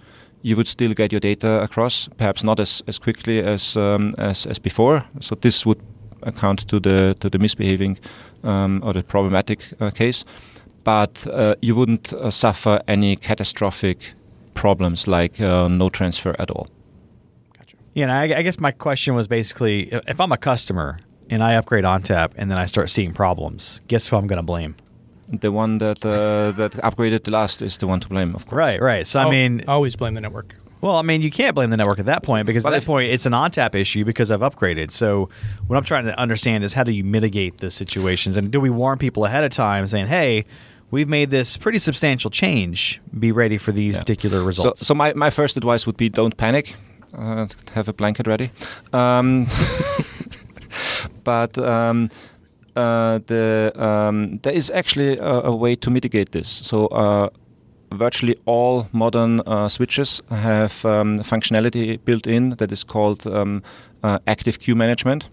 you 0.41 0.55
would 0.55 0.67
still 0.67 0.93
get 0.93 1.11
your 1.11 1.19
data 1.19 1.61
across. 1.61 2.09
Perhaps 2.17 2.43
not 2.43 2.59
as, 2.59 2.83
as 2.87 2.99
quickly 2.99 3.39
as, 3.39 3.77
um, 3.77 4.15
as 4.17 4.45
as 4.45 4.59
before. 4.59 5.05
So 5.19 5.35
this 5.35 5.65
would 5.65 5.79
account 6.23 6.67
to 6.67 6.79
the 6.79 7.15
to 7.19 7.29
the 7.29 7.37
misbehaving 7.37 7.99
um, 8.43 8.81
or 8.83 8.93
the 8.93 9.03
problematic 9.03 9.59
uh, 9.79 9.91
case. 9.91 10.25
But 10.83 11.27
uh, 11.27 11.55
you 11.61 11.75
wouldn't 11.75 12.13
uh, 12.13 12.31
suffer 12.31 12.81
any 12.87 13.15
catastrophic 13.15 14.13
problems 14.53 15.07
like 15.07 15.39
no 15.39 15.89
transfer 15.89 16.35
at 16.39 16.51
all. 16.51 16.67
Yeah, 17.93 18.03
and 18.03 18.11
I, 18.11 18.39
I 18.39 18.41
guess 18.41 18.59
my 18.59 18.71
question 18.71 19.15
was 19.15 19.27
basically, 19.27 19.89
if 20.07 20.19
I'm 20.19 20.31
a 20.31 20.37
customer 20.37 20.97
and 21.29 21.43
I 21.43 21.53
upgrade 21.55 21.83
ONTAP 21.83 22.31
and 22.37 22.49
then 22.49 22.57
I 22.57 22.65
start 22.65 22.89
seeing 22.89 23.13
problems, 23.13 23.81
guess 23.87 24.07
who 24.07 24.17
I'm 24.17 24.27
going 24.27 24.39
to 24.39 24.45
blame? 24.45 24.75
The 25.29 25.51
one 25.51 25.77
that 25.77 26.03
uh, 26.05 26.51
that 26.57 26.71
upgraded 26.83 27.23
the 27.23 27.31
last 27.31 27.61
is 27.61 27.77
the 27.77 27.87
one 27.87 27.99
to 28.01 28.07
blame, 28.09 28.35
of 28.35 28.45
course. 28.45 28.57
Right, 28.57 28.81
right. 28.81 29.07
So 29.07 29.19
I 29.19 29.23
Al- 29.23 29.29
mean, 29.31 29.63
always 29.67 29.95
blame 29.95 30.15
the 30.15 30.21
network. 30.21 30.55
Well, 30.81 30.97
I 30.97 31.01
mean, 31.01 31.21
you 31.21 31.31
can't 31.31 31.55
blame 31.55 31.69
the 31.69 31.77
network 31.77 31.99
at 31.99 32.07
that 32.07 32.23
point 32.23 32.45
because 32.45 32.63
But 32.63 32.69
at 32.69 32.71
that 32.71 32.77
if- 32.79 32.85
point 32.87 33.09
it's 33.09 33.25
an 33.25 33.31
ONTAP 33.33 33.73
issue 33.75 34.03
because 34.03 34.31
I've 34.31 34.41
upgraded. 34.41 34.91
So 34.91 35.29
what 35.67 35.77
I'm 35.77 35.83
trying 35.85 36.05
to 36.05 36.19
understand 36.19 36.63
is 36.65 36.73
how 36.73 36.83
do 36.83 36.91
you 36.91 37.03
mitigate 37.05 37.59
the 37.59 37.71
situations 37.71 38.35
and 38.37 38.51
do 38.51 38.59
we 38.59 38.69
warn 38.69 38.97
people 38.97 39.23
ahead 39.25 39.43
of 39.45 39.51
time 39.51 39.87
saying, 39.87 40.07
"Hey, 40.07 40.43
we've 40.91 41.07
made 41.07 41.29
this 41.31 41.55
pretty 41.57 41.79
substantial 41.79 42.29
change. 42.29 42.99
Be 43.17 43.31
ready 43.31 43.57
for 43.57 43.71
these 43.71 43.93
Yeah. 43.93 44.01
particular 44.01 44.39
So, 44.41 44.45
results." 44.45 44.85
so 44.85 44.93
my, 44.93 45.13
my 45.13 45.29
first 45.29 45.55
advice 45.57 45.85
would 45.87 45.95
be 45.97 46.09
don't 46.09 46.35
panic. 46.35 46.75
Uh, 47.17 47.47
have 47.73 47.87
a 47.87 47.93
blanket 47.93 48.27
ready. 48.27 48.51
Um, 48.91 49.47
but 51.23 51.57
um, 51.57 52.09
uh, 52.75 53.19
the 53.27 53.71
um, 53.75 54.39
there 54.43 54.53
is 54.53 54.71
actually 54.71 55.17
a, 55.17 55.41
a, 55.43 55.55
way 55.55 55.75
to 55.75 55.91
mitigate 55.91 56.31
this. 56.31 56.47
So 56.47 56.87
uh, 56.87 57.29
virtually 57.91 58.35
all 58.45 58.87
modern 58.91 59.41
uh, 59.41 59.69
switches 59.69 60.21
have 60.29 60.85
um, 60.85 61.19
functionality 61.19 62.03
built 62.03 62.27
in 62.27 62.51
that 62.57 62.71
is 62.71 62.83
called 62.83 63.27
um, 63.27 63.61
uh, 64.03 64.19
active 64.27 64.59
queue 64.59 64.75
management. 64.75 65.27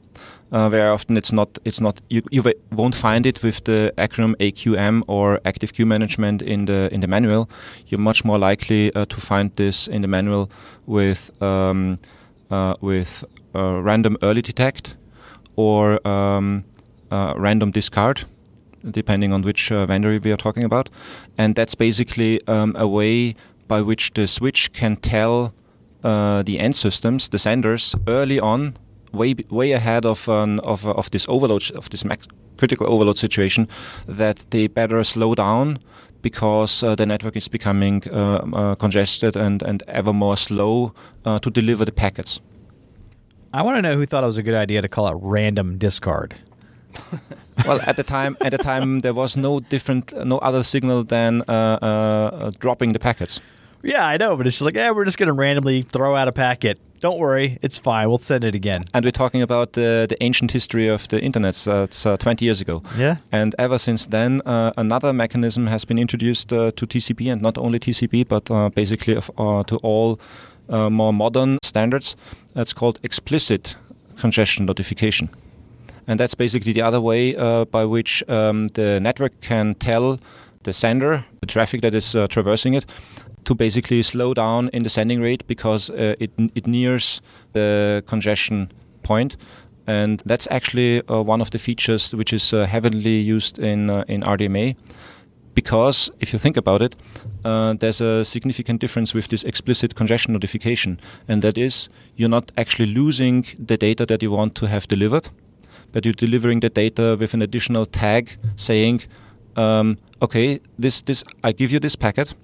Uh, 0.52 0.68
very 0.68 0.88
often 0.90 1.16
it's 1.16 1.32
not 1.32 1.58
it's 1.64 1.80
not 1.80 2.00
you, 2.08 2.22
you 2.30 2.42
won't 2.72 2.94
find 2.94 3.24
it 3.24 3.42
with 3.42 3.62
the 3.64 3.92
acronym 3.96 4.34
AQM 4.36 5.02
or 5.06 5.40
active 5.44 5.72
queue 5.72 5.86
management 5.86 6.42
in 6.42 6.64
the 6.64 6.88
in 6.92 7.00
the 7.00 7.06
manual. 7.06 7.48
You're 7.86 8.00
much 8.00 8.24
more 8.24 8.38
likely 8.38 8.92
uh, 8.94 9.04
to 9.04 9.20
find 9.20 9.54
this 9.56 9.86
in 9.86 10.02
the 10.02 10.08
manual 10.08 10.50
with 10.86 11.30
um, 11.40 11.98
uh, 12.50 12.74
with 12.80 13.24
uh, 13.54 13.80
random 13.80 14.16
early 14.22 14.42
detect 14.42 14.96
or 15.56 16.04
um, 16.06 16.64
random 17.10 17.70
discard 17.70 18.24
depending 18.88 19.32
on 19.32 19.42
which 19.42 19.70
uh, 19.70 19.86
vendor 19.86 20.18
we 20.22 20.32
are 20.32 20.36
talking 20.36 20.64
about. 20.64 20.88
And 21.38 21.54
that's 21.54 21.74
basically 21.74 22.40
um, 22.46 22.74
a 22.76 22.86
way 22.86 23.34
by 23.68 23.82
which 23.82 24.12
the 24.14 24.26
switch 24.26 24.72
can 24.72 24.96
tell 24.96 25.54
uh, 26.02 26.42
the 26.42 26.58
end 26.58 26.76
systems, 26.76 27.28
the 27.28 27.38
senders, 27.38 27.94
early 28.08 28.40
on, 28.40 28.76
way 29.12 29.34
way 29.50 29.72
ahead 29.72 30.04
of 30.04 30.28
um, 30.28 30.60
of, 30.60 30.86
uh, 30.86 30.92
of 30.92 31.10
this 31.10 31.26
overload 31.28 31.70
of 31.76 31.88
this 31.90 32.04
critical 32.56 32.86
overload 32.86 33.18
situation, 33.18 33.68
that 34.06 34.44
they 34.50 34.66
better 34.66 35.02
slow 35.04 35.34
down 35.34 35.78
because 36.22 36.82
uh, 36.82 36.94
the 36.94 37.06
network 37.06 37.36
is 37.36 37.48
becoming 37.48 38.02
uh, 38.12 38.46
uh, 38.52 38.74
congested 38.74 39.36
and, 39.36 39.62
and 39.62 39.82
ever 39.88 40.12
more 40.12 40.36
slow 40.36 40.92
to 41.24 41.50
deliver 41.50 41.84
the 41.86 41.92
packets. 41.92 42.40
I 43.52 43.62
want 43.62 43.78
to 43.78 43.82
know 43.82 43.96
who 43.96 44.06
thought 44.06 44.22
it 44.22 44.28
was 44.28 44.38
a 44.38 44.42
good 44.42 44.54
idea 44.54 44.80
to 44.82 44.88
call 44.88 45.08
it 45.08 45.16
random 45.20 45.76
discard. 45.76 46.34
well, 47.66 47.80
at 47.86 47.96
the 47.96 48.04
time, 48.04 48.36
at 48.40 48.52
the 48.52 48.58
time, 48.58 49.00
there 49.00 49.14
was 49.14 49.36
no 49.36 49.60
different, 49.60 50.12
no 50.26 50.38
other 50.38 50.62
signal 50.62 51.02
than 51.04 51.42
uh, 51.48 51.52
uh, 51.52 52.50
dropping 52.60 52.92
the 52.92 52.98
packets. 52.98 53.40
Yeah, 53.82 54.06
I 54.06 54.16
know, 54.16 54.36
but 54.36 54.46
it's 54.46 54.56
just 54.56 54.64
like, 54.64 54.74
yeah, 54.74 54.90
we're 54.90 55.04
just 55.04 55.18
going 55.18 55.28
to 55.28 55.32
randomly 55.32 55.82
throw 55.82 56.14
out 56.14 56.28
a 56.28 56.32
packet. 56.32 56.78
Don't 57.00 57.18
worry, 57.18 57.58
it's 57.62 57.78
fine. 57.78 58.08
We'll 58.10 58.18
send 58.18 58.44
it 58.44 58.54
again. 58.54 58.84
And 58.92 59.04
we're 59.04 59.10
talking 59.10 59.40
about 59.40 59.72
the 59.72 60.06
the 60.06 60.22
ancient 60.22 60.50
history 60.52 60.86
of 60.86 61.08
the 61.08 61.18
internet. 61.18 61.54
So 61.54 61.84
it's 61.84 62.04
uh, 62.04 62.18
20 62.18 62.44
years 62.44 62.60
ago. 62.60 62.82
Yeah. 62.98 63.16
And 63.32 63.54
ever 63.58 63.78
since 63.78 64.04
then, 64.04 64.42
uh, 64.44 64.72
another 64.76 65.14
mechanism 65.14 65.66
has 65.66 65.86
been 65.86 65.98
introduced 65.98 66.52
uh, 66.52 66.72
to 66.72 66.86
TCP, 66.86 67.32
and 67.32 67.40
not 67.40 67.56
only 67.56 67.78
TCP, 67.78 68.28
but 68.28 68.50
uh, 68.50 68.68
basically 68.68 69.16
of, 69.16 69.30
to 69.66 69.76
all 69.82 70.20
more 70.68 71.12
modern 71.12 71.58
standards. 71.64 72.16
It's 72.54 72.74
called 72.74 73.00
explicit 73.02 73.76
congestion 74.20 74.66
notification. 74.66 75.30
And 76.06 76.20
that's 76.20 76.34
basically 76.34 76.72
the 76.72 76.82
other 76.82 77.00
way 77.00 77.36
uh, 77.36 77.64
by 77.64 77.84
which 77.84 78.22
um, 78.28 78.68
the 78.68 79.00
network 79.00 79.40
can 79.40 79.74
tell 79.74 80.18
the 80.62 80.72
sender, 80.72 81.24
the 81.40 81.46
traffic 81.46 81.80
that 81.80 81.94
is 81.94 82.14
uh, 82.14 82.26
traversing 82.26 82.74
it, 82.74 82.84
to 83.44 83.54
basically 83.54 84.02
slow 84.02 84.34
down 84.34 84.68
in 84.72 84.82
the 84.82 84.88
sending 84.88 85.20
rate 85.20 85.46
because 85.46 85.90
uh, 85.90 86.14
it, 86.18 86.30
it 86.54 86.66
nears 86.66 87.22
the 87.52 88.02
congestion 88.06 88.70
point. 89.02 89.36
And 89.86 90.22
that's 90.24 90.46
actually 90.50 91.02
uh, 91.08 91.22
one 91.22 91.40
of 91.40 91.50
the 91.50 91.58
features 91.58 92.14
which 92.14 92.32
is 92.32 92.52
uh, 92.52 92.66
heavily 92.66 93.18
used 93.18 93.58
in, 93.58 93.90
uh, 93.90 94.04
in 94.08 94.22
RDMA 94.22 94.76
because 95.54 96.10
if 96.20 96.32
you 96.32 96.38
think 96.38 96.56
about 96.56 96.82
it, 96.82 96.96
uh, 97.44 97.74
there's 97.74 98.00
a 98.00 98.24
significant 98.24 98.80
difference 98.80 99.14
with 99.14 99.28
this 99.28 99.44
explicit 99.44 99.94
congestion 99.94 100.32
notification, 100.32 101.00
and 101.28 101.42
that 101.42 101.58
is 101.58 101.88
you're 102.16 102.28
not 102.28 102.52
actually 102.56 102.86
losing 102.86 103.44
the 103.58 103.76
data 103.76 104.06
that 104.06 104.22
you 104.22 104.30
want 104.30 104.54
to 104.54 104.66
have 104.66 104.86
delivered, 104.88 105.28
but 105.92 106.04
you're 106.04 106.14
delivering 106.14 106.60
the 106.60 106.70
data 106.70 107.16
with 107.18 107.34
an 107.34 107.42
additional 107.42 107.84
tag 107.86 108.36
saying, 108.56 109.02
um, 109.56 109.98
okay, 110.22 110.60
this 110.78 111.02
this 111.02 111.24
I 111.42 111.52
give 111.52 111.72
you 111.72 111.80
this 111.80 111.96
packet, 111.96 112.34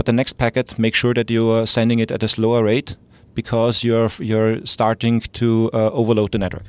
but 0.00 0.06
the 0.06 0.12
next 0.14 0.38
packet 0.38 0.78
make 0.78 0.94
sure 0.94 1.12
that 1.12 1.28
you 1.28 1.50
are 1.50 1.66
sending 1.66 1.98
it 1.98 2.10
at 2.10 2.22
a 2.22 2.28
slower 2.28 2.64
rate 2.64 2.96
because 3.34 3.84
you're 3.84 4.08
you're 4.18 4.64
starting 4.64 5.20
to 5.20 5.68
uh, 5.74 5.90
overload 5.92 6.32
the 6.32 6.38
network. 6.38 6.64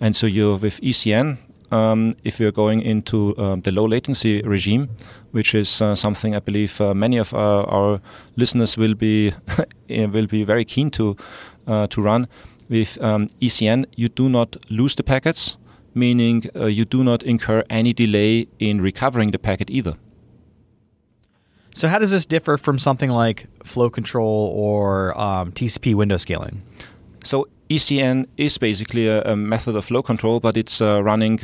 And 0.00 0.16
so 0.16 0.26
you 0.26 0.56
with 0.56 0.80
ECN, 0.80 1.38
um, 1.70 2.14
if 2.24 2.40
you're 2.40 2.50
going 2.50 2.82
into 2.82 3.38
um, 3.38 3.60
the 3.60 3.70
low 3.70 3.86
latency 3.86 4.42
regime, 4.42 4.88
which 5.30 5.54
is 5.54 5.80
uh, 5.80 5.94
something 5.94 6.34
I 6.34 6.40
believe 6.40 6.80
uh, 6.80 6.92
many 6.92 7.18
of 7.18 7.32
our, 7.34 7.70
our, 7.70 8.00
listeners 8.36 8.76
will 8.76 8.94
be 8.94 9.32
will 9.88 10.26
be 10.26 10.42
very 10.42 10.64
keen 10.64 10.90
to 10.90 11.16
uh, 11.68 11.86
to 11.86 12.02
run 12.02 12.26
with 12.68 13.00
um, 13.00 13.28
ECN, 13.40 13.84
you 13.94 14.08
do 14.08 14.28
not 14.28 14.56
lose 14.70 14.96
the 14.96 15.04
packets, 15.04 15.56
meaning 15.94 16.50
uh, 16.56 16.66
you 16.66 16.84
do 16.84 17.04
not 17.04 17.22
incur 17.22 17.62
any 17.70 17.92
delay 17.92 18.48
in 18.58 18.80
recovering 18.80 19.30
the 19.30 19.38
packet 19.38 19.70
either. 19.70 19.94
So, 21.74 21.88
how 21.88 21.98
does 21.98 22.10
this 22.10 22.26
differ 22.26 22.58
from 22.58 22.78
something 22.78 23.10
like 23.10 23.46
flow 23.64 23.88
control 23.88 24.52
or 24.54 25.18
um, 25.18 25.52
TCP 25.52 25.94
window 25.94 26.18
scaling? 26.18 26.62
So, 27.24 27.48
ECN 27.70 28.26
is 28.36 28.58
basically 28.58 29.08
a, 29.08 29.22
a 29.22 29.36
method 29.36 29.74
of 29.76 29.84
flow 29.84 30.02
control, 30.02 30.40
but 30.40 30.56
it's 30.56 30.80
uh, 30.80 31.02
running 31.02 31.40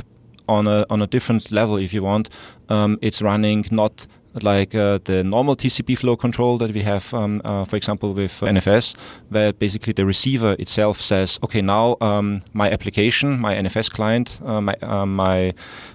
on 0.46 0.66
a 0.66 0.84
on 0.90 1.00
a 1.00 1.06
different 1.06 1.50
level. 1.50 1.76
If 1.76 1.94
you 1.94 2.02
want, 2.02 2.28
um, 2.68 2.98
it's 3.00 3.22
running 3.22 3.64
not 3.70 4.06
like 4.42 4.74
uh, 4.74 4.98
the 5.04 5.24
normal 5.24 5.56
TCP 5.56 5.98
flow 5.98 6.16
control 6.16 6.58
that 6.58 6.72
we 6.72 6.82
have, 6.82 7.12
um, 7.14 7.40
uh, 7.44 7.64
for 7.64 7.76
example, 7.76 8.12
with 8.12 8.40
NFS, 8.40 8.94
where 9.30 9.52
basically 9.52 9.92
the 9.92 10.04
receiver 10.04 10.54
itself 10.58 11.00
says, 11.00 11.38
okay, 11.42 11.62
now 11.62 11.96
um, 12.00 12.42
my 12.52 12.70
application, 12.70 13.38
my 13.38 13.54
NFS 13.54 13.90
client, 13.90 14.38
uh, 14.44 14.60
my, 14.60 14.74
uh, 14.82 15.06
my 15.06 15.54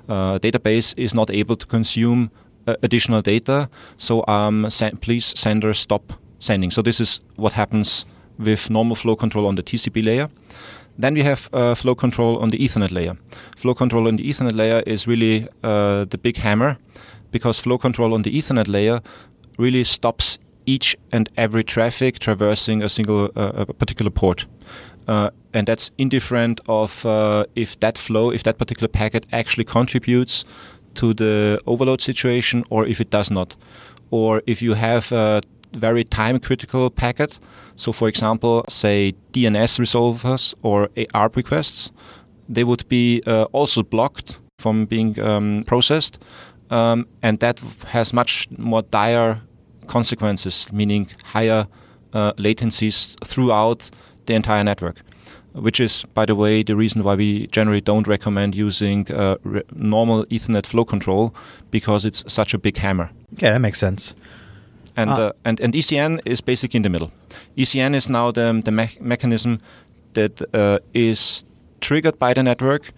uh, 0.09 0.39
database 0.39 0.93
is 0.97 1.13
not 1.13 1.29
able 1.29 1.55
to 1.55 1.65
consume 1.65 2.31
additional 2.67 3.21
data, 3.21 3.69
so 3.97 4.23
um, 4.27 4.67
please 5.01 5.37
sender 5.37 5.73
stop 5.73 6.13
sending. 6.39 6.71
So 6.71 6.81
this 6.81 6.99
is 6.99 7.21
what 7.35 7.53
happens 7.53 8.05
with 8.37 8.69
normal 8.69 8.95
flow 8.95 9.15
control 9.15 9.47
on 9.47 9.55
the 9.55 9.63
TCP 9.63 10.03
layer. 10.03 10.29
Then 10.97 11.15
we 11.15 11.23
have 11.23 11.49
uh, 11.53 11.73
flow 11.75 11.95
control 11.95 12.37
on 12.39 12.49
the 12.49 12.57
Ethernet 12.57 12.91
layer. 12.91 13.17
Flow 13.55 13.73
control 13.73 14.07
on 14.07 14.17
the 14.17 14.29
Ethernet 14.29 14.55
layer 14.55 14.83
is 14.85 15.07
really 15.07 15.47
uh, 15.63 16.05
the 16.05 16.17
big 16.17 16.37
hammer 16.37 16.77
because 17.31 17.59
flow 17.59 17.77
control 17.77 18.13
on 18.13 18.21
the 18.21 18.31
Ethernet 18.31 18.67
layer 18.67 19.01
really 19.57 19.83
stops 19.83 20.37
each 20.65 20.95
and 21.11 21.29
every 21.35 21.63
traffic 21.63 22.19
traversing 22.19 22.83
a 22.83 22.89
single 22.89 23.31
uh, 23.35 23.65
a 23.67 23.73
particular 23.73 24.11
port. 24.11 24.45
Uh, 25.07 25.29
and 25.53 25.67
that's 25.67 25.91
indifferent 25.97 26.61
of 26.67 27.05
uh, 27.05 27.45
if 27.55 27.79
that 27.79 27.97
flow, 27.97 28.31
if 28.31 28.43
that 28.43 28.57
particular 28.57 28.87
packet 28.87 29.25
actually 29.31 29.65
contributes 29.65 30.45
to 30.95 31.13
the 31.13 31.59
overload 31.65 32.01
situation 32.01 32.63
or 32.69 32.85
if 32.85 33.01
it 33.01 33.09
does 33.09 33.31
not. 33.31 33.55
Or 34.11 34.41
if 34.45 34.61
you 34.61 34.73
have 34.73 35.11
a 35.11 35.41
very 35.73 36.03
time 36.03 36.39
critical 36.39 36.89
packet, 36.89 37.39
so 37.75 37.91
for 37.91 38.07
example, 38.07 38.63
say 38.69 39.13
DNS 39.31 39.79
resolvers 39.79 40.53
or 40.61 40.89
ARP 41.13 41.35
requests, 41.35 41.91
they 42.47 42.63
would 42.63 42.87
be 42.89 43.21
uh, 43.25 43.43
also 43.51 43.83
blocked 43.83 44.39
from 44.59 44.85
being 44.85 45.19
um, 45.19 45.63
processed 45.65 46.19
um, 46.69 47.07
and 47.21 47.39
that 47.39 47.59
has 47.87 48.13
much 48.13 48.47
more 48.57 48.81
dire 48.81 49.41
consequences, 49.87 50.71
meaning 50.71 51.07
higher 51.23 51.67
uh, 52.13 52.33
latencies 52.33 53.15
throughout 53.25 53.89
the 54.25 54.33
entire 54.33 54.63
network. 54.63 55.01
Which 55.53 55.79
is, 55.79 56.03
by 56.13 56.25
the 56.25 56.35
way, 56.35 56.63
the 56.63 56.75
reason 56.75 57.03
why 57.03 57.15
we 57.15 57.47
generally 57.47 57.81
don't 57.81 58.07
recommend 58.07 58.55
using 58.55 59.11
uh, 59.11 59.35
re- 59.43 59.61
normal 59.71 60.25
Ethernet 60.25 60.65
flow 60.65 60.83
control 60.83 61.33
because 61.69 62.05
it's 62.05 62.23
such 62.27 62.53
a 62.53 62.57
big 62.57 62.77
hammer. 62.77 63.11
Okay, 63.33 63.49
that 63.51 63.61
makes 63.61 63.79
sense. 63.79 64.15
And, 64.95 65.09
ah. 65.09 65.15
uh, 65.15 65.31
and, 65.45 65.59
and 65.59 65.73
ECN 65.73 66.21
is 66.25 66.41
basically 66.41 66.77
in 66.77 66.83
the 66.83 66.89
middle. 66.89 67.11
ECN 67.55 67.95
is 67.95 68.09
now 68.09 68.31
the, 68.31 68.61
the 68.65 68.71
me- 68.71 68.97
mechanism 68.99 69.59
that 70.13 70.41
uh, 70.55 70.79
is 70.93 71.45
triggered 71.81 72.17
by 72.17 72.33
the 72.33 72.43
network 72.43 72.91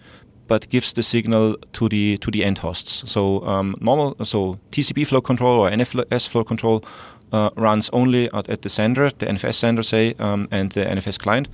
but 0.48 0.68
gives 0.68 0.92
the 0.92 1.02
signal 1.02 1.56
to 1.72 1.88
the 1.88 2.18
to 2.18 2.30
the 2.30 2.44
end 2.44 2.58
hosts. 2.58 3.02
So 3.10 3.44
um, 3.46 3.74
normal, 3.80 4.16
so 4.24 4.58
TCP 4.70 5.06
flow 5.06 5.20
control 5.20 5.60
or 5.60 5.70
NFS 5.70 6.28
flow 6.28 6.44
control 6.44 6.84
uh, 7.32 7.50
runs 7.56 7.90
only 7.92 8.30
at, 8.32 8.48
at, 8.48 8.62
the 8.62 8.68
sender, 8.68 9.10
the 9.10 9.26
NFS 9.26 9.54
sender, 9.54 9.82
say, 9.82 10.14
um, 10.18 10.46
and 10.50 10.70
the 10.72 10.84
NFS 10.84 11.18
client. 11.18 11.48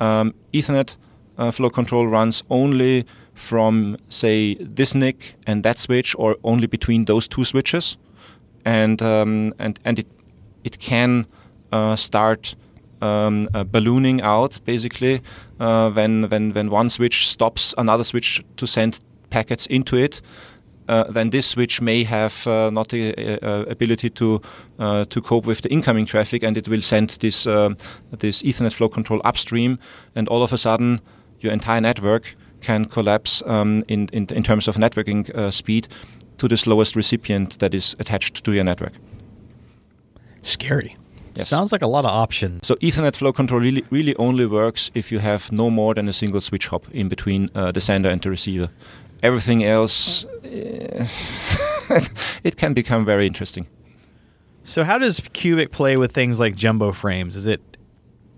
Um, 0.00 0.34
Ethernet 0.52 0.96
uh, 1.36 1.50
flow 1.50 1.70
control 1.70 2.06
runs 2.06 2.42
only 2.50 3.06
from 3.34 3.96
say 4.08 4.54
this 4.54 4.94
NIC 4.94 5.34
and 5.46 5.62
that 5.62 5.78
switch, 5.78 6.14
or 6.18 6.36
only 6.42 6.66
between 6.66 7.04
those 7.04 7.28
two 7.28 7.44
switches, 7.44 7.96
and 8.64 9.00
um, 9.02 9.52
and 9.58 9.78
and 9.84 9.98
it 9.98 10.06
it 10.64 10.78
can 10.78 11.26
uh, 11.72 11.96
start 11.96 12.56
um, 13.00 13.48
uh, 13.54 13.64
ballooning 13.64 14.20
out 14.22 14.60
basically 14.64 15.20
uh, 15.60 15.90
when 15.90 16.28
when 16.28 16.52
when 16.52 16.70
one 16.70 16.90
switch 16.90 17.28
stops 17.28 17.74
another 17.78 18.04
switch 18.04 18.42
to 18.56 18.66
send 18.66 19.00
packets 19.30 19.66
into 19.66 19.96
it 19.96 20.20
then 20.88 21.30
this 21.30 21.46
switch 21.46 21.80
may 21.80 22.04
have 22.04 22.46
uh, 22.46 22.70
not 22.70 22.88
the 22.88 23.14
uh, 23.42 23.64
ability 23.70 24.10
to 24.10 24.40
uh, 24.78 25.04
to 25.04 25.20
cope 25.20 25.46
with 25.46 25.60
the 25.62 25.70
incoming 25.70 26.06
traffic, 26.06 26.42
and 26.42 26.56
it 26.56 26.68
will 26.68 26.82
send 26.82 27.10
this 27.20 27.46
uh, 27.46 27.74
this 28.18 28.42
Ethernet 28.42 28.72
flow 28.72 28.88
control 28.88 29.20
upstream, 29.24 29.78
and 30.14 30.28
all 30.28 30.42
of 30.42 30.52
a 30.52 30.58
sudden 30.58 31.00
your 31.40 31.52
entire 31.52 31.80
network 31.80 32.36
can 32.60 32.84
collapse 32.84 33.42
um, 33.46 33.84
in, 33.88 34.08
in, 34.12 34.26
in 34.30 34.42
terms 34.42 34.68
of 34.68 34.76
networking 34.76 35.30
uh, 35.34 35.50
speed 35.50 35.88
to 36.38 36.48
the 36.48 36.56
slowest 36.56 36.96
recipient 36.96 37.58
that 37.58 37.74
is 37.74 37.96
attached 37.98 38.44
to 38.44 38.52
your 38.52 38.64
network. 38.64 38.92
Scary. 40.42 40.96
Yes. 41.34 41.48
Sounds 41.48 41.70
like 41.70 41.82
a 41.82 41.86
lot 41.86 42.04
of 42.04 42.10
options. 42.10 42.66
So 42.66 42.74
Ethernet 42.76 43.14
flow 43.14 43.32
control 43.32 43.60
really, 43.60 43.84
really 43.90 44.16
only 44.16 44.46
works 44.46 44.90
if 44.94 45.12
you 45.12 45.20
have 45.20 45.52
no 45.52 45.70
more 45.70 45.94
than 45.94 46.08
a 46.08 46.12
single 46.12 46.40
switch 46.40 46.66
hop 46.66 46.84
in 46.92 47.08
between 47.08 47.48
uh, 47.54 47.70
the 47.70 47.80
sender 47.80 48.08
and 48.08 48.20
the 48.20 48.30
receiver. 48.30 48.70
Everything 49.22 49.64
else, 49.64 50.24
uh, 50.24 50.37
it 52.44 52.56
can 52.56 52.74
become 52.74 53.04
very 53.04 53.26
interesting. 53.26 53.66
So 54.64 54.84
how 54.84 54.98
does 54.98 55.20
Cubic 55.32 55.70
play 55.70 55.96
with 55.96 56.12
things 56.12 56.38
like 56.40 56.54
jumbo 56.54 56.92
frames? 56.92 57.36
Is 57.36 57.46
it 57.46 57.62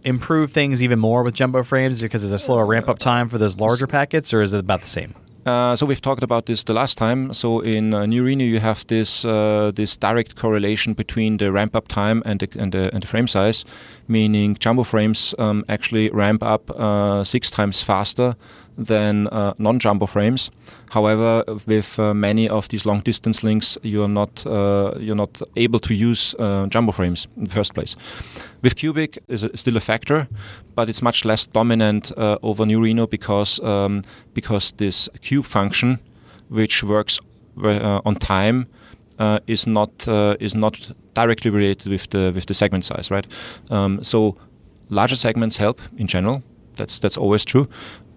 improve 0.04 0.52
things 0.52 0.82
even 0.82 0.98
more 0.98 1.22
with 1.22 1.34
jumbo 1.34 1.62
frames 1.62 2.00
because 2.00 2.22
there's 2.22 2.32
a 2.32 2.38
slower 2.38 2.64
ramp 2.64 2.88
up 2.88 2.98
time 2.98 3.28
for 3.28 3.38
those 3.38 3.58
larger 3.58 3.86
packets, 3.86 4.32
or 4.32 4.42
is 4.42 4.52
it 4.52 4.60
about 4.60 4.80
the 4.80 4.86
same? 4.86 5.14
Uh, 5.46 5.74
so 5.74 5.86
we've 5.86 6.02
talked 6.02 6.22
about 6.22 6.46
this 6.46 6.64
the 6.64 6.72
last 6.72 6.98
time. 6.98 7.32
So 7.32 7.60
in 7.60 7.94
uh, 7.94 8.04
you 8.04 8.60
have 8.60 8.86
this 8.86 9.24
uh, 9.24 9.72
this 9.74 9.96
direct 9.96 10.36
correlation 10.36 10.92
between 10.92 11.38
the 11.38 11.50
ramp 11.50 11.74
up 11.74 11.88
time 11.88 12.22
and 12.26 12.40
the, 12.40 12.48
and 12.58 12.72
the, 12.72 12.92
and 12.92 13.02
the 13.02 13.06
frame 13.06 13.26
size, 13.26 13.64
meaning 14.06 14.56
jumbo 14.60 14.82
frames 14.82 15.34
um, 15.38 15.64
actually 15.68 16.10
ramp 16.10 16.42
up 16.42 16.70
uh, 16.70 17.24
six 17.24 17.50
times 17.50 17.82
faster 17.82 18.36
than 18.76 19.26
uh, 19.28 19.52
non-jumbo 19.58 20.06
frames. 20.06 20.50
However, 20.90 21.44
with 21.66 21.98
uh, 21.98 22.14
many 22.14 22.48
of 22.48 22.68
these 22.68 22.86
long-distance 22.86 23.44
links, 23.44 23.78
you 23.82 24.02
are 24.02 24.08
not 24.08 24.46
uh, 24.46 24.94
you're 24.98 25.16
not 25.16 25.40
able 25.56 25.78
to 25.80 25.94
use 25.94 26.34
uh, 26.38 26.66
jumbo 26.66 26.92
frames 26.92 27.28
in 27.36 27.44
the 27.44 27.54
first 27.54 27.74
place. 27.74 27.96
With 28.62 28.76
Cubic 28.76 29.18
is 29.28 29.46
still 29.54 29.76
a 29.76 29.80
factor, 29.80 30.28
but 30.74 30.88
it's 30.88 31.02
much 31.02 31.24
less 31.24 31.46
dominant 31.46 32.12
uh, 32.16 32.38
over 32.42 32.64
NewReno 32.64 33.08
because 33.08 33.60
um, 33.60 34.02
because 34.34 34.72
this 34.76 35.08
cube 35.22 35.46
function, 35.46 35.98
which 36.48 36.82
works 36.82 37.20
uh, 37.62 38.00
on 38.04 38.16
time, 38.16 38.66
is 39.46 39.66
not 39.66 40.08
is 40.40 40.54
not 40.54 40.92
directly 41.14 41.50
related 41.50 41.90
with 41.90 42.10
the 42.10 42.32
with 42.34 42.46
the 42.46 42.54
segment 42.54 42.84
size, 42.84 43.10
right? 43.10 43.26
Um, 43.70 44.02
so 44.02 44.36
larger 44.88 45.16
segments 45.16 45.56
help 45.56 45.80
in 45.98 46.06
general. 46.06 46.42
That's 46.76 46.98
that's 46.98 47.16
always 47.16 47.44
true. 47.44 47.68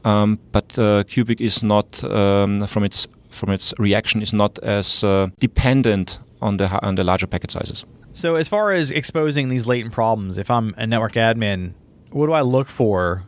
Um, 0.03 0.39
but 0.51 0.77
uh, 0.77 1.03
Cubic 1.05 1.39
is 1.39 1.63
not 1.63 2.03
um, 2.03 2.65
from 2.67 2.83
its 2.83 3.07
from 3.29 3.49
its 3.49 3.73
reaction 3.79 4.21
is 4.21 4.33
not 4.33 4.59
as 4.59 5.03
uh, 5.03 5.27
dependent 5.39 6.19
on 6.41 6.57
the 6.57 6.85
on 6.85 6.95
the 6.95 7.03
larger 7.03 7.27
packet 7.27 7.51
sizes. 7.51 7.85
So 8.13 8.35
as 8.35 8.47
far 8.47 8.71
as 8.71 8.91
exposing 8.91 9.49
these 9.49 9.65
latent 9.65 9.93
problems, 9.93 10.37
if 10.37 10.49
I'm 10.51 10.75
a 10.77 10.85
network 10.85 11.13
admin, 11.13 11.73
what 12.11 12.27
do 12.27 12.33
I 12.33 12.41
look 12.41 12.69
for 12.69 13.23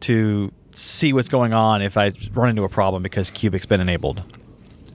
to 0.00 0.52
see 0.72 1.12
what's 1.12 1.28
going 1.28 1.52
on 1.52 1.80
if 1.80 1.96
I 1.96 2.10
run 2.32 2.50
into 2.50 2.64
a 2.64 2.68
problem 2.68 3.02
because 3.02 3.30
Cubic's 3.30 3.66
been 3.66 3.80
enabled? 3.80 4.22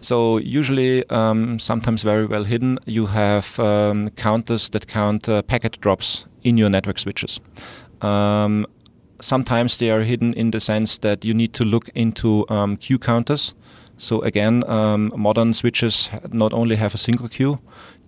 So 0.02 0.38
usually, 0.38 1.08
um, 1.10 1.60
sometimes 1.60 2.04
very 2.04 2.26
well 2.26 2.44
hidden, 2.44 2.80
you 2.86 3.06
have 3.06 3.60
um, 3.60 4.10
counters 4.12 4.70
that 4.72 4.88
count 4.88 5.30
uh, 5.30 5.44
packet 5.44 5.80
drops 5.80 6.26
in 6.44 6.58
your 6.58 6.70
network 6.70 7.00
switches. 7.00 7.40
Um, 8.02 8.66
sometimes 9.22 9.78
they 9.78 9.90
are 9.90 10.02
hidden 10.02 10.34
in 10.34 10.52
the 10.52 10.60
sense 10.60 10.98
that 11.00 11.24
you 11.24 11.34
need 11.34 11.54
to 11.54 11.64
look 11.64 11.90
into 11.96 12.46
um, 12.50 12.78
queue 12.78 13.00
counters. 13.00 13.54
So 13.98 14.22
again, 14.22 14.64
um, 14.68 15.14
modern 15.16 15.54
switches 15.54 16.10
not 16.32 16.54
only 16.54 16.76
have 16.76 16.96
a 16.96 16.98
single 16.98 17.30
queue, 17.30 17.60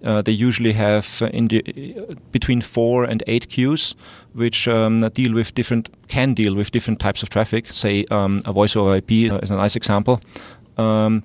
uh, 0.03 0.21
they 0.21 0.31
usually 0.31 0.73
have 0.73 1.21
uh, 1.21 1.27
in 1.27 1.47
the 1.47 1.63
uh, 1.97 2.15
between 2.31 2.61
four 2.61 3.05
and 3.05 3.23
eight 3.27 3.47
queues, 3.47 3.95
which 4.33 4.67
um, 4.67 5.07
deal 5.13 5.33
with 5.33 5.53
different 5.55 5.89
can 6.07 6.33
deal 6.33 6.55
with 6.55 6.71
different 6.71 6.99
types 6.99 7.23
of 7.23 7.29
traffic. 7.29 7.67
Say 7.71 8.05
um, 8.11 8.41
a 8.45 8.51
voice 8.51 8.75
over 8.75 8.95
IP 8.95 9.11
is 9.11 9.51
a 9.51 9.55
nice 9.55 9.75
example, 9.75 10.19
um, 10.77 11.23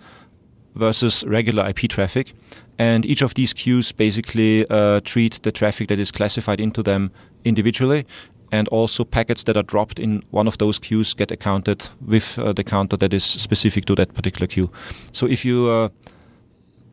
versus 0.74 1.24
regular 1.26 1.66
IP 1.68 1.88
traffic. 1.88 2.34
And 2.78 3.04
each 3.04 3.22
of 3.22 3.34
these 3.34 3.52
queues 3.52 3.90
basically 3.90 4.64
uh, 4.70 5.00
treat 5.00 5.42
the 5.42 5.50
traffic 5.50 5.88
that 5.88 5.98
is 5.98 6.12
classified 6.12 6.60
into 6.60 6.82
them 6.82 7.10
individually 7.44 8.06
and 8.50 8.68
also 8.68 9.04
packets 9.04 9.44
that 9.44 9.56
are 9.56 9.62
dropped 9.62 9.98
in 9.98 10.22
one 10.30 10.46
of 10.48 10.58
those 10.58 10.78
queues 10.78 11.14
get 11.14 11.30
accounted 11.30 11.88
with 12.00 12.38
uh, 12.38 12.52
the 12.52 12.64
counter 12.64 12.96
that 12.96 13.12
is 13.12 13.24
specific 13.24 13.84
to 13.84 13.94
that 13.94 14.14
particular 14.14 14.46
queue. 14.46 14.70
So 15.12 15.26
if 15.26 15.44
you 15.44 15.68
uh, 15.68 15.88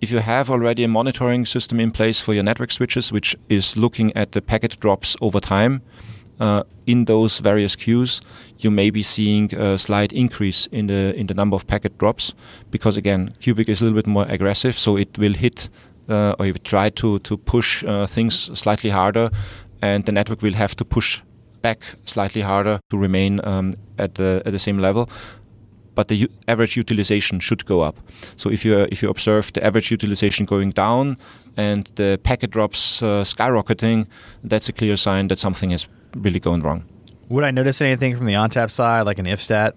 if 0.01 0.11
you 0.11 0.19
have 0.19 0.49
already 0.49 0.83
a 0.83 0.87
monitoring 0.87 1.45
system 1.45 1.79
in 1.79 1.91
place 1.91 2.19
for 2.19 2.33
your 2.33 2.43
network 2.43 2.71
switches, 2.71 3.11
which 3.11 3.35
is 3.49 3.77
looking 3.77 4.15
at 4.15 4.33
the 4.33 4.41
packet 4.41 4.79
drops 4.79 5.15
over 5.21 5.39
time 5.39 5.81
uh, 6.39 6.63
in 6.85 7.05
those 7.05 7.39
various 7.39 7.75
queues, 7.75 8.21
you 8.59 8.69
may 8.69 8.89
be 8.89 9.01
seeing 9.03 9.53
a 9.55 9.77
slight 9.77 10.11
increase 10.13 10.67
in 10.67 10.87
the 10.87 11.17
in 11.17 11.27
the 11.27 11.33
number 11.33 11.55
of 11.55 11.65
packet 11.65 11.97
drops 11.97 12.33
because 12.71 12.97
again, 12.97 13.33
Cubic 13.39 13.69
is 13.69 13.81
a 13.81 13.85
little 13.85 13.95
bit 13.95 14.07
more 14.07 14.25
aggressive, 14.27 14.77
so 14.77 14.97
it 14.97 15.17
will 15.17 15.33
hit 15.33 15.69
uh, 16.09 16.35
or 16.37 16.45
it 16.45 16.51
will 16.51 16.63
try 16.63 16.89
to 16.89 17.19
to 17.19 17.37
push 17.37 17.83
uh, 17.83 18.05
things 18.05 18.35
slightly 18.59 18.89
harder, 18.89 19.29
and 19.81 20.05
the 20.05 20.11
network 20.11 20.41
will 20.41 20.53
have 20.53 20.75
to 20.75 20.85
push 20.85 21.21
back 21.67 21.79
slightly 22.05 22.41
harder 22.41 22.79
to 22.89 22.97
remain 22.97 23.39
um, 23.43 23.73
at 23.97 24.11
the 24.15 24.41
at 24.45 24.51
the 24.51 24.59
same 24.59 24.81
level 24.81 25.09
but 25.95 26.07
the 26.07 26.29
average 26.47 26.79
utilization 26.79 27.39
should 27.39 27.65
go 27.65 27.81
up. 27.87 27.95
So 28.35 28.51
if 28.51 28.65
you 28.65 28.87
if 28.91 29.01
you 29.01 29.09
observe 29.09 29.51
the 29.53 29.61
average 29.65 29.91
utilization 29.91 30.45
going 30.45 30.73
down 30.73 31.17
and 31.57 31.89
the 31.95 32.19
packet 32.23 32.51
drops 32.51 33.01
uh, 33.01 33.23
skyrocketing, 33.23 34.05
that's 34.49 34.69
a 34.69 34.73
clear 34.73 34.97
sign 34.97 35.27
that 35.27 35.39
something 35.39 35.71
is 35.71 35.87
really 36.15 36.39
going 36.39 36.61
wrong. 36.61 36.83
Would 37.29 37.43
I 37.43 37.51
notice 37.51 37.81
anything 37.81 38.17
from 38.17 38.27
the 38.27 38.35
ONTAP 38.35 38.69
side, 38.69 39.07
like 39.07 39.19
an 39.19 39.25
ifstat? 39.25 39.73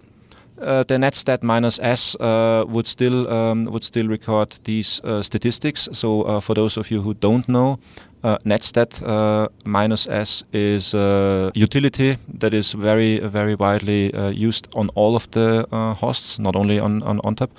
Uh, 0.60 0.82
the 0.82 0.98
netstat 0.98 1.42
minus 1.42 1.78
s 1.78 2.16
uh, 2.16 2.64
would 2.68 2.86
still 2.86 3.32
um, 3.32 3.64
would 3.64 3.84
still 3.84 4.08
record 4.08 4.58
these 4.64 5.00
uh, 5.04 5.22
statistics. 5.22 5.88
So 5.92 6.22
uh, 6.22 6.40
for 6.40 6.54
those 6.54 6.80
of 6.80 6.90
you 6.90 7.00
who 7.02 7.14
don't 7.14 7.48
know, 7.48 7.78
uh, 8.24 8.36
netstat 8.44 9.02
uh, 9.02 9.48
minus 9.64 10.06
s 10.08 10.44
is 10.52 10.94
a 10.94 11.50
utility 11.54 12.16
that 12.40 12.54
is 12.54 12.72
very 12.72 13.20
very 13.20 13.54
widely 13.54 14.12
uh, 14.14 14.30
used 14.30 14.68
on 14.74 14.88
all 14.94 15.14
of 15.14 15.30
the 15.30 15.66
uh, 15.72 15.94
hosts, 15.94 16.38
not 16.38 16.56
only 16.56 16.80
on 16.80 17.02
on 17.02 17.20
ONTAP, 17.24 17.50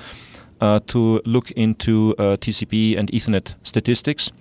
uh, 0.62 0.80
to 0.88 1.22
look 1.26 1.52
into 1.52 2.15
uh, 2.17 2.38
TCP 2.38 2.98
and 2.98 3.12
Ethernet 3.12 3.56
statistics. 3.63 4.32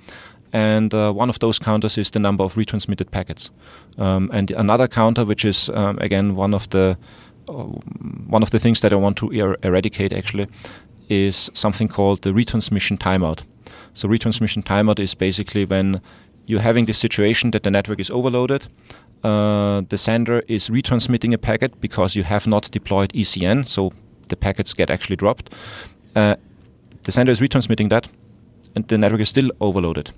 And 0.53 0.93
one 0.93 1.29
of 1.29 1.39
those 1.39 1.59
counters 1.59 1.99
is 1.99 2.11
the 2.11 2.19
number 2.19 2.43
of 2.45 2.55
retransmitted 2.55 3.11
packets. 3.11 3.51
Um, 3.99 4.31
and 4.33 4.51
another 4.53 4.89
counter, 4.89 5.27
which 5.27 5.45
is 5.45 5.69
um, 5.69 5.99
again 6.01 6.37
one 6.37 6.55
of 6.57 6.69
the 6.71 6.97
one 8.31 8.43
of 8.43 8.51
the 8.51 8.59
things 8.59 8.81
that 8.81 8.93
I 8.93 8.97
want 8.97 9.17
to 9.17 9.27
er 9.27 9.57
eradicate 9.63 10.17
actually, 10.17 10.47
is 11.09 11.51
something 11.55 11.89
called 11.89 12.23
the 12.23 12.31
retransmission 12.31 12.99
timeout. 12.99 13.43
So 13.99 14.07
retransmission 14.07 14.63
timeout 14.63 15.01
is 15.01 15.17
basically 15.17 15.65
when 15.65 16.01
you're 16.47 16.61
having 16.61 16.87
this 16.87 16.99
situation 16.99 17.51
that 17.51 17.65
the 17.65 17.71
network 17.71 17.99
is 17.99 18.11
overloaded. 18.11 18.69
Uh, 19.25 19.83
the 19.89 19.99
sender 19.99 20.45
is 20.47 20.69
retransmitting 20.69 21.35
a 21.35 21.39
packet 21.39 21.81
because 21.81 22.15
you 22.15 22.23
have 22.23 22.47
not 22.47 22.71
deployed 22.71 23.13
ECN, 23.13 23.67
so 23.67 23.93
the 24.29 24.37
packets 24.37 24.73
get 24.73 24.89
actually 24.89 25.17
dropped. 25.17 25.53
Uh, 26.15 26.37
the 27.03 27.11
sender 27.11 27.33
is 27.33 27.41
retransmitting 27.41 27.91
that, 27.91 28.07
and 28.77 28.87
the 28.87 28.97
network 28.97 29.21
is 29.21 29.31
still 29.31 29.51
overloaded. 29.61 30.13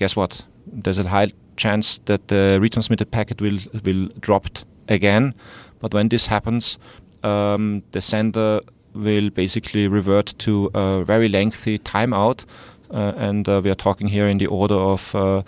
Guess 0.00 0.16
what? 0.16 0.44
There's 0.66 0.98
a 0.98 1.08
high 1.08 1.30
chance 1.56 1.98
that 2.06 2.26
the 2.26 2.58
retransmitted 2.60 3.12
packet 3.12 3.40
will 3.40 3.58
will 3.84 4.08
dropped 4.18 4.64
again. 4.88 5.32
But 5.78 5.94
when 5.94 6.08
this 6.08 6.26
happens, 6.26 6.76
um, 7.22 7.84
the 7.92 8.00
sender 8.00 8.62
will 8.94 9.30
basically 9.30 9.86
revert 9.86 10.34
to 10.38 10.70
a 10.74 11.04
very 11.04 11.28
lengthy 11.28 11.78
timeout 11.78 12.44
and 12.92 13.48
uh, 13.48 13.60
we 13.62 13.70
are 13.70 13.74
talking 13.74 14.08
here 14.08 14.28
in 14.28 14.38
the 14.38 14.46
order 14.46 14.74
of 14.74 15.14
uh, 15.14 15.42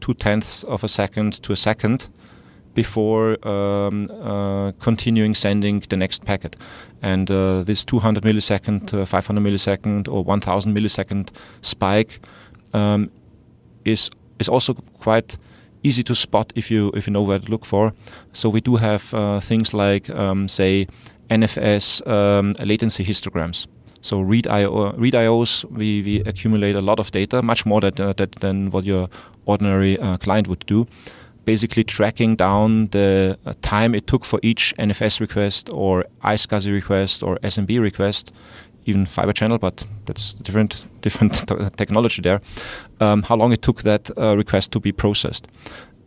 two 0.00 0.14
tenths 0.14 0.64
of 0.64 0.84
a 0.84 0.88
second 0.88 1.42
to 1.42 1.52
a 1.52 1.56
second 1.56 2.08
before 2.74 3.36
um, 3.48 4.06
uh, 4.22 4.70
continuing 4.78 5.34
sending 5.34 5.80
the 5.88 5.96
next 5.96 6.24
packet. 6.24 6.56
And 7.02 7.30
uh, 7.30 7.64
this 7.64 7.84
200 7.84 8.22
millisecond, 8.22 8.94
uh, 8.94 9.04
500 9.04 9.42
millisecond, 9.42 10.08
or 10.08 10.22
1000 10.22 10.76
millisecond 10.76 11.30
spike 11.60 12.20
um, 12.74 13.10
is 13.84 14.10
is 14.38 14.48
also 14.48 14.74
quite 15.02 15.38
easy 15.82 16.02
to 16.02 16.14
spot 16.14 16.52
if 16.54 16.70
you 16.70 16.92
if 16.94 17.06
you 17.06 17.12
know 17.12 17.22
where 17.22 17.40
to 17.40 17.50
look 17.50 17.66
for. 17.66 17.92
So 18.32 18.48
we 18.48 18.60
do 18.60 18.76
have 18.76 19.02
things 19.42 19.74
like 19.74 20.10
um, 20.10 20.48
say 20.48 20.86
NFS 21.30 22.06
um, 22.06 22.54
latency 22.64 23.04
histograms. 23.04 23.66
So 24.00 24.20
read 24.20 24.46
IO, 24.46 24.92
read 24.92 25.14
IOs, 25.14 25.64
we, 25.70 26.02
we 26.02 26.20
accumulate 26.20 26.76
a 26.76 26.80
lot 26.80 26.98
of 27.00 27.10
data, 27.10 27.42
much 27.42 27.66
more 27.66 27.80
that, 27.80 27.98
uh, 27.98 28.12
that 28.14 28.32
than 28.32 28.70
what 28.70 28.84
your 28.84 29.08
ordinary 29.46 29.98
uh, 29.98 30.16
client 30.18 30.48
would 30.48 30.64
do. 30.66 30.86
Basically 31.44 31.82
tracking 31.82 32.36
down 32.36 32.88
the 32.88 33.38
uh, 33.46 33.54
time 33.62 33.94
it 33.94 34.06
took 34.06 34.24
for 34.24 34.38
each 34.42 34.74
NFS 34.78 35.20
request 35.20 35.70
or 35.72 36.04
iSCSI 36.22 36.72
request 36.72 37.22
or 37.22 37.36
SMB 37.38 37.80
request 37.80 38.32
even 38.88 39.04
fiber 39.04 39.32
channel, 39.32 39.58
but 39.58 39.84
that's 40.06 40.34
different 40.34 40.86
different 41.02 41.46
technology 41.76 42.22
there. 42.22 42.40
Um, 43.00 43.22
how 43.22 43.36
long 43.36 43.52
it 43.52 43.62
took 43.62 43.82
that 43.82 44.10
uh, 44.16 44.36
request 44.36 44.72
to 44.72 44.80
be 44.80 44.92
processed, 44.92 45.46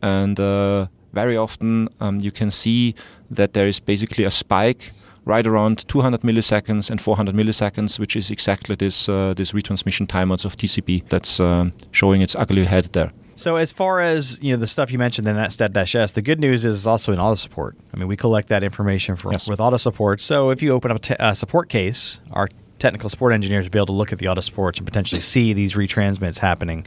and 0.01 0.39
uh, 0.39 0.87
very 1.13 1.37
often 1.37 1.89
um, 1.99 2.19
you 2.19 2.31
can 2.31 2.51
see 2.51 2.95
that 3.29 3.53
there 3.53 3.67
is 3.67 3.79
basically 3.79 4.23
a 4.23 4.31
spike 4.31 4.91
right 5.25 5.45
around 5.45 5.87
200 5.87 6.21
milliseconds 6.21 6.89
and 6.89 7.01
400 7.01 7.35
milliseconds, 7.35 7.99
which 7.99 8.15
is 8.15 8.31
exactly 8.31 8.75
this 8.75 9.07
uh, 9.07 9.33
this 9.33 9.51
retransmission 9.51 10.07
timeouts 10.07 10.45
of 10.45 10.57
TCP 10.57 11.07
that's 11.09 11.39
uh, 11.39 11.69
showing 11.91 12.21
its 12.21 12.35
ugly 12.35 12.65
head 12.65 12.85
there. 12.93 13.11
So 13.35 13.55
as 13.55 13.71
far 13.71 13.99
as 13.99 14.37
you 14.41 14.53
know, 14.53 14.59
the 14.59 14.67
stuff 14.67 14.91
you 14.91 14.99
mentioned 14.99 15.27
in 15.27 15.35
netstat-s, 15.35 16.11
the 16.11 16.21
good 16.21 16.39
news 16.39 16.63
is 16.63 16.85
also 16.85 17.11
in 17.11 17.19
auto 17.19 17.35
support. 17.35 17.75
I 17.91 17.97
mean, 17.97 18.07
we 18.07 18.15
collect 18.15 18.49
that 18.49 18.63
information 18.63 19.15
for, 19.15 19.31
yes. 19.31 19.49
with 19.49 19.59
auto 19.59 19.77
support. 19.77 20.21
So 20.21 20.51
if 20.51 20.61
you 20.61 20.71
open 20.73 20.91
up 20.91 20.97
a 20.97 20.99
te- 20.99 21.15
uh, 21.15 21.33
support 21.33 21.67
case, 21.67 22.21
our 22.31 22.49
technical 22.77 23.09
support 23.09 23.33
engineers 23.33 23.65
will 23.65 23.71
be 23.71 23.79
able 23.79 23.87
to 23.87 23.93
look 23.93 24.13
at 24.13 24.19
the 24.19 24.27
auto 24.27 24.41
supports 24.41 24.77
and 24.77 24.85
potentially 24.85 25.21
see 25.21 25.53
these 25.53 25.73
retransmits 25.73 26.39
happening, 26.39 26.85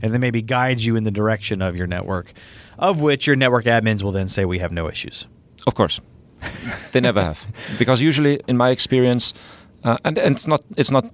and 0.00 0.12
then 0.12 0.20
maybe 0.20 0.42
guide 0.42 0.80
you 0.80 0.94
in 0.96 1.04
the 1.04 1.10
direction 1.10 1.60
of 1.60 1.74
your 1.76 1.86
network, 1.88 2.32
of 2.78 3.00
which 3.00 3.26
your 3.26 3.36
network 3.36 3.64
admins 3.64 4.02
will 4.02 4.12
then 4.12 4.28
say 4.28 4.44
we 4.44 4.58
have 4.58 4.70
no 4.70 4.88
issues. 4.88 5.26
Of 5.66 5.74
course, 5.74 6.00
they 6.92 7.00
never 7.00 7.22
have, 7.22 7.46
because 7.78 8.00
usually, 8.00 8.40
in 8.46 8.56
my 8.56 8.70
experience, 8.70 9.34
uh, 9.84 9.96
and, 10.04 10.18
and 10.18 10.36
it's 10.36 10.46
not 10.46 10.62
it's 10.76 10.90
not 10.90 11.04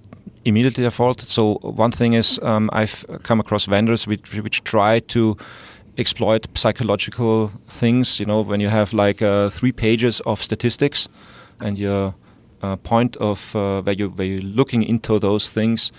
immediately 0.45 0.85
a 0.85 0.91
fault. 0.91 1.21
So 1.21 1.59
one 1.63 1.93
thing 1.93 2.15
is 2.15 2.41
um, 2.43 2.71
I've 2.73 3.05
come 3.23 3.41
across 3.41 3.67
vendors 3.67 4.07
which, 4.07 4.35
which 4.43 4.65
try 4.65 5.01
to 5.01 5.37
exploit 5.99 6.47
psychological 6.55 7.53
things. 7.69 8.19
You 8.19 8.27
know, 8.27 8.41
when 8.41 8.61
you 8.61 8.69
have 8.69 8.93
like 8.93 9.23
uh, 9.23 9.49
three 9.51 9.73
pages 9.73 10.21
of 10.21 10.43
statistics, 10.43 11.09
and 11.61 11.79
your 11.79 12.15
uh, 12.63 12.77
point 12.77 13.17
of 13.17 13.55
uh, 13.57 13.83
where 13.83 13.95
you 13.95 14.09
where 14.11 14.27
you're 14.27 14.43
looking 14.43 14.83
into 14.83 15.19
those 15.19 15.51
things, 15.51 15.93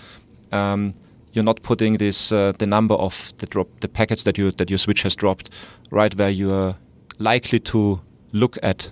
um, 0.52 0.93
you're 1.34 1.43
not 1.43 1.62
putting 1.62 1.98
this 1.98 2.32
uh, 2.32 2.54
the 2.58 2.67
number 2.67 2.96
of 2.96 3.34
the 3.38 3.46
drop 3.46 3.67
the 3.80 3.88
packets 3.88 4.24
that 4.24 4.38
you 4.38 4.52
that 4.52 4.69
your 4.69 4.78
switch 4.78 5.04
has 5.04 5.15
dropped 5.15 5.50
right 5.91 6.15
where 6.15 6.30
you 6.30 6.54
are 6.54 6.76
likely 7.19 7.60
to 7.60 8.00
look 8.32 8.58
at 8.63 8.91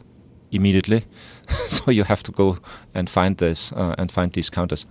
immediately. 0.52 1.06
so 1.68 1.92
you 1.92 2.04
have 2.04 2.24
to 2.24 2.32
go 2.32 2.58
and 2.94 3.10
find 3.10 3.38
this 3.38 3.72
uh, 3.74 3.96
and 3.98 4.12
find 4.12 4.34
these 4.34 4.50
counters 4.50 4.86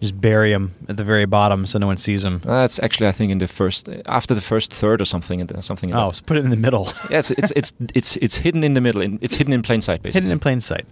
just 0.00 0.20
bury 0.20 0.52
them 0.52 0.74
at 0.88 0.96
the 0.96 1.04
very 1.04 1.26
bottom 1.26 1.66
so 1.66 1.78
no 1.78 1.86
one 1.86 1.96
sees 1.96 2.22
them. 2.22 2.40
That's 2.44 2.78
actually, 2.80 3.08
I 3.08 3.12
think, 3.12 3.32
in 3.32 3.38
the 3.38 3.48
first 3.48 3.88
after 4.06 4.34
the 4.34 4.40
first 4.40 4.72
third 4.72 5.00
or 5.00 5.04
something. 5.04 5.46
Something. 5.60 5.94
oh, 5.94 6.10
so 6.12 6.22
put 6.24 6.36
it 6.36 6.44
in 6.44 6.50
the 6.50 6.56
middle. 6.56 6.92
yeah, 7.10 7.18
it's, 7.18 7.30
it's 7.32 7.52
it's 7.56 7.72
it's 7.94 8.16
it's 8.16 8.36
hidden 8.36 8.64
in 8.64 8.74
the 8.74 8.80
middle. 8.80 9.02
It's 9.22 9.34
hidden 9.34 9.52
in 9.52 9.62
plain 9.62 9.82
sight, 9.82 10.02
basically. 10.02 10.20
Hidden 10.20 10.32
in 10.32 10.40
plain 10.40 10.60
sight. 10.60 10.86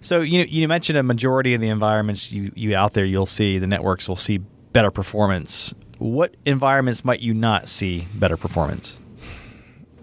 So 0.00 0.20
you 0.20 0.44
you 0.48 0.68
mentioned 0.68 0.98
a 0.98 1.02
majority 1.02 1.54
of 1.54 1.60
the 1.60 1.68
environments 1.68 2.32
you 2.32 2.52
you 2.54 2.76
out 2.76 2.92
there 2.92 3.04
you'll 3.04 3.26
see 3.26 3.58
the 3.58 3.66
networks 3.66 4.08
will 4.08 4.16
see 4.16 4.38
better 4.72 4.90
performance. 4.90 5.74
What 5.98 6.36
environments 6.44 7.04
might 7.04 7.20
you 7.20 7.32
not 7.32 7.68
see 7.68 8.08
better 8.14 8.36
performance? 8.36 9.00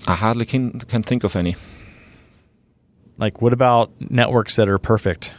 I 0.07 0.15
hardly 0.15 0.45
can 0.45 0.79
can 0.79 1.03
think 1.03 1.23
of 1.23 1.35
any. 1.35 1.55
Like, 3.17 3.41
what 3.41 3.53
about 3.53 3.91
networks 3.99 4.55
that 4.55 4.67
are 4.67 4.79
perfect? 4.79 5.33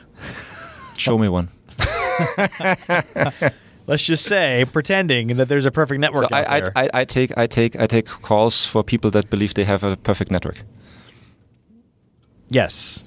Show 0.96 1.18
me 1.18 1.28
one. 1.28 1.48
Let's 3.86 4.04
just 4.04 4.24
say, 4.24 4.64
pretending 4.72 5.36
that 5.38 5.48
there's 5.48 5.66
a 5.66 5.72
perfect 5.72 6.00
network 6.00 6.28
so 6.28 6.36
I, 6.36 6.62
I, 6.76 6.90
I, 6.94 7.04
take 7.04 7.36
I 7.36 7.48
take 7.48 7.78
I 7.80 7.88
take 7.88 8.06
calls 8.06 8.64
for 8.64 8.84
people 8.84 9.10
that 9.10 9.28
believe 9.28 9.54
they 9.54 9.64
have 9.64 9.82
a 9.82 9.96
perfect 9.96 10.30
network. 10.30 10.62
Yes. 12.48 13.04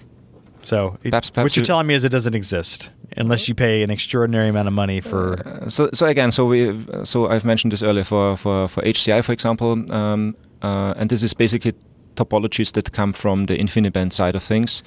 So 0.63 0.97
perhaps, 1.04 1.30
perhaps 1.30 1.51
what 1.51 1.56
you're 1.56 1.65
telling 1.65 1.88
me 1.88 1.93
is 1.93 2.04
it 2.04 2.10
doesn't 2.10 2.36
exist 2.36 2.89
unless 3.15 3.47
you 3.47 3.56
pay 3.56 3.84
an 3.84 3.91
extraordinary 3.91 4.49
amount 4.49 4.67
of 4.67 4.73
money 4.73 4.99
for. 4.99 5.47
Uh, 5.47 5.69
so 5.69 5.89
so 5.93 6.08
again, 6.08 6.32
so 6.32 6.45
we 6.45 6.78
so 7.04 7.30
I've 7.30 7.45
mentioned 7.45 7.71
this 7.71 7.82
earlier 7.82 8.04
for 8.04 8.36
for 8.36 8.67
for 8.67 8.82
HCI 8.82 9.23
for 9.23 9.32
example, 9.32 9.91
um, 9.93 10.36
uh, 10.62 10.93
and 10.97 11.10
this 11.10 11.23
is 11.23 11.34
basically 11.34 11.73
topologies 12.15 12.73
that 12.73 12.91
come 12.91 13.13
from 13.13 13.45
the 13.45 13.58
InfiniBand 13.58 14.13
side 14.13 14.36
of 14.36 14.43
things. 14.43 14.84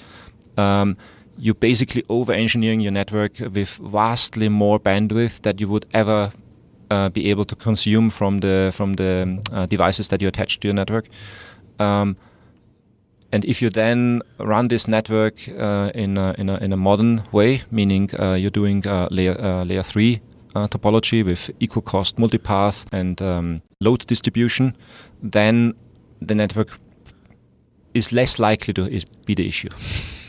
Um, 0.57 0.97
you're 1.39 1.55
basically 1.55 2.05
over 2.09 2.33
engineering 2.33 2.81
your 2.81 2.93
network 2.93 3.39
with 3.39 3.77
vastly 3.77 4.49
more 4.49 4.81
bandwidth 4.81 5.43
that 5.43 5.61
you 5.61 5.69
would 5.69 5.87
ever 5.95 6.33
uh, 6.91 7.09
be 7.11 7.31
able 7.31 7.45
to 7.45 7.55
consume 7.55 8.11
from 8.11 8.39
the 8.39 8.73
from 8.75 8.95
the 8.95 9.39
uh, 9.53 9.67
devices 9.67 10.09
that 10.09 10.21
you 10.21 10.29
attach 10.29 10.59
to 10.61 10.69
your 10.69 10.75
network. 10.75 11.09
Um, 11.79 12.17
and 13.31 13.45
if 13.45 13.61
you 13.61 13.71
then 13.71 14.23
run 14.39 14.69
this 14.69 14.89
network 14.89 15.49
uh, 15.49 15.91
in, 15.95 16.17
a, 16.17 16.35
in, 16.39 16.49
a, 16.49 16.57
in, 16.57 16.73
a, 16.73 16.79
modern 16.79 17.23
way, 17.31 17.63
meaning 17.71 18.11
uh, 18.19 18.33
you're 18.33 18.51
doing 18.51 18.87
uh, 18.87 19.07
layer, 19.11 19.39
uh, 19.39 19.65
layer 19.65 19.83
3 19.83 20.21
topology 20.55 21.25
with 21.25 21.51
equal 21.61 21.83
cost 21.83 22.17
multipath 22.17 22.87
and 22.91 23.23
um, 23.23 23.63
load 23.81 24.05
distribution, 24.07 24.75
then 25.23 25.75
the 26.21 26.35
network 26.35 26.81
is 27.99 28.13
less 28.13 28.39
likely 28.39 28.73
to 28.75 28.89
be 29.27 29.35
the 29.35 29.47
issue. 29.47 29.69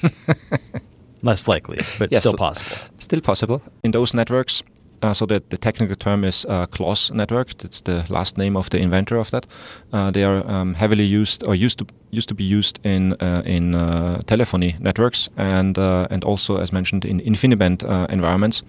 Less 1.21 1.49
likely, 1.49 1.79
but 1.97 2.11
yes, 2.13 2.21
still 2.21 2.37
possible. 2.37 2.77
Still 2.99 3.19
possible. 3.19 3.61
In 3.83 3.91
those 3.91 4.13
networks, 4.13 4.63
uh, 5.01 5.13
so 5.13 5.25
the, 5.25 5.41
the 5.49 5.57
technical 5.57 5.95
term 5.95 6.23
is 6.23 6.45
uh, 6.45 6.65
network. 7.13 7.57
That's 7.57 7.81
the 7.81 8.05
last 8.09 8.37
name 8.37 8.57
of 8.57 8.69
the 8.69 8.79
inventor 8.79 9.17
of 9.17 9.31
that. 9.31 9.45
Uh, 9.93 10.11
they 10.11 10.23
are 10.23 10.45
um, 10.49 10.73
heavily 10.73 11.03
used 11.03 11.43
or 11.45 11.55
used 11.55 11.79
to 11.79 11.85
used 12.11 12.29
to 12.29 12.35
be 12.35 12.43
used 12.43 12.79
in 12.83 13.13
uh, 13.21 13.41
in 13.45 13.75
uh, 13.75 14.21
telephony 14.27 14.75
networks 14.79 15.29
and 15.37 15.77
uh, 15.77 16.07
and 16.09 16.23
also, 16.23 16.57
as 16.57 16.71
mentioned, 16.71 17.05
in 17.05 17.19
InfiniBand 17.21 17.83
environments. 18.09 18.63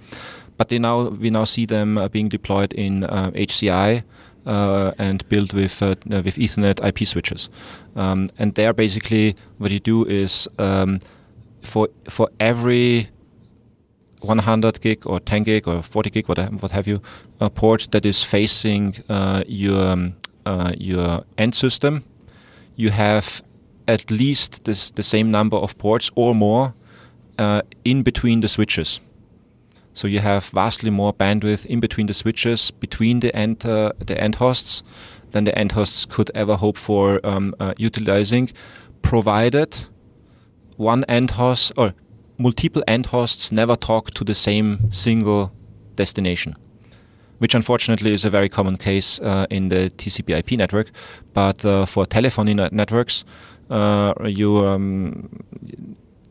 But 0.57 0.69
they 0.69 0.79
now 0.79 1.09
we 1.09 1.31
now 1.31 1.45
see 1.45 1.67
them 1.67 2.09
being 2.13 2.29
deployed 2.29 2.73
in 2.75 3.03
HCI. 3.03 4.03
And 4.47 5.29
built 5.29 5.53
with 5.55 5.81
with 5.81 6.37
Ethernet 6.37 6.85
IP 6.85 7.07
switches, 7.07 7.51
um, 7.97 8.29
and 8.39 8.55
there 8.55 8.73
basically 8.73 9.35
what 9.59 9.71
you 9.71 9.81
do 9.81 10.05
is 10.07 10.49
um, 10.59 11.01
for 11.63 11.89
for 12.09 12.29
every 12.39 13.09
100 14.21 14.81
gig 14.81 15.07
or 15.07 15.21
10 15.21 15.45
gig 15.45 15.67
or 15.67 15.83
40 15.83 16.11
gig, 16.11 16.29
what, 16.29 16.39
what 16.63 16.73
have 16.73 16.87
you, 16.87 17.01
a 17.41 17.49
port 17.49 17.89
that 17.91 18.05
is 18.05 18.23
facing 18.23 18.97
uh, 19.09 19.43
your 19.47 19.81
um, 19.81 20.15
uh, 20.47 20.73
your 20.79 21.25
end 21.39 21.55
system, 21.55 22.03
you 22.77 22.91
have 22.91 23.43
at 23.87 24.11
least 24.11 24.65
this, 24.65 24.91
the 24.91 25.03
same 25.03 25.31
number 25.31 25.57
of 25.57 25.77
ports 25.79 26.11
or 26.15 26.35
more 26.35 26.75
uh, 27.39 27.63
in 27.85 28.03
between 28.03 28.41
the 28.41 28.49
switches. 28.49 29.01
So 29.93 30.07
you 30.07 30.21
have 30.21 30.47
vastly 30.47 30.91
more 30.91 31.13
bandwidth 31.13 31.67
in 31.67 31.81
between 31.81 32.07
the 32.07 32.15
switches, 32.15 32.71
between 32.71 33.21
the 33.21 33.35
end 33.35 33.67
uh, 33.67 33.93
the 33.99 34.21
end 34.21 34.37
hosts, 34.37 34.83
than 35.33 35.45
the 35.45 35.59
end 35.59 35.73
hosts 35.73 36.07
could 36.07 36.31
ever 36.35 36.57
hope 36.57 36.79
for 36.79 37.21
um, 37.25 37.55
uh, 37.61 37.75
utilizing, 37.77 38.51
provided 39.03 39.77
one 40.77 41.05
end 41.05 41.33
host 41.33 41.73
or 41.77 41.95
multiple 42.39 42.83
end 42.87 43.07
hosts 43.07 43.53
never 43.53 43.77
talk 43.77 44.13
to 44.13 44.25
the 44.25 44.35
same 44.35 44.91
single 44.91 45.53
destination, 45.97 46.57
which 47.39 47.55
unfortunately 47.55 48.15
is 48.15 48.25
a 48.25 48.31
very 48.31 48.49
common 48.49 48.77
case 48.77 49.21
uh, 49.21 49.47
in 49.51 49.69
the 49.69 49.91
TCP/IP 49.91 50.57
network. 50.57 50.91
But 51.35 51.65
uh, 51.65 51.85
for 51.87 52.07
telephony 52.07 52.55
net 52.55 52.73
networks, 52.73 53.25
uh, 53.69 54.15
you 54.25 54.67
um, 54.67 55.29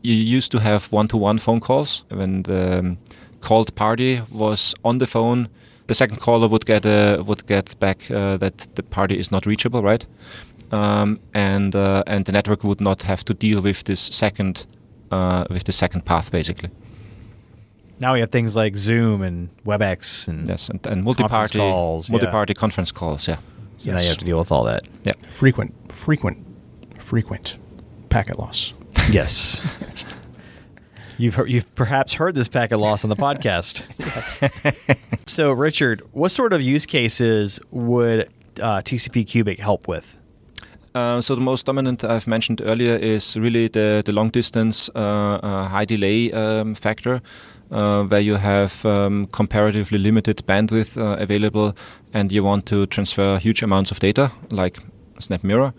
you 0.02 0.14
used 0.14 0.50
to 0.52 0.58
have 0.58 0.90
one-to-one 0.92 1.38
phone 1.38 1.60
calls 1.60 2.04
when 2.08 2.42
the 2.42 2.78
um, 2.78 2.98
called 3.40 3.74
party 3.74 4.22
was 4.30 4.74
on 4.84 4.98
the 4.98 5.06
phone. 5.06 5.48
The 5.86 5.94
second 5.94 6.20
caller 6.20 6.48
would 6.48 6.66
get 6.66 6.84
would 6.84 7.46
get 7.46 7.78
back 7.80 8.10
uh, 8.10 8.36
that 8.36 8.68
the 8.76 8.82
party 8.82 9.18
is 9.18 9.30
not 9.30 9.44
reachable, 9.44 9.82
right? 9.82 10.06
um, 10.72 11.20
and 11.34 11.74
uh, 11.74 12.02
and 12.06 12.24
the 12.24 12.32
network 12.32 12.64
would 12.64 12.80
not 12.80 13.02
have 13.02 13.24
to 13.24 13.34
deal 13.34 13.60
with 13.60 13.84
this 13.84 14.00
second 14.00 14.66
uh, 15.10 15.44
with 15.50 15.64
the 15.64 15.72
second 15.72 16.04
path 16.04 16.30
basically. 16.30 16.70
Now 18.00 18.14
we 18.14 18.20
have 18.20 18.30
things 18.30 18.56
like 18.56 18.76
Zoom 18.76 19.22
and 19.22 19.50
WebEx 19.64 20.28
and 20.28 20.48
yes, 20.48 20.68
and, 20.68 20.84
and 20.86 21.02
multi-party 21.04 21.58
calls, 21.58 22.10
multi-party 22.10 22.54
yeah. 22.56 22.60
conference 22.60 22.92
calls. 22.92 23.28
Yeah. 23.28 23.36
So 23.78 23.90
yes. 23.90 23.96
now 23.96 24.02
you 24.02 24.08
have 24.08 24.18
to 24.18 24.24
deal 24.24 24.38
with 24.38 24.52
all 24.52 24.64
that. 24.64 24.84
Yeah. 25.04 25.12
Frequent, 25.34 25.74
frequent, 25.92 26.38
frequent 26.98 27.58
packet 28.08 28.38
loss. 28.38 28.74
yes. 29.10 29.66
You've 31.20 31.34
heard, 31.34 31.50
you've 31.50 31.74
perhaps 31.74 32.14
heard 32.14 32.34
this 32.34 32.48
packet 32.48 32.78
loss 32.78 33.04
on 33.04 33.10
the 33.10 33.16
podcast. 33.16 33.84
so, 35.26 35.52
Richard, 35.52 36.00
what 36.12 36.30
sort 36.30 36.54
of 36.54 36.62
use 36.62 36.86
cases 36.86 37.60
would 37.70 38.30
uh, 38.58 38.78
TCP 38.78 39.26
Cubic 39.26 39.58
help 39.58 39.86
with? 39.86 40.16
Uh, 40.94 41.20
so 41.20 41.34
the 41.34 41.42
most 41.42 41.66
dominant 41.66 42.04
I've 42.04 42.26
mentioned 42.26 42.62
earlier 42.64 42.96
is 42.96 43.36
really 43.36 43.68
the, 43.68 44.02
the 44.02 44.12
long 44.12 44.30
distance 44.30 44.88
uh, 44.94 45.38
uh, 45.42 45.68
high 45.68 45.84
delay 45.84 46.32
um, 46.32 46.74
factor, 46.74 47.20
uh, 47.70 48.04
where 48.04 48.20
you 48.20 48.36
have 48.36 48.84
um, 48.86 49.26
comparatively 49.26 49.98
limited 49.98 50.38
bandwidth 50.46 50.96
uh, 50.96 51.20
available 51.20 51.76
and 52.14 52.32
you 52.32 52.42
want 52.42 52.64
to 52.66 52.86
transfer 52.86 53.38
huge 53.38 53.62
amounts 53.62 53.90
of 53.90 54.00
data, 54.00 54.32
like 54.48 54.78
Snap 55.18 55.42
SnapMirror. 55.42 55.74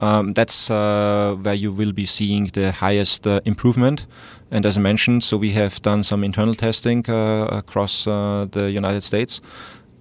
Um, 0.00 0.32
that's 0.32 0.70
uh, 0.70 1.36
where 1.42 1.54
you 1.54 1.72
will 1.72 1.92
be 1.92 2.06
seeing 2.06 2.46
the 2.46 2.72
highest 2.72 3.26
uh, 3.26 3.40
improvement. 3.44 4.06
And 4.50 4.64
as 4.64 4.78
I 4.78 4.80
mentioned, 4.80 5.22
so 5.22 5.36
we 5.36 5.52
have 5.52 5.80
done 5.82 6.02
some 6.02 6.24
internal 6.24 6.54
testing 6.54 7.08
uh, 7.08 7.46
across 7.50 8.06
uh, 8.06 8.46
the 8.50 8.70
United 8.70 9.02
States, 9.02 9.40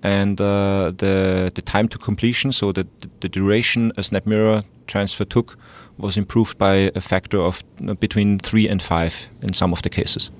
and 0.01 0.39
uh, 0.39 0.93
the 0.97 1.51
the 1.53 1.61
time 1.61 1.87
to 1.89 1.97
completion, 1.97 2.51
so 2.53 2.71
the 2.71 2.87
the 3.19 3.29
duration 3.29 3.91
a 3.97 4.01
SnapMirror 4.01 4.63
transfer 4.87 5.25
took, 5.25 5.57
was 5.97 6.17
improved 6.17 6.57
by 6.57 6.91
a 6.95 7.01
factor 7.01 7.39
of 7.39 7.63
between 7.99 8.39
three 8.39 8.69
and 8.69 8.81
five 8.81 9.29
in 9.41 9.53
some 9.53 9.73
of 9.73 9.81
the 9.81 9.89
cases. 9.89 10.31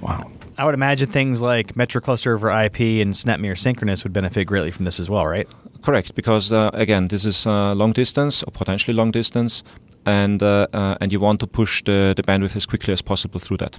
Wow. 0.00 0.30
I 0.56 0.64
would 0.64 0.74
imagine 0.74 1.10
things 1.10 1.40
like 1.40 1.74
MetroCluster 1.74 2.34
over 2.34 2.50
IP 2.50 2.80
and 3.00 3.14
SnapMirror 3.14 3.58
Synchronous 3.58 4.04
would 4.04 4.12
benefit 4.12 4.46
greatly 4.46 4.70
from 4.70 4.84
this 4.84 5.00
as 5.00 5.08
well, 5.08 5.26
right? 5.26 5.48
Correct, 5.82 6.14
because 6.14 6.52
uh, 6.52 6.70
again, 6.74 7.08
this 7.08 7.24
is 7.24 7.46
uh, 7.46 7.74
long 7.74 7.92
distance 7.92 8.42
or 8.42 8.50
potentially 8.50 8.94
long 8.94 9.10
distance, 9.10 9.62
and 10.04 10.42
uh, 10.42 10.66
uh, 10.72 10.96
and 11.00 11.12
you 11.12 11.20
want 11.20 11.40
to 11.40 11.46
push 11.46 11.82
the, 11.84 12.12
the 12.16 12.22
bandwidth 12.22 12.56
as 12.56 12.66
quickly 12.66 12.92
as 12.92 13.02
possible 13.02 13.40
through 13.40 13.58
that. 13.58 13.78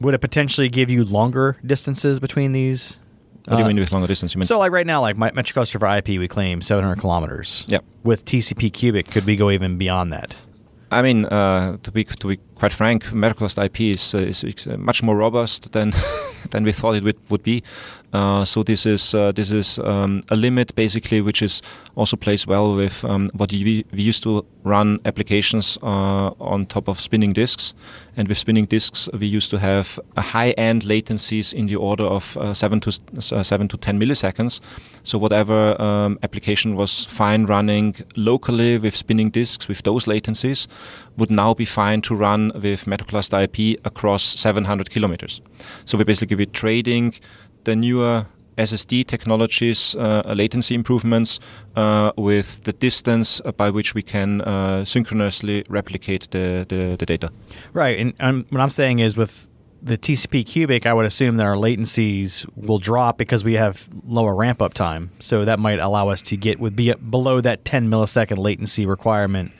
Would 0.00 0.14
it 0.14 0.20
potentially 0.20 0.68
give 0.68 0.90
you 0.90 1.04
longer 1.04 1.56
distances 1.64 2.20
between 2.20 2.52
these? 2.52 2.98
What 3.46 3.56
do 3.56 3.62
you 3.62 3.68
mean 3.68 3.78
with 3.78 3.92
longer 3.92 4.06
distance? 4.06 4.34
You 4.34 4.38
mean 4.38 4.46
so 4.46 4.58
like 4.58 4.72
right 4.72 4.86
now, 4.86 5.00
like 5.00 5.16
my 5.16 5.30
MetroCluster 5.30 5.80
for 5.80 5.88
IP, 5.88 6.20
we 6.20 6.28
claim 6.28 6.62
700 6.62 7.00
kilometers. 7.00 7.64
Yeah. 7.66 7.78
With 8.04 8.24
TCP 8.24 8.72
cubic, 8.72 9.08
could 9.10 9.24
we 9.24 9.34
go 9.36 9.50
even 9.50 9.78
beyond 9.78 10.12
that? 10.12 10.36
I 10.92 11.02
mean, 11.02 11.24
uh, 11.24 11.78
to 11.82 11.90
be 11.90 12.04
to 12.04 12.28
be 12.28 12.36
quite 12.54 12.72
frank, 12.72 13.04
MetroCluster 13.06 13.64
IP 13.64 13.80
is, 13.80 14.14
uh, 14.14 14.18
is, 14.18 14.66
much 14.76 15.02
more 15.02 15.16
robust 15.16 15.72
than 15.72 15.92
than 16.50 16.64
we 16.64 16.72
thought 16.72 16.94
it 16.94 17.02
would, 17.02 17.18
would 17.30 17.42
be. 17.42 17.62
Uh, 18.12 18.44
so 18.44 18.62
this 18.62 18.84
is 18.84 19.14
uh, 19.14 19.32
this 19.32 19.50
is 19.50 19.78
um, 19.78 20.22
a 20.30 20.36
limit 20.36 20.74
basically, 20.74 21.20
which 21.20 21.40
is 21.40 21.62
also 21.96 22.16
plays 22.16 22.46
well 22.46 22.74
with 22.74 23.04
um, 23.04 23.30
what 23.34 23.50
we, 23.52 23.84
we 23.92 24.02
used 24.02 24.22
to 24.22 24.44
run 24.64 24.98
applications 25.06 25.78
uh, 25.82 26.30
on 26.38 26.66
top 26.66 26.88
of 26.88 27.00
spinning 27.00 27.32
disks, 27.32 27.72
and 28.16 28.28
with 28.28 28.36
spinning 28.36 28.66
disks 28.66 29.08
we 29.18 29.26
used 29.26 29.50
to 29.50 29.58
have 29.58 29.98
a 30.16 30.20
high-end 30.20 30.82
latencies 30.82 31.54
in 31.54 31.66
the 31.66 31.76
order 31.76 32.04
of 32.04 32.36
uh, 32.36 32.52
seven 32.52 32.80
to 32.80 32.90
uh, 32.90 33.42
seven 33.42 33.66
to 33.68 33.76
ten 33.78 33.98
milliseconds. 33.98 34.60
So 35.04 35.18
whatever 35.18 35.80
um, 35.80 36.18
application 36.22 36.76
was 36.76 37.06
fine 37.06 37.46
running 37.46 37.96
locally 38.14 38.78
with 38.78 38.94
spinning 38.94 39.30
disks 39.30 39.68
with 39.68 39.82
those 39.82 40.04
latencies 40.04 40.68
would 41.16 41.30
now 41.30 41.54
be 41.54 41.64
fine 41.64 42.02
to 42.02 42.14
run 42.14 42.52
with 42.54 42.84
MetroCluster 42.84 43.42
IP 43.42 43.80
across 43.84 44.22
700 44.22 44.90
kilometers. 44.90 45.40
So 45.84 45.98
we 45.98 46.04
basically 46.04 46.36
be 46.36 46.46
trading 46.46 47.14
the 47.64 47.76
newer 47.76 48.26
SSD 48.58 49.06
technologies, 49.06 49.94
uh, 49.94 50.22
latency 50.34 50.74
improvements, 50.74 51.40
uh, 51.76 52.12
with 52.16 52.64
the 52.64 52.72
distance 52.72 53.40
by 53.56 53.70
which 53.70 53.94
we 53.94 54.02
can 54.02 54.42
uh, 54.42 54.84
synchronously 54.84 55.64
replicate 55.68 56.30
the, 56.30 56.66
the, 56.68 56.96
the, 56.98 57.06
data. 57.06 57.30
Right. 57.72 57.98
And 57.98 58.14
um, 58.20 58.46
what 58.50 58.60
I'm 58.60 58.70
saying 58.70 58.98
is 58.98 59.16
with 59.16 59.48
the 59.82 59.98
TCP 59.98 60.46
cubic, 60.46 60.86
I 60.86 60.92
would 60.92 61.06
assume 61.06 61.38
that 61.38 61.46
our 61.46 61.56
latencies 61.56 62.46
will 62.54 62.78
drop 62.78 63.18
because 63.18 63.42
we 63.42 63.54
have 63.54 63.88
lower 64.06 64.34
ramp 64.34 64.62
up 64.62 64.74
time. 64.74 65.10
So 65.20 65.44
that 65.44 65.58
might 65.58 65.80
allow 65.80 66.08
us 66.08 66.22
to 66.22 66.36
get 66.36 66.60
would 66.60 66.76
be 66.76 66.92
below 66.94 67.40
that 67.40 67.64
10 67.64 67.88
millisecond 67.88 68.38
latency 68.38 68.86
requirement 68.86 69.52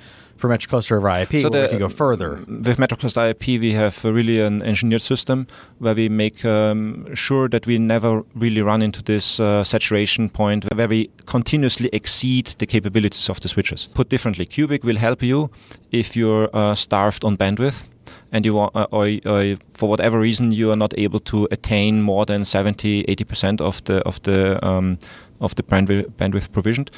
for 0.43 0.49
MetroCluster 0.49 0.97
over 0.97 1.09
IP, 1.09 1.41
so 1.41 1.49
the, 1.49 1.63
we 1.63 1.69
can 1.69 1.79
go 1.79 1.89
further. 1.89 2.35
With 2.49 2.77
MetroCluster 2.77 3.31
IP, 3.31 3.61
we 3.61 3.75
have 3.75 4.05
really 4.05 4.41
an 4.41 4.61
engineered 4.63 5.01
system 5.01 5.47
where 5.79 5.95
we 5.95 6.09
make 6.09 6.45
um, 6.45 7.15
sure 7.15 7.49
that 7.49 7.65
we 7.69 7.79
never 7.79 8.25
really 8.35 8.61
run 8.61 8.83
into 8.83 9.05
this 9.05 9.39
uh, 9.39 9.63
saturation 9.63 10.29
point 10.29 10.65
where 10.75 10.89
we 10.89 11.11
continuously 11.27 11.89
exceed 11.93 12.47
the 12.59 12.67
capabilities 12.67 13.31
of 13.31 13.41
the 13.41 13.49
switches. 13.49 13.89
Put 13.95 14.09
differently, 14.09 14.45
Cubic 14.45 14.83
will 14.83 14.97
help 14.97 15.23
you 15.23 15.49
if 15.93 16.17
you're 16.17 16.51
uh, 16.53 16.75
starved 16.75 17.25
on 17.25 17.37
bandwidth 17.37 17.87
and 18.33 18.45
you 18.45 18.55
want, 18.55 18.75
uh, 18.75 18.89
or, 18.91 19.07
or, 19.25 19.57
for 19.71 19.89
whatever 19.89 20.19
reason 20.19 20.51
you 20.51 20.73
are 20.73 20.77
not 20.77 20.93
able 20.99 21.21
to 21.21 21.47
attain 21.53 22.03
more 22.03 22.27
than 22.27 22.45
70 22.45 23.05
80% 23.05 23.61
of 23.61 23.85
the 23.85 24.03
of 24.05 24.21
the 24.25 24.59
um, 24.67 24.99
of 25.41 25.55
the 25.55 25.63
bandwidth, 25.63 26.11
bandwidth 26.15 26.51
provisioned 26.51 26.91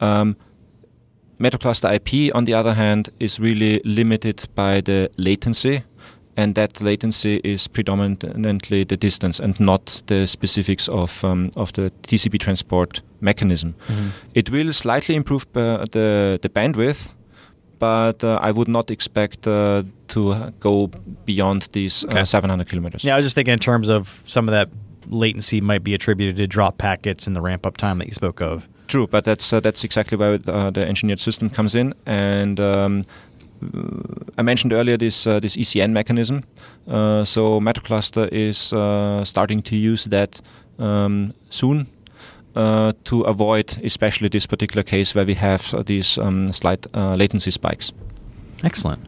um, 0.00 0.36
MetroCluster 1.38 1.92
IP, 1.94 2.34
on 2.34 2.44
the 2.44 2.54
other 2.54 2.74
hand, 2.74 3.10
is 3.18 3.40
really 3.40 3.80
limited 3.84 4.46
by 4.54 4.80
the 4.80 5.10
latency, 5.16 5.82
and 6.36 6.54
that 6.54 6.80
latency 6.80 7.40
is 7.44 7.68
predominantly 7.68 8.84
the 8.84 8.96
distance 8.96 9.40
and 9.40 9.58
not 9.60 10.02
the 10.06 10.26
specifics 10.26 10.88
of 10.88 11.24
um, 11.24 11.50
of 11.56 11.72
the 11.72 11.90
TCP 12.02 12.38
transport 12.38 13.02
mechanism. 13.20 13.74
Mm-hmm. 13.88 14.08
It 14.34 14.50
will 14.50 14.72
slightly 14.72 15.14
improve 15.14 15.46
uh, 15.54 15.84
the 15.90 16.38
the 16.40 16.48
bandwidth, 16.48 17.14
but 17.78 18.22
uh, 18.24 18.38
I 18.40 18.52
would 18.52 18.68
not 18.68 18.90
expect 18.90 19.46
uh, 19.46 19.82
to 20.08 20.52
go 20.60 20.86
beyond 21.24 21.68
these 21.72 22.04
uh, 22.04 22.12
okay. 22.12 22.24
700 22.24 22.68
kilometers. 22.68 23.04
Yeah, 23.04 23.14
I 23.14 23.16
was 23.16 23.26
just 23.26 23.34
thinking 23.34 23.52
in 23.52 23.58
terms 23.58 23.88
of 23.88 24.22
some 24.26 24.48
of 24.48 24.52
that 24.52 24.68
latency 25.08 25.60
might 25.60 25.84
be 25.84 25.94
attributed 25.94 26.36
to 26.36 26.46
drop 26.46 26.78
packets 26.78 27.26
and 27.26 27.36
the 27.36 27.40
ramp 27.40 27.66
up 27.66 27.76
time 27.76 27.98
that 27.98 28.08
you 28.08 28.14
spoke 28.14 28.40
of. 28.40 28.68
True, 28.88 29.06
but 29.06 29.24
that's 29.24 29.52
uh, 29.52 29.60
that's 29.60 29.84
exactly 29.84 30.18
where 30.18 30.38
uh, 30.46 30.70
the 30.70 30.86
engineered 30.86 31.20
system 31.20 31.48
comes 31.48 31.74
in, 31.74 31.94
and 32.04 32.60
um, 32.60 33.04
I 34.36 34.42
mentioned 34.42 34.72
earlier 34.72 34.96
this 34.96 35.26
uh, 35.26 35.40
this 35.40 35.56
ECN 35.56 35.92
mechanism. 35.92 36.44
Uh, 36.86 37.24
so 37.24 37.60
MetroCluster 37.60 38.28
is 38.32 38.72
uh, 38.72 39.24
starting 39.24 39.62
to 39.62 39.76
use 39.76 40.04
that 40.06 40.40
um, 40.78 41.32
soon 41.50 41.86
uh, 42.54 42.92
to 43.04 43.22
avoid, 43.22 43.78
especially 43.84 44.28
this 44.28 44.46
particular 44.46 44.82
case 44.82 45.14
where 45.14 45.24
we 45.24 45.34
have 45.34 45.86
these 45.86 46.18
um, 46.18 46.52
slight 46.52 46.86
latency 46.94 47.50
spikes. 47.50 47.92
Excellent. 48.64 49.06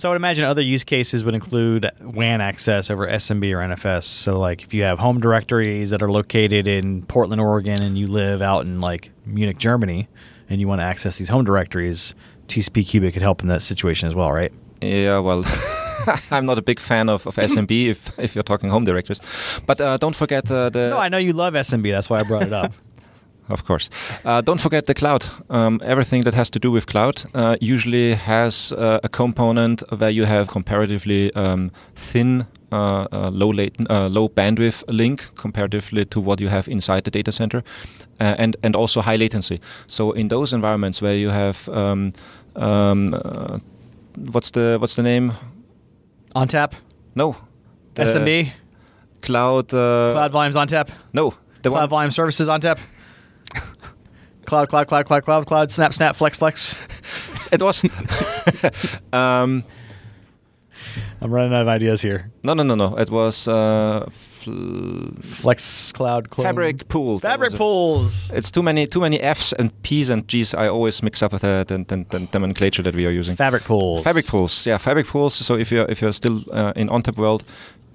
So 0.00 0.08
I 0.08 0.12
would 0.12 0.16
imagine 0.16 0.46
other 0.46 0.62
use 0.62 0.82
cases 0.82 1.24
would 1.24 1.34
include 1.34 1.90
WAN 2.00 2.40
access 2.40 2.90
over 2.90 3.06
SMB 3.06 3.52
or 3.52 3.58
NFS. 3.58 4.04
So 4.04 4.38
like 4.38 4.62
if 4.62 4.72
you 4.72 4.82
have 4.82 4.98
home 4.98 5.20
directories 5.20 5.90
that 5.90 6.00
are 6.00 6.10
located 6.10 6.66
in 6.66 7.02
Portland, 7.02 7.38
Oregon, 7.38 7.82
and 7.82 7.98
you 7.98 8.06
live 8.06 8.40
out 8.40 8.60
in 8.64 8.80
like 8.80 9.10
Munich, 9.26 9.58
Germany, 9.58 10.08
and 10.48 10.58
you 10.58 10.66
want 10.66 10.80
to 10.80 10.84
access 10.84 11.18
these 11.18 11.28
home 11.28 11.44
directories, 11.44 12.14
TCP 12.48 12.88
Cubic 12.88 13.12
could 13.12 13.20
help 13.20 13.42
in 13.42 13.48
that 13.48 13.60
situation 13.60 14.08
as 14.08 14.14
well, 14.14 14.32
right? 14.32 14.54
Yeah, 14.80 15.18
well. 15.18 15.44
I'm 16.30 16.46
not 16.46 16.56
a 16.56 16.62
big 16.62 16.80
fan 16.80 17.10
of, 17.10 17.26
of 17.26 17.36
SMB 17.36 17.88
if, 17.88 18.18
if 18.18 18.34
you're 18.34 18.42
talking 18.42 18.70
home 18.70 18.84
directories. 18.84 19.20
But 19.66 19.82
uh, 19.82 19.98
don't 19.98 20.16
forget 20.16 20.50
uh, 20.50 20.70
the. 20.70 20.88
No, 20.88 20.96
I 20.96 21.10
know 21.10 21.18
you 21.18 21.34
love 21.34 21.52
SMB. 21.52 21.90
That's 21.90 22.08
why 22.08 22.20
I 22.20 22.22
brought 22.22 22.44
it 22.44 22.54
up. 22.54 22.72
of 23.50 23.64
course. 23.64 23.90
Uh, 24.24 24.40
don't 24.40 24.60
forget 24.60 24.86
the 24.86 24.94
cloud. 24.94 25.24
Um, 25.48 25.80
everything 25.84 26.24
that 26.24 26.34
has 26.34 26.50
to 26.50 26.58
do 26.58 26.70
with 26.70 26.86
cloud 26.86 27.24
uh, 27.34 27.56
usually 27.60 28.14
has 28.14 28.72
uh, 28.72 29.00
a 29.02 29.08
component 29.08 29.82
where 29.98 30.10
you 30.10 30.24
have 30.26 30.48
comparatively 30.48 31.32
um, 31.34 31.70
thin, 31.94 32.46
uh, 32.72 33.06
uh, 33.12 33.30
low 33.32 33.52
latent, 33.52 33.90
uh, 33.90 34.08
low 34.08 34.28
bandwidth 34.28 34.84
link 34.88 35.30
comparatively 35.34 36.04
to 36.04 36.20
what 36.20 36.40
you 36.40 36.48
have 36.48 36.68
inside 36.68 37.04
the 37.04 37.10
data 37.10 37.32
center, 37.32 37.62
and 38.18 38.56
and 38.62 38.76
also 38.76 39.00
high 39.00 39.16
latency. 39.16 39.60
So 39.86 40.12
in 40.12 40.28
those 40.28 40.52
environments 40.52 41.02
where 41.02 41.16
you 41.16 41.30
have 41.30 41.68
um, 41.68 42.12
um 42.56 43.14
what's 44.32 44.50
the 44.50 44.76
what's 44.80 44.94
the 44.94 45.02
name? 45.02 45.32
ONTAP. 46.34 46.74
No. 47.14 47.36
SMB. 47.94 48.52
Cloud. 49.20 49.68
cloud 49.68 50.32
volumes 50.32 50.56
ONTAP. 50.56 50.88
No. 51.12 51.34
The 51.62 51.70
cloud 51.70 51.80
one. 51.80 51.88
volume 51.90 52.10
services 52.10 52.48
ONTAP. 52.48 52.78
Cloud, 54.50 54.68
cloud, 54.68 54.88
cloud, 54.88 55.06
cloud, 55.06 55.24
cloud, 55.24 55.46
cloud, 55.46 55.70
snap, 55.70 55.92
snap, 55.94 56.16
flex, 56.16 56.38
flex. 56.38 56.76
it 57.52 57.62
was. 57.62 57.84
um, 59.12 59.62
I'm 61.20 61.32
running 61.32 61.52
out 61.54 61.62
of 61.62 61.68
ideas 61.68 62.02
here. 62.02 62.32
No, 62.42 62.54
no, 62.54 62.62
no, 62.62 62.74
no. 62.74 62.96
It 62.96 63.10
was 63.10 63.46
uh, 63.46 64.08
fl- 64.10 65.12
flex 65.22 65.92
cloud 65.92 66.30
clone. 66.30 66.46
FabricPool. 66.46 67.20
Fabric 67.20 67.54
pools. 67.54 68.32
It's 68.32 68.50
too 68.50 68.62
many, 68.62 68.86
too 68.86 69.00
many 69.00 69.20
F's 69.20 69.52
and 69.52 69.70
P's 69.82 70.08
and 70.08 70.26
G's. 70.26 70.54
I 70.54 70.68
always 70.68 71.02
mix 71.02 71.22
up 71.22 71.32
the, 71.32 71.64
the, 71.68 71.78
the, 71.86 72.06
the 72.08 72.28
nomenclature 72.32 72.82
that 72.82 72.96
we 72.96 73.06
are 73.06 73.10
using. 73.10 73.36
FabricPools. 73.36 74.02
Fabric 74.02 74.26
pools. 74.26 74.66
Yeah, 74.66 74.78
FabricPools. 74.78 75.32
So 75.32 75.56
if 75.56 75.70
you're 75.70 75.86
if 75.88 76.00
you're 76.00 76.12
still 76.12 76.42
uh, 76.52 76.72
in 76.74 76.88
ONTAP 76.88 77.16
world, 77.16 77.44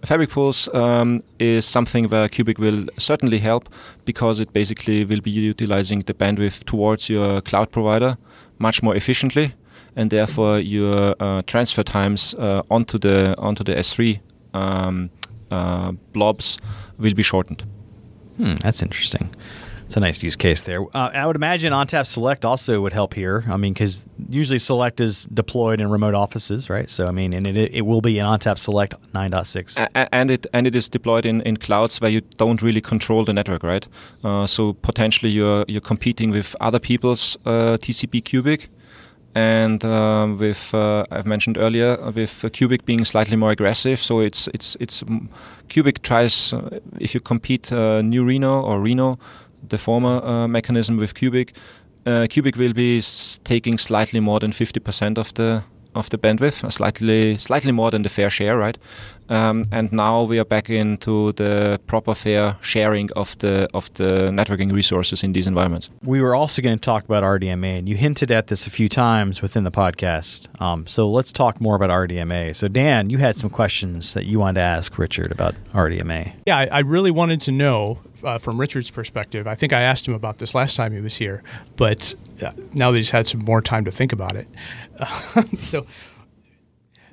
FabricPools 0.02 0.74
um, 0.76 1.24
is 1.40 1.66
something 1.66 2.10
where 2.10 2.30
Cubic 2.30 2.60
will 2.60 2.86
certainly 2.98 3.40
help 3.40 3.70
because 4.06 4.40
it 4.40 4.54
basically 4.54 5.04
will 5.04 5.22
be 5.22 5.32
utilizing 5.32 6.02
the 6.02 6.14
bandwidth 6.14 6.64
towards 6.66 7.10
your 7.10 7.42
cloud 7.42 7.72
provider 7.72 8.18
much 8.60 8.84
more 8.84 8.96
efficiently, 8.96 9.54
and 9.96 10.10
therefore 10.12 10.60
your 10.60 11.16
uh, 11.20 11.42
transfer 11.48 11.84
times 11.84 12.36
uh, 12.36 12.62
onto 12.70 12.98
the 12.98 13.36
onto 13.38 13.64
the 13.64 13.74
S3 13.74 14.20
um, 14.54 15.10
uh, 15.52 15.92
blobs 16.14 16.58
will 16.98 17.14
be 17.14 17.24
shortened. 17.24 17.64
Hmm, 18.38 18.56
that's 18.62 18.82
interesting. 18.82 19.30
It's 19.86 19.96
a 19.96 20.00
nice 20.00 20.24
use 20.24 20.36
case 20.36 20.64
there. 20.64 20.82
Uh, 20.96 21.12
I 21.14 21.28
would 21.28 21.36
imagine 21.36 21.72
ONTAP 21.72 22.08
Select 22.08 22.44
also 22.44 22.82
would 22.82 22.92
help 22.94 23.14
here. 23.14 23.44
I 23.48 23.56
mean, 23.56 23.74
because 23.74 24.06
usually 24.28 24.58
Select 24.58 25.00
is 25.00 25.26
deployed 25.26 25.80
in 25.80 25.90
remote 25.92 26.16
offices, 26.16 26.70
right? 26.72 26.90
So 26.90 27.06
I 27.08 27.12
mean, 27.12 27.34
and 27.34 27.46
it, 27.46 27.72
it 27.72 27.82
will 27.82 28.02
be 28.02 28.18
in 28.18 28.26
ONTAP 28.26 28.58
Select 28.58 28.96
9.6, 29.14 30.08
and 30.12 30.32
it 30.32 30.48
and 30.54 30.66
it 30.66 30.76
is 30.76 30.90
deployed 30.90 31.26
in, 31.26 31.42
in 31.42 31.58
clouds 31.58 32.02
where 32.02 32.10
you 32.10 32.22
don't 32.38 32.64
really 32.64 32.82
control 32.82 33.24
the 33.26 33.34
network, 33.34 33.64
right? 33.64 33.88
Uh, 34.24 34.48
so 34.48 34.74
potentially 34.74 35.32
you're 35.32 35.66
you're 35.68 35.82
competing 35.82 36.32
with 36.32 36.56
other 36.60 36.80
people's 36.80 37.38
uh, 37.46 37.78
TCP 37.78 38.24
cubic, 38.26 38.70
and 39.36 39.86
uh, 39.86 40.28
with 40.40 40.74
uh, 40.74 41.06
I've 41.12 41.28
mentioned 41.28 41.60
earlier 41.60 41.98
with 42.12 42.44
Cubic 42.54 42.86
being 42.86 43.06
slightly 43.06 43.38
more 43.38 43.52
aggressive. 43.52 44.00
So 44.00 44.20
it's 44.20 44.48
it's 44.48 44.76
it's 44.80 45.04
Cubic 45.68 46.02
tries 46.02 46.54
if 47.00 47.14
you 47.14 47.20
compete 47.20 47.70
NewReno 47.70 48.64
or 48.64 48.82
Reno, 48.82 49.20
the 49.70 49.78
former 49.78 50.24
uh, 50.24 50.48
mechanism 50.48 50.98
with 50.98 51.14
Cubic. 51.14 51.56
Uh, 52.06 52.28
Cubic 52.30 52.56
will 52.56 52.74
be 52.74 53.02
taking 53.44 53.78
slightly 53.78 54.20
more 54.20 54.40
than 54.40 54.52
50% 54.52 55.18
of 55.18 55.34
the 55.34 55.64
of 55.96 56.10
the 56.10 56.18
bandwidth, 56.18 56.72
slightly 56.72 57.38
slightly 57.38 57.72
more 57.72 57.92
than 57.92 58.04
the 58.04 58.10
fair 58.10 58.30
share, 58.30 58.58
right? 58.58 58.78
Um, 59.28 59.66
and 59.72 59.92
now 59.92 60.24
we 60.24 60.38
are 60.40 60.46
back 60.46 60.70
into 60.70 61.32
the 61.34 61.80
proper 61.88 62.14
fair 62.14 62.58
sharing 62.62 63.12
of 63.14 63.38
the 63.40 63.68
of 63.74 63.92
the 63.96 64.30
networking 64.32 64.72
resources 64.72 65.24
in 65.24 65.34
these 65.34 65.48
environments. 65.48 65.90
We 66.04 66.22
were 66.22 66.36
also 66.36 66.62
going 66.62 66.78
to 66.78 66.82
talk 66.82 67.06
about 67.06 67.24
RDMA, 67.24 67.80
and 67.80 67.90
you 67.90 67.96
hinted 67.96 68.32
at 68.32 68.48
this 68.48 68.68
a 68.68 68.70
few 68.70 68.88
times 68.88 69.42
within 69.42 69.64
the 69.64 69.72
podcast. 69.72 70.48
Um, 70.62 70.86
so 70.86 71.10
let's 71.10 71.32
talk 71.32 71.60
more 71.60 71.76
about 71.76 71.90
RDMA. 71.90 72.56
So 72.56 72.68
Dan, 72.68 73.10
you 73.10 73.18
had 73.18 73.36
some 73.36 73.50
questions 73.50 74.14
that 74.14 74.26
you 74.26 74.40
wanted 74.40 74.60
to 74.60 74.66
ask 74.66 74.98
Richard 74.98 75.32
about 75.32 75.56
RDMA. 75.74 76.34
Yeah, 76.46 76.58
I, 76.58 76.66
I 76.66 76.80
really 76.80 77.12
wanted 77.12 77.42
to 77.42 77.52
know 77.52 78.00
uh, 78.24 78.38
from 78.38 78.60
Richard's 78.60 78.92
perspective. 78.92 79.48
I 79.48 79.56
think 79.56 79.74
I 79.74 79.82
asked 79.82 80.08
him 80.08 80.14
about 80.14 80.40
this 80.40 80.56
last 80.56 80.76
time 80.76 80.92
he 80.94 81.00
was 81.00 81.16
here, 81.16 81.44
but 81.78 82.16
uh, 82.44 82.52
now 82.74 82.92
that 82.92 82.98
he's 82.98 83.12
had 83.12 83.28
some 83.28 83.42
more 83.42 83.62
time 83.62 83.86
to 83.86 83.92
think 83.92 84.12
about 84.12 84.36
it, 84.36 84.48
uh, 84.54 84.85
so 85.58 85.86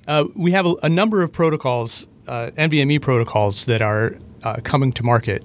uh, 0.06 0.24
we 0.34 0.52
have 0.52 0.66
a, 0.66 0.74
a, 0.82 0.88
number 0.88 1.22
of 1.22 1.32
protocols, 1.32 2.06
uh, 2.26 2.50
NVMe 2.56 3.00
protocols 3.00 3.64
that 3.66 3.82
are 3.82 4.18
uh, 4.42 4.56
coming 4.62 4.92
to 4.92 5.02
market 5.02 5.44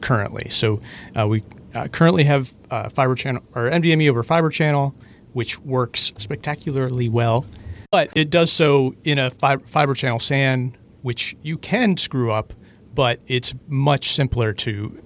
currently. 0.00 0.48
So 0.50 0.80
uh, 1.18 1.26
we 1.28 1.42
uh, 1.74 1.88
currently 1.88 2.24
have 2.24 2.52
fiber 2.92 3.14
channel 3.14 3.42
or 3.54 3.70
NVMe 3.70 4.08
over 4.08 4.22
fiber 4.22 4.50
channel, 4.50 4.94
which 5.32 5.58
works 5.60 6.12
spectacularly 6.18 7.08
well, 7.08 7.46
but 7.90 8.10
it 8.14 8.30
does 8.30 8.50
so 8.50 8.94
in 9.04 9.18
a 9.18 9.30
fi- 9.30 9.58
fiber 9.58 9.94
channel 9.94 10.18
SAN, 10.18 10.76
which 11.02 11.36
you 11.42 11.58
can 11.58 11.96
screw 11.96 12.32
up, 12.32 12.52
but 12.94 13.20
it's 13.26 13.54
much 13.66 14.12
simpler 14.12 14.52
to 14.52 15.02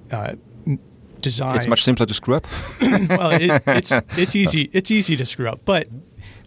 design. 1.20 1.56
It's 1.56 1.66
much 1.66 1.84
simpler 1.84 2.06
to 2.06 2.14
screw 2.14 2.36
up. 2.36 2.46
well, 2.80 3.30
it, 3.30 3.62
it's 3.66 3.92
it's 4.18 4.36
easy. 4.36 4.68
It's 4.72 4.90
easy 4.90 5.16
to 5.16 5.24
screw 5.24 5.48
up, 5.48 5.60
but 5.64 5.88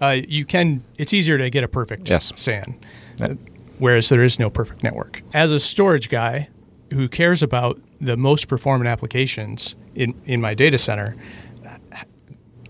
uh, 0.01 0.17
you 0.27 0.45
can. 0.45 0.83
It's 0.97 1.13
easier 1.13 1.37
to 1.37 1.49
get 1.49 1.63
a 1.63 1.67
perfect 1.67 2.09
yes. 2.09 2.31
SAN, 2.35 2.79
uh, 3.21 3.35
whereas 3.79 4.09
there 4.09 4.23
is 4.23 4.39
no 4.39 4.49
perfect 4.49 4.83
network. 4.83 5.21
As 5.33 5.51
a 5.51 5.59
storage 5.59 6.09
guy 6.09 6.49
who 6.93 7.07
cares 7.07 7.41
about 7.41 7.79
the 7.99 8.17
most 8.17 8.47
performant 8.47 8.87
applications 8.87 9.75
in 9.95 10.13
in 10.25 10.41
my 10.41 10.53
data 10.53 10.77
center, 10.77 11.15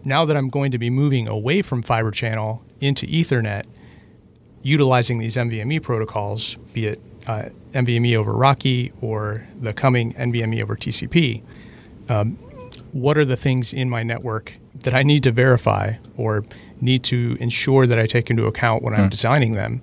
now 0.03 0.25
that 0.25 0.37
I'm 0.37 0.49
going 0.49 0.71
to 0.71 0.77
be 0.77 0.89
moving 0.89 1.27
away 1.27 1.61
from 1.61 1.81
fiber 1.81 2.11
channel 2.11 2.63
into 2.79 3.07
Ethernet, 3.07 3.65
utilizing 4.61 5.17
these 5.19 5.35
NVMe 5.35 5.81
protocols, 5.81 6.55
be 6.73 6.87
it 6.87 7.01
uh, 7.27 7.49
NVMe 7.73 8.15
over 8.15 8.33
RoCE 8.33 8.91
or 9.01 9.45
the 9.59 9.73
coming 9.73 10.13
NVMe 10.13 10.61
over 10.61 10.75
TCP. 10.75 11.41
Um, 12.07 12.37
what 12.91 13.17
are 13.17 13.25
the 13.25 13.35
things 13.35 13.73
in 13.73 13.89
my 13.89 14.03
network 14.03 14.53
that 14.75 14.93
I 14.93 15.03
need 15.03 15.23
to 15.23 15.31
verify 15.31 15.95
or 16.17 16.45
need 16.81 17.03
to 17.05 17.37
ensure 17.39 17.87
that 17.87 17.99
I 17.99 18.05
take 18.05 18.29
into 18.29 18.45
account 18.45 18.83
when 18.83 18.93
I'm 18.93 19.03
hmm. 19.03 19.09
designing 19.09 19.53
them 19.53 19.81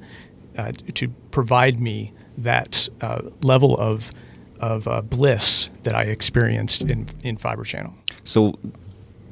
uh, 0.59 0.72
to 0.95 1.09
provide 1.30 1.80
me 1.80 2.12
that 2.38 2.88
uh, 3.01 3.22
level 3.43 3.76
of 3.78 4.12
of 4.61 4.86
uh, 4.86 5.03
bliss 5.03 5.70
that 5.82 5.95
I 5.95 6.05
experienced 6.05 6.82
in 6.82 7.07
in 7.22 7.36
Fiber 7.36 7.64
Channel. 7.64 7.95
So, 8.24 8.59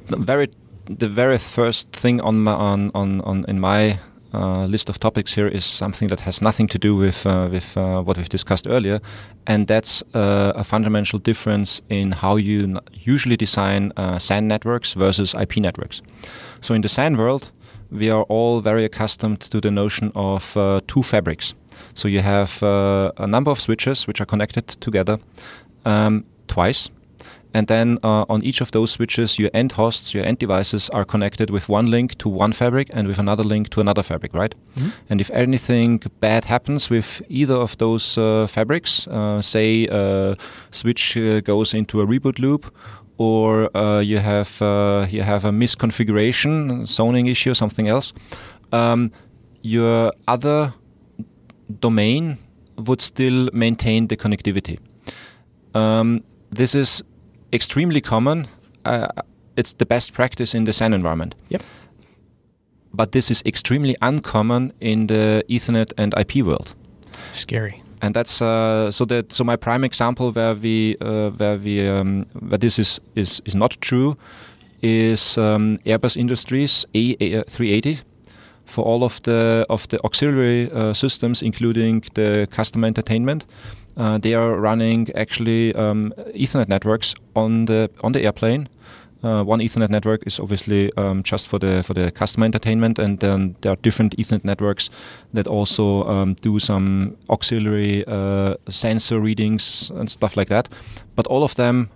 the 0.07 0.17
very 0.17 0.51
the 0.87 1.09
very 1.09 1.39
first 1.39 1.93
thing 1.93 2.21
on 2.21 2.41
my 2.41 2.53
on 2.53 2.91
on, 2.95 3.21
on 3.23 3.45
in 3.49 3.61
my 3.61 3.99
uh, 4.33 4.67
list 4.67 4.89
of 4.89 4.99
topics 4.99 5.35
here 5.35 5.49
is 5.49 5.65
something 5.65 6.09
that 6.09 6.21
has 6.21 6.41
nothing 6.41 6.69
to 6.69 6.79
do 6.79 6.95
with 6.97 7.27
uh, 7.27 7.49
with 7.51 7.77
uh, 7.77 8.01
what 8.03 8.17
we've 8.17 8.29
discussed 8.29 8.67
earlier, 8.69 9.01
and 9.47 9.67
that's 9.67 10.03
uh, 10.15 10.53
a 10.55 10.65
fundamental 10.65 11.19
difference 11.19 11.83
in 11.89 12.13
how 12.13 12.37
you 12.37 12.79
usually 12.93 13.37
design 13.37 13.93
uh, 13.97 14.19
SAN 14.19 14.47
networks 14.47 14.93
versus 14.93 15.35
IP 15.35 15.57
networks. 15.57 16.03
So 16.61 16.75
in 16.75 16.83
the 16.83 16.89
SAN 16.89 17.17
world, 17.17 17.51
we 17.91 18.11
are 18.11 18.23
all 18.29 18.61
very 18.61 18.85
accustomed 18.85 19.41
to 19.41 19.61
the 19.61 19.71
notion 19.71 20.13
of 20.15 20.57
two 20.87 21.03
fabrics. 21.03 21.55
So 21.95 22.09
you 22.09 22.21
have 22.21 22.63
a 22.63 23.27
number 23.27 23.51
of 23.51 23.61
switches 23.61 24.07
which 24.07 24.21
are 24.21 24.27
connected 24.27 24.69
together 24.69 25.19
um, 25.85 26.25
twice 26.47 26.91
and 27.53 27.67
then 27.67 27.99
uh, 28.03 28.25
on 28.29 28.43
each 28.43 28.61
of 28.61 28.71
those 28.71 28.93
switches, 28.93 29.39
your 29.39 29.51
end 29.53 29.73
hosts, 29.73 30.15
your 30.15 30.25
end 30.25 30.39
devices 30.39 30.89
are 30.91 31.05
connected 31.05 31.51
with 31.51 31.69
one 31.69 31.91
link 31.91 32.17
to 32.19 32.29
one 32.29 32.53
fabric 32.53 32.89
and 32.93 33.09
with 33.09 33.19
another 33.19 33.43
link 33.43 33.71
to 33.71 33.81
another 33.81 34.03
fabric, 34.03 34.35
right? 34.35 34.55
Mm-hmm. 34.77 34.89
And 35.09 35.21
if 35.21 35.31
anything 35.31 36.03
bad 36.21 36.45
happens 36.45 36.91
with 36.91 37.23
either 37.29 37.57
of 37.57 37.77
those 37.79 38.17
uh, 38.17 38.47
fabrics, 38.47 39.09
uh, 39.09 39.43
say 39.43 39.87
a 39.87 40.31
uh, 40.31 40.35
switch 40.71 41.17
uh, 41.17 41.41
goes 41.41 41.75
into 41.75 42.01
a 42.01 42.07
reboot 42.07 42.39
loop, 42.39 42.73
or 43.19 43.77
uh, 43.77 44.01
you 44.01 44.19
have 44.19 44.57
you 45.13 45.23
have 45.23 45.45
a 45.45 45.51
misconfiguration, 45.51 46.87
zoning 46.87 47.27
issue, 47.27 47.55
something 47.55 47.89
else, 47.89 48.13
um, 48.73 49.11
your 49.63 50.13
other 50.27 50.73
domain 51.81 52.39
would 52.77 53.03
still 53.03 53.51
maintain 53.53 54.07
the 54.07 54.17
connectivity. 54.17 54.79
Um, 55.75 56.23
this 56.51 56.75
is 56.75 57.03
extremely 57.53 58.01
common. 58.01 58.49
Uh, 58.85 59.09
it's 59.57 59.75
the 59.75 59.87
best 59.87 60.13
practice 60.13 60.55
in 60.55 60.65
the 60.65 60.73
SAN 60.73 60.93
environment. 60.93 61.35
Yep. 61.49 61.63
But 62.93 63.13
this 63.13 63.31
is 63.31 63.43
extremely 63.47 63.97
uncommon 64.03 64.73
in 64.81 65.07
the 65.07 65.45
Ethernet 65.49 65.93
and 65.97 66.15
IP 66.19 66.45
world. 66.45 66.75
Scary. 67.33 67.83
And 68.03 68.15
that's 68.15 68.41
uh, 68.41 68.91
so 68.91 69.05
that 69.07 69.33
so 69.33 69.45
my 69.45 69.57
prime 69.57 69.85
example 69.85 70.33
where 70.33 70.55
we 70.55 70.97
uh, 71.01 71.31
where 71.31 71.59
we 71.59 71.87
um, 71.87 72.25
where 72.49 72.59
this 72.59 72.79
is, 72.79 73.01
is 73.15 73.43
is 73.45 73.55
not 73.55 73.77
true 73.81 74.17
is 74.83 75.37
um, 75.37 75.79
Airbus 75.85 76.17
Industries 76.17 76.87
A380 76.95 78.01
for 78.65 78.85
all 78.85 79.05
of 79.05 79.23
the 79.23 79.67
of 79.69 79.87
the 79.89 79.99
auxiliary 80.05 80.71
uh, 80.73 80.95
systems, 80.95 81.43
including 81.43 82.05
the 82.15 82.49
customer 82.51 82.87
entertainment. 82.87 83.45
Uh, 83.97 84.19
they 84.19 84.35
are 84.35 84.59
running 84.59 85.09
actually 85.15 85.75
um, 85.75 86.13
Ethernet 86.35 86.69
networks 86.69 87.15
on 87.35 87.67
the 87.67 87.91
on 88.03 88.13
the 88.13 88.25
airplane. 88.25 88.69
Uh, 89.23 89.45
one 89.45 89.61
Ethernet 89.61 89.91
network 89.91 90.27
is 90.27 90.41
obviously 90.41 90.91
um, 90.97 91.23
just 91.23 91.47
for 91.47 91.59
the 91.59 91.83
for 91.83 91.95
the 91.95 92.11
customer 92.11 92.47
entertainment, 92.47 92.99
and 92.99 93.21
then 93.21 93.55
there 93.61 93.73
are 93.73 93.77
different 93.83 94.17
Ethernet 94.17 94.45
networks 94.45 94.91
that 95.35 95.47
also 95.47 96.05
um, 96.05 96.35
do 96.41 96.59
some 96.59 97.17
auxiliary 97.29 98.05
uh, 98.07 98.55
sensor 98.69 99.21
readings 99.21 99.91
and 99.95 100.11
stuff 100.11 100.37
like 100.37 100.49
that. 100.49 100.69
But 101.17 101.27
all 101.27 101.43
of 101.43 101.55
them 101.57 101.91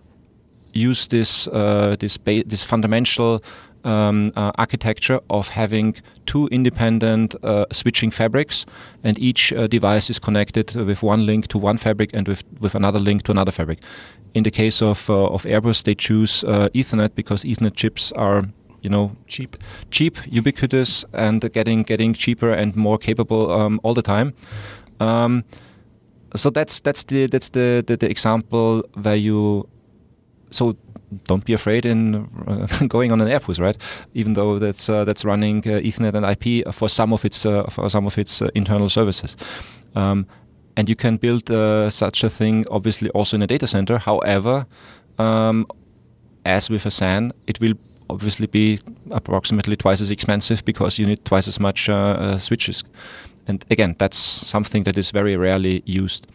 use 0.75 1.07
this 1.07 1.49
uh, 1.49 1.97
this 1.99 2.19
this 2.25 2.63
fundamental 2.63 3.43
um, 3.85 4.33
uh, 4.37 4.53
architecture 4.57 5.21
of 5.31 5.49
having 5.49 5.95
two 6.27 6.49
independent 6.49 7.35
uh, 7.43 7.67
switching 7.71 8.11
fabrics, 8.11 8.67
and 9.03 9.19
each 9.19 9.53
uh, 9.53 9.67
device 9.67 10.11
is 10.11 10.19
connected 10.19 10.75
with 10.75 11.03
one 11.03 11.27
link 11.27 11.47
to 11.49 11.59
one 11.59 11.77
fabric 11.77 12.11
and 12.17 12.29
with, 12.29 12.43
with 12.61 12.75
another 12.75 12.99
link 12.99 13.23
to 13.25 13.33
another 13.33 13.53
fabric. 13.53 13.81
In 14.35 14.43
the 14.43 14.51
case 14.51 14.83
of 14.83 15.09
uh, 15.09 15.27
of 15.27 15.45
Airbus, 15.45 15.85
they 15.85 15.95
choose 15.95 16.45
uh, 16.45 16.69
Ethernet 16.75 17.15
because 17.15 17.45
Ethernet 17.45 17.75
chips 17.75 18.13
are 18.13 18.45
you 18.83 18.91
know 18.91 19.17
cheap, 19.27 19.57
cheap, 19.91 20.19
ubiquitous, 20.27 21.05
and 21.13 21.41
getting 21.53 21.83
getting 21.83 22.15
cheaper 22.15 22.53
and 22.53 22.75
more 22.77 22.99
capable 22.99 23.51
um, 23.51 23.81
all 23.83 23.95
the 23.95 24.03
time. 24.03 24.33
Um, 25.01 25.45
so 26.37 26.51
that's 26.51 26.81
that's 26.81 27.05
the 27.05 27.27
that's 27.27 27.51
the, 27.51 27.85
the, 27.87 27.97
the 27.97 28.11
example 28.11 28.83
where 28.95 29.17
you 29.17 29.69
so 30.51 30.77
don't 31.25 31.45
be 31.45 31.53
afraid 31.53 31.87
in 31.87 32.27
uh, 32.47 32.67
going 32.89 33.13
on 33.13 33.21
an 33.21 33.29
Airbus, 33.29 33.61
right? 33.61 33.77
Even 34.15 34.35
though 34.35 34.59
that's 34.59 34.89
uh, 34.89 35.05
that's 35.05 35.25
running 35.25 35.59
uh, 35.59 35.81
Ethernet 35.81 36.15
and 36.15 36.25
IP 36.25 36.73
for 36.75 36.89
some 36.89 37.13
of 37.13 37.25
its 37.25 37.47
uh, 37.47 37.65
for 37.71 37.89
some 37.89 38.07
of 38.07 38.19
its 38.19 38.43
uh, 38.43 38.49
internal 38.55 38.89
services. 38.89 39.37
Um, 39.95 40.27
and 40.77 40.89
you 40.89 40.97
can 40.97 41.17
build 41.19 41.51
uh, 41.51 41.89
such 41.89 42.25
a 42.25 42.31
thing, 42.31 42.65
obviously, 42.71 43.09
also 43.11 43.37
in 43.37 43.43
a 43.43 43.47
data 43.47 43.67
center. 43.69 43.97
However, 43.99 44.67
um, 45.19 45.67
as 46.45 46.69
with 46.69 46.85
a 46.85 46.91
SAN, 46.91 47.33
it 47.47 47.61
will 47.61 47.75
obviously 48.11 48.49
be 48.49 48.81
approximately 49.13 49.77
twice 49.77 50.01
as 50.01 50.11
expensive 50.11 50.65
because 50.65 50.99
you 50.99 51.07
need 51.07 51.25
twice 51.25 51.47
as 51.47 51.61
much 51.61 51.89
switches. 52.43 52.83
And 53.47 53.65
again, 53.71 53.95
that's 53.99 54.17
something 54.17 54.85
that 54.85 54.99
is 54.99 55.11
very 55.11 55.37
rarely 55.37 55.83
used. 55.87 56.27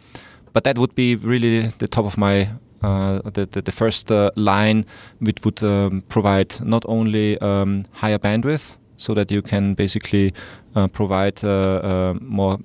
But 0.52 0.64
that 0.64 0.78
would 0.78 0.94
be 0.94 1.14
really 1.16 1.68
the 1.78 1.88
top 1.88 2.04
of 2.04 2.16
my 2.18 2.42
uh, 2.42 2.46
the, 2.80 3.48
the, 3.52 3.62
the, 3.62 3.72
first 3.72 4.10
uh, 4.10 4.30
line 4.36 4.84
which 5.18 5.36
would 5.44 5.62
um, 5.62 6.02
provide 6.08 6.60
not 6.62 6.84
only 6.88 7.38
um, 7.38 7.84
higher 7.92 8.18
bandwidth 8.18 8.76
so 8.96 9.14
that 9.14 9.30
you 9.30 9.42
can 9.42 9.74
basically 9.74 10.32
uh, 10.74 10.86
provide 10.88 11.42
more 12.20 12.58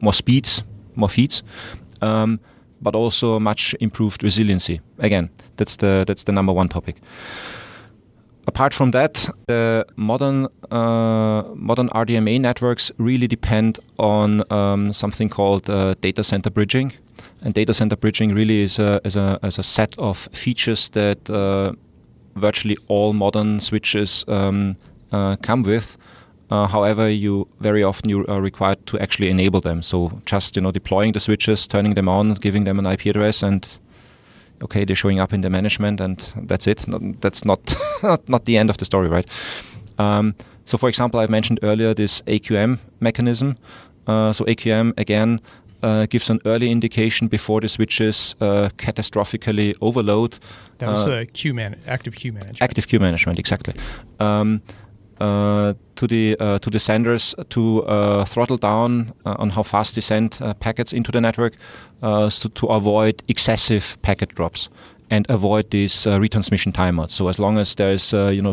more 0.00 0.12
speeds, 0.12 0.62
more 0.96 1.08
feeds, 1.08 1.42
um, 2.02 2.38
but 2.82 2.94
also 2.94 3.38
much 3.40 3.74
improved 3.80 4.22
resiliency. 4.22 4.80
Again, 4.98 5.30
that's 5.56 5.76
the 5.76 6.04
that's 6.06 6.24
the 6.24 6.32
number 6.32 6.52
one 6.52 6.68
topic. 6.68 6.96
apart 8.46 8.74
from 8.74 8.90
that, 8.92 9.28
the 9.46 9.86
modern 9.96 10.48
uh, 10.70 11.42
modern 11.54 11.88
RDMA 11.90 12.40
networks 12.40 12.92
really 12.98 13.26
depend 13.26 13.78
on 13.98 14.42
um, 14.52 14.92
something 14.92 15.28
called 15.28 15.68
uh, 15.70 15.94
data 16.00 16.22
center 16.24 16.50
bridging, 16.50 16.92
and 17.44 17.54
data 17.54 17.74
center 17.74 17.96
bridging 17.96 18.34
really 18.34 18.62
is 18.62 18.78
a, 18.78 19.00
is 19.04 19.16
a, 19.16 19.38
is 19.42 19.58
a 19.58 19.62
set 19.62 19.96
of 19.98 20.28
features 20.32 20.88
that 20.90 21.30
uh, 21.30 21.72
virtually 22.34 22.76
all 22.88 23.12
modern 23.12 23.60
switches 23.60 24.24
um, 24.28 24.76
uh, 25.12 25.36
come 25.36 25.62
with. 25.62 25.96
Uh, 26.50 26.66
however, 26.66 27.08
you 27.08 27.46
very 27.60 27.82
often 27.82 28.10
you 28.10 28.26
are 28.26 28.40
required 28.40 28.84
to 28.86 28.98
actually 28.98 29.30
enable 29.30 29.60
them. 29.60 29.82
So 29.82 30.20
just 30.24 30.56
you 30.56 30.62
know 30.62 30.70
deploying 30.70 31.12
the 31.12 31.20
switches, 31.20 31.66
turning 31.66 31.94
them 31.94 32.08
on, 32.08 32.34
giving 32.34 32.64
them 32.64 32.78
an 32.78 32.86
IP 32.86 33.06
address, 33.06 33.42
and 33.42 33.66
okay, 34.62 34.84
they're 34.84 34.96
showing 34.96 35.20
up 35.20 35.32
in 35.32 35.40
the 35.40 35.50
management, 35.50 36.00
and 36.00 36.18
that's 36.36 36.66
it. 36.66 36.84
that's 37.20 37.44
not 37.50 37.76
not 38.28 38.44
the 38.44 38.56
end 38.56 38.70
of 38.70 38.76
the 38.76 38.84
story, 38.84 39.08
right? 39.08 39.26
Um, 39.98 40.34
so, 40.64 40.78
for 40.78 40.88
example, 40.88 41.20
I 41.20 41.26
mentioned 41.26 41.60
earlier 41.62 41.94
this 41.94 42.22
AQM 42.22 42.78
mechanism. 43.00 43.56
Uh, 44.06 44.32
so 44.32 44.44
AQM 44.44 44.92
again 44.98 45.40
uh, 45.84 46.06
gives 46.06 46.30
an 46.30 46.40
early 46.44 46.70
indication 46.70 47.28
before 47.28 47.60
the 47.60 47.68
switches 47.68 48.34
uh, 48.40 48.68
catastrophically 48.76 49.74
overload. 49.80 50.38
That 50.78 50.88
was 50.88 51.06
uh, 51.06 51.10
the 51.10 51.26
queue 51.26 51.54
man- 51.54 51.76
active 51.86 52.14
queue 52.14 52.32
management. 52.32 52.62
Active 52.62 52.88
queue 52.88 53.00
management, 53.00 53.38
exactly. 53.38 53.74
Um, 54.18 54.62
uh, 55.20 55.74
to 55.94 56.06
the 56.08 56.36
uh, 56.40 56.58
to 56.58 56.70
the 56.70 56.78
senders 56.78 57.34
to 57.48 57.84
uh, 57.84 58.24
throttle 58.24 58.56
down 58.56 59.12
uh, 59.24 59.36
on 59.38 59.50
how 59.50 59.62
fast 59.62 59.94
they 59.94 60.00
send 60.00 60.36
uh, 60.40 60.54
packets 60.54 60.92
into 60.92 61.12
the 61.12 61.20
network, 61.20 61.54
so 62.02 62.48
to 62.54 62.66
avoid 62.66 63.22
excessive 63.28 63.96
packet 64.02 64.34
drops 64.34 64.68
and 65.10 65.24
avoid 65.30 65.70
these 65.70 65.94
retransmission 66.04 66.72
timeouts. 66.72 67.12
So 67.12 67.28
as 67.28 67.38
long 67.38 67.58
as 67.58 67.74
there's 67.76 68.12
you 68.12 68.42
know 68.42 68.52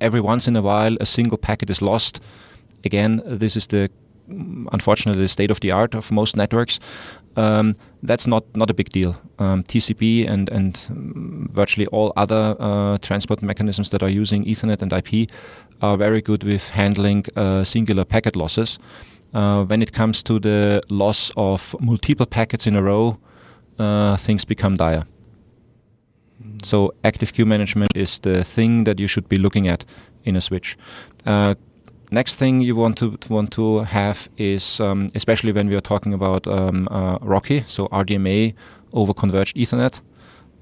every 0.00 0.20
once 0.20 0.48
in 0.48 0.56
a 0.56 0.62
while 0.62 0.96
a 1.00 1.06
single 1.06 1.36
packet 1.38 1.70
is 1.70 1.82
lost, 1.82 2.20
again 2.84 3.20
this 3.26 3.56
is 3.56 3.66
the 3.66 3.90
unfortunately 4.72 5.22
the 5.22 5.28
state 5.28 5.50
of 5.50 5.60
the 5.60 5.72
art 5.72 5.94
of 5.94 6.10
most 6.10 6.36
networks. 6.36 6.80
Um, 7.36 7.76
that's 8.02 8.26
not, 8.26 8.44
not 8.56 8.70
a 8.70 8.74
big 8.74 8.90
deal. 8.90 9.16
Um, 9.38 9.62
TCP 9.62 10.28
and 10.28 10.48
and 10.48 10.76
virtually 11.52 11.86
all 11.86 12.12
other 12.16 12.56
uh, 12.58 12.98
transport 12.98 13.42
mechanisms 13.42 13.90
that 13.90 14.02
are 14.02 14.08
using 14.08 14.44
Ethernet 14.44 14.82
and 14.82 14.92
IP 14.92 15.30
are 15.80 15.96
very 15.96 16.20
good 16.20 16.44
with 16.44 16.68
handling 16.70 17.24
uh, 17.36 17.64
singular 17.64 18.04
packet 18.04 18.34
losses. 18.34 18.78
Uh, 19.34 19.64
when 19.64 19.82
it 19.82 19.92
comes 19.92 20.22
to 20.22 20.38
the 20.40 20.80
loss 20.90 21.30
of 21.36 21.76
multiple 21.80 22.26
packets 22.26 22.66
in 22.66 22.74
a 22.76 22.82
row, 22.82 23.18
uh, 23.78 24.16
things 24.16 24.44
become 24.44 24.76
dire. 24.76 25.04
So 26.64 26.94
active 27.04 27.32
queue 27.32 27.46
management 27.46 27.92
is 27.94 28.18
the 28.18 28.42
thing 28.42 28.84
that 28.84 28.98
you 28.98 29.06
should 29.06 29.28
be 29.28 29.36
looking 29.36 29.68
at 29.68 29.84
in 30.24 30.36
a 30.36 30.40
switch. 30.40 30.76
Uh, 31.26 31.54
next 32.10 32.36
thing 32.36 32.60
you 32.60 32.76
want 32.76 32.96
to 32.98 33.18
want 33.28 33.52
to 33.52 33.80
have 33.80 34.28
is, 34.36 34.80
um, 34.80 35.08
especially 35.14 35.52
when 35.52 35.68
we 35.68 35.76
are 35.76 35.80
talking 35.80 36.14
about 36.14 36.46
um, 36.46 36.88
uh, 36.90 37.18
RoCE, 37.18 37.64
so 37.68 37.86
RDMA 37.88 38.54
over 38.92 39.14
converged 39.14 39.56
Ethernet, 39.56 40.00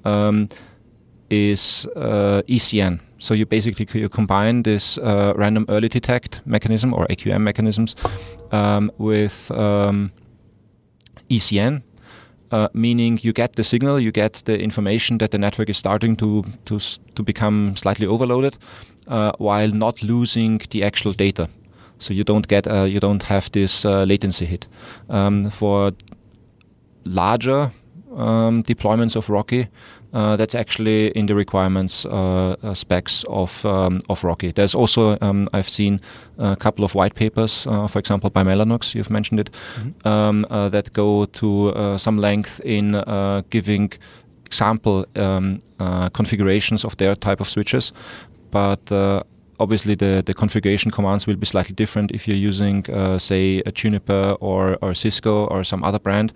um, 0.05 0.49
is 1.31 1.87
uh, 1.97 2.43
ECN. 2.49 3.01
So 3.19 3.35
you 3.35 3.47
basically 3.47 3.87
you 4.01 4.09
combine 4.09 4.63
this 4.63 4.99
uh, 4.99 5.33
random 5.37 5.65
early 5.69 5.89
detect 5.89 6.43
mechanism 6.45 6.93
or 6.93 7.07
AQM 7.07 7.41
mechanisms 7.41 7.97
um, 8.53 8.93
with 8.99 9.51
um, 9.51 10.13
ECN, 11.31 11.83
uh, 12.51 12.69
meaning 12.73 13.19
you 13.23 13.33
get 13.33 13.57
the 13.57 13.65
signal, 13.65 13.99
you 13.99 14.13
get 14.13 14.43
the 14.45 14.59
information 14.59 15.19
that 15.19 15.31
the 15.31 15.39
network 15.39 15.71
is 15.71 15.79
starting 15.79 16.17
to 16.17 16.45
to 16.67 16.79
to 17.15 17.23
become 17.23 17.75
slightly 17.77 18.07
overloaded, 18.07 18.57
while 19.39 19.69
not 19.69 20.03
losing 20.03 20.61
the 20.71 20.85
actual 20.85 21.13
data. 21.13 21.49
So 21.99 22.13
you 22.13 22.25
don't 22.25 22.47
get 22.49 22.67
uh, 22.67 22.83
you 22.83 23.01
don't 23.01 23.23
have 23.23 23.51
this 23.53 23.85
uh, 23.85 24.05
latency 24.05 24.45
hit. 24.47 24.67
Um, 25.09 25.51
for 25.51 25.93
larger 27.05 27.71
um, 28.17 28.63
deployments 28.63 29.17
of 29.17 29.29
RoCE. 29.29 29.69
uh, 30.17 30.37
that's 30.37 30.55
actually 30.55 31.09
in 31.09 31.27
the 31.27 31.35
requirements 31.35 32.07
uh, 32.07 32.57
uh, 32.63 32.75
specs 32.75 33.25
of 33.29 33.65
um, 33.67 34.01
of 34.09 34.23
RoCE. 34.23 34.55
There's 34.55 34.75
also 34.75 35.19
um, 35.21 35.49
I've 35.53 35.69
seen 35.69 36.01
a 36.39 36.57
couple 36.57 36.85
of 36.85 36.95
white 36.95 37.15
papers, 37.15 37.67
uh, 37.67 37.87
for 37.87 37.99
example, 37.99 38.31
by 38.31 38.43
Mellanox. 38.43 38.95
You've 38.95 39.11
mentioned 39.11 39.41
it, 39.41 39.51
mm-hmm. 39.51 40.09
um, 40.09 40.47
uh, 40.51 40.69
that 40.71 40.93
go 40.93 41.27
to 41.27 41.69
uh, 41.69 41.99
some 41.99 42.19
length 42.19 42.61
in 42.65 43.03
giving 43.51 43.93
example 44.47 45.05
um, 45.17 45.61
configurations 46.13 46.85
of 46.85 46.97
their 46.97 47.15
type 47.15 47.41
of 47.41 47.49
switches, 47.49 47.93
but 48.57 49.25
obviously 49.59 49.95
the, 49.95 50.23
the 50.25 50.35
configuration 50.35 50.91
commands 50.91 51.27
will 51.27 51.37
be 51.37 51.47
slightly 51.47 51.75
different 51.75 52.11
if 52.13 52.27
you're 52.29 52.37
using, 52.37 52.89
uh, 52.91 53.19
say, 53.19 53.63
a 53.67 53.73
Juniper 53.73 54.37
or, 54.41 54.77
or 54.83 54.95
Cisco 54.95 55.47
or 55.47 55.65
some 55.65 55.85
other 55.85 55.99
brand. 55.99 56.33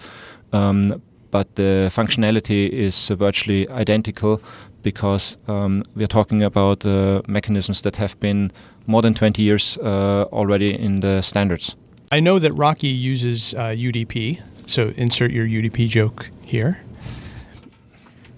Um, 0.53 1.03
but 1.31 1.55
the 1.55 1.91
functionality 1.95 2.69
is 2.69 3.09
virtually 3.09 3.69
identical 3.71 4.41
because 4.83 5.37
um, 5.47 5.85
we're 5.95 6.07
talking 6.07 6.43
about 6.43 6.85
uh, 6.85 7.23
mechanisms 7.29 7.83
that 7.83 7.97
have 7.97 8.19
been 8.21 8.51
more 8.87 9.03
than 9.03 9.15
20 9.15 9.43
years 9.43 9.79
uh, 9.79 10.25
already 10.33 10.75
in 10.75 11.01
the 11.01 11.23
standards. 11.23 11.77
I 12.11 12.19
know 12.21 12.41
that 12.41 12.53
RoCE 12.53 12.99
uses 12.99 13.55
uh, 13.55 13.75
UDP, 13.77 14.41
so 14.67 14.93
insert 14.97 15.31
your 15.31 15.47
UDP 15.47 15.89
joke 15.89 16.31
here. 16.45 16.83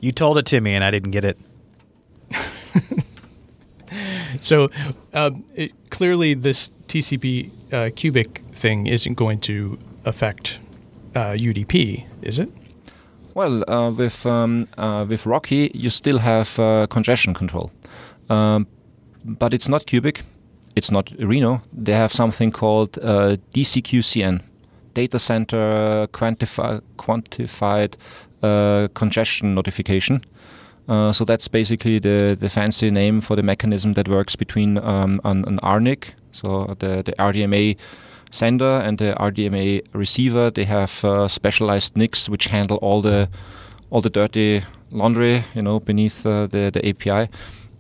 You 0.00 0.12
told 0.12 0.36
it 0.36 0.46
to 0.46 0.60
me 0.60 0.74
and 0.74 0.84
I 0.84 0.90
didn't 0.90 1.12
get 1.12 1.24
it. 1.24 1.38
so 4.40 4.70
uh, 5.12 5.30
it, 5.54 5.72
clearly, 5.90 6.34
this 6.34 6.70
TCP 6.88 7.50
uh, 7.72 7.90
cubic 7.94 8.38
thing 8.52 8.86
isn't 8.86 9.14
going 9.14 9.40
to 9.40 9.78
affect 10.04 10.60
UDP, 11.14 12.02
uh, 12.02 12.06
is 12.22 12.38
it? 12.38 12.48
Well, 13.34 13.68
uh, 13.68 13.90
with 13.90 14.26
um, 14.26 14.68
uh, 14.76 15.06
with 15.08 15.24
RoCE, 15.24 15.70
you 15.74 15.90
still 15.90 16.18
have 16.18 16.58
uh, 16.58 16.86
congestion 16.88 17.32
control, 17.34 17.70
um, 18.28 18.66
but 19.24 19.54
it's 19.54 19.68
not 19.68 19.86
cubic, 19.86 20.22
it's 20.76 20.90
not 20.90 21.10
Reno. 21.18 21.62
They 21.72 21.92
have 21.94 22.12
something 22.12 22.50
called 22.50 22.92
DCQCN, 22.92 24.42
data 24.92 25.18
center 25.18 26.06
quantifi- 26.12 26.82
quantified 26.98 27.94
congestion 28.94 29.54
notification. 29.54 30.24
Uh, 30.88 31.12
so 31.12 31.24
that's 31.24 31.48
basically 31.48 31.98
the, 31.98 32.36
the 32.38 32.48
fancy 32.48 32.90
name 32.90 33.20
for 33.20 33.36
the 33.36 33.42
mechanism 33.42 33.92
that 33.94 34.08
works 34.08 34.36
between 34.36 34.78
um, 34.78 35.20
an, 35.24 35.44
an 35.46 35.58
RNIC, 35.62 36.10
so 36.32 36.74
the, 36.80 37.02
the 37.04 37.12
RDMA 37.18 37.76
sender 38.30 38.80
and 38.84 38.98
the 38.98 39.14
RDMA 39.20 39.82
receiver. 39.92 40.50
They 40.50 40.64
have 40.64 41.04
uh, 41.04 41.28
specialized 41.28 41.96
NICs 41.96 42.28
which 42.28 42.46
handle 42.46 42.78
all 42.78 43.02
the 43.02 43.28
all 43.90 44.00
the 44.00 44.10
dirty 44.10 44.62
laundry, 44.90 45.44
you 45.54 45.62
know, 45.62 45.78
beneath 45.78 46.26
uh, 46.26 46.46
the 46.46 46.70
the 46.72 46.86
API. 46.88 47.30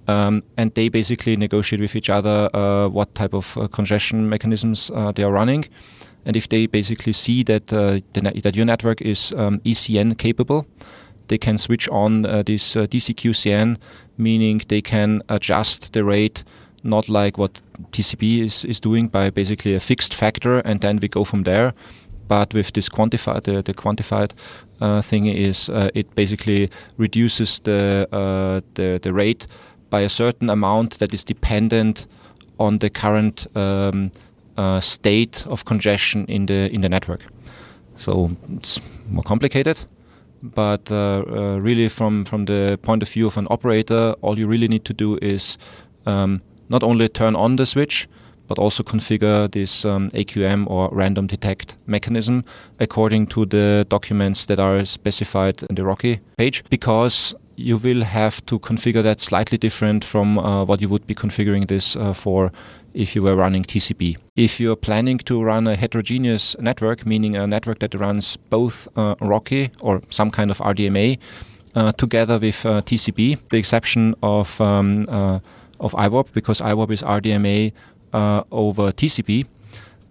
Um, 0.08 0.42
and 0.56 0.74
they 0.74 0.88
basically 0.88 1.36
negotiate 1.36 1.80
with 1.80 1.96
each 1.96 2.10
other 2.10 2.50
uh, 2.54 2.88
what 2.88 3.14
type 3.14 3.34
of 3.34 3.56
uh, 3.56 3.68
congestion 3.68 4.28
mechanisms 4.28 4.90
they 5.14 5.22
are 5.22 5.32
running. 5.32 5.64
And 6.24 6.36
if 6.36 6.48
they 6.48 6.66
basically 6.66 7.12
see 7.12 7.42
that 7.44 7.72
uh, 7.72 8.00
that 8.14 8.56
your 8.56 8.66
network 8.66 9.00
is 9.00 9.32
um, 9.38 9.60
ECN 9.60 10.18
capable, 10.18 10.66
they 11.32 11.38
can 11.38 11.56
switch 11.56 11.88
on 11.88 12.22
this 12.22 12.74
DCQCN, 12.74 13.78
meaning 14.18 14.60
they 14.68 14.82
can 14.82 15.22
adjust 15.28 15.94
the 15.94 16.04
rate 16.04 16.44
not 16.82 17.08
like 17.08 17.38
what 17.38 17.60
TCP 17.92 18.44
is, 18.44 18.64
is 18.64 18.80
doing 18.80 19.08
by 19.08 19.30
basically 19.30 19.74
a 19.74 19.80
fixed 19.80 20.14
factor 20.14 20.58
and 20.60 20.80
then 20.80 20.98
we 21.00 21.08
go 21.08 21.24
from 21.24 21.44
there. 21.44 21.72
But 22.28 22.54
with 22.54 22.72
this 22.72 22.88
quantified, 22.88 23.44
the, 23.44 23.62
the 23.62 23.74
quantified 23.74 24.32
uh, 24.80 25.02
thing 25.02 25.26
is 25.26 25.68
uh, 25.68 25.90
it 25.94 26.14
basically 26.14 26.70
reduces 26.96 27.60
the, 27.60 28.08
uh, 28.12 28.60
the 28.74 28.98
the 29.02 29.12
rate 29.12 29.46
by 29.90 30.00
a 30.00 30.08
certain 30.08 30.48
amount 30.48 30.98
that 30.98 31.12
is 31.12 31.24
dependent 31.24 32.06
on 32.58 32.78
the 32.78 32.88
current 32.88 33.46
um, 33.54 34.12
uh, 34.56 34.80
state 34.80 35.46
of 35.46 35.64
congestion 35.64 36.24
in 36.26 36.46
the 36.46 36.72
in 36.72 36.80
the 36.80 36.88
network. 36.88 37.26
So 37.96 38.30
it's 38.56 38.80
more 39.10 39.24
complicated, 39.24 39.78
but 40.42 40.90
uh, 40.90 41.22
uh, 41.26 41.58
really 41.60 41.88
from 41.88 42.24
from 42.24 42.46
the 42.46 42.78
point 42.82 43.02
of 43.02 43.08
view 43.08 43.26
of 43.26 43.36
an 43.36 43.46
operator, 43.50 44.14
all 44.22 44.38
you 44.38 44.46
really 44.46 44.68
need 44.68 44.84
to 44.84 44.92
do 44.92 45.18
is 45.22 45.58
um, 46.06 46.42
not 46.68 46.82
only 46.82 47.08
turn 47.08 47.36
on 47.36 47.56
the 47.56 47.66
switch, 47.66 48.08
but 48.48 48.58
also 48.58 48.82
configure 48.82 49.50
this 49.50 49.84
um, 49.84 50.10
AQM 50.10 50.66
or 50.68 50.88
random 50.92 51.26
detect 51.26 51.76
mechanism 51.86 52.44
according 52.80 53.26
to 53.28 53.46
the 53.46 53.86
documents 53.88 54.46
that 54.46 54.58
are 54.58 54.84
specified 54.84 55.62
in 55.70 55.74
the 55.76 55.82
RoCE 55.82 56.20
page 56.36 56.64
because 56.68 57.34
you 57.56 57.76
will 57.76 58.02
have 58.02 58.44
to 58.46 58.58
configure 58.58 59.02
that 59.02 59.20
slightly 59.20 59.58
different 59.58 60.04
from 60.04 60.38
uh, 60.38 60.64
what 60.64 60.80
you 60.80 60.88
would 60.88 61.06
be 61.06 61.14
configuring 61.14 61.68
this 61.68 61.96
uh, 61.96 62.12
for 62.12 62.50
if 62.94 63.14
you 63.14 63.22
were 63.22 63.36
running 63.36 63.64
TCP. 63.64 64.16
If 64.36 64.60
you're 64.60 64.76
planning 64.76 65.18
to 65.18 65.42
run 65.42 65.66
a 65.66 65.76
heterogeneous 65.76 66.56
network, 66.58 67.06
meaning 67.06 67.36
a 67.36 67.46
network 67.46 67.78
that 67.80 67.94
runs 67.94 68.36
both 68.50 68.88
uh, 68.96 69.14
RoCE 69.16 69.70
or 69.80 70.02
some 70.10 70.30
kind 70.30 70.50
of 70.50 70.58
RDMA 70.58 71.18
uh, 71.74 71.92
together 71.92 72.38
with 72.38 72.64
uh, 72.66 72.82
TCP, 72.82 73.38
the 73.50 73.58
exception 73.58 74.14
of 74.22 74.60
um, 74.60 75.06
uh, 75.08 75.38
of 75.80 75.92
IWARP 75.92 76.32
because 76.32 76.60
IWARP 76.60 76.90
is 76.92 77.02
RDMA 77.02 77.72
uh, 78.12 78.42
over 78.52 78.92
TCP. 78.92 79.46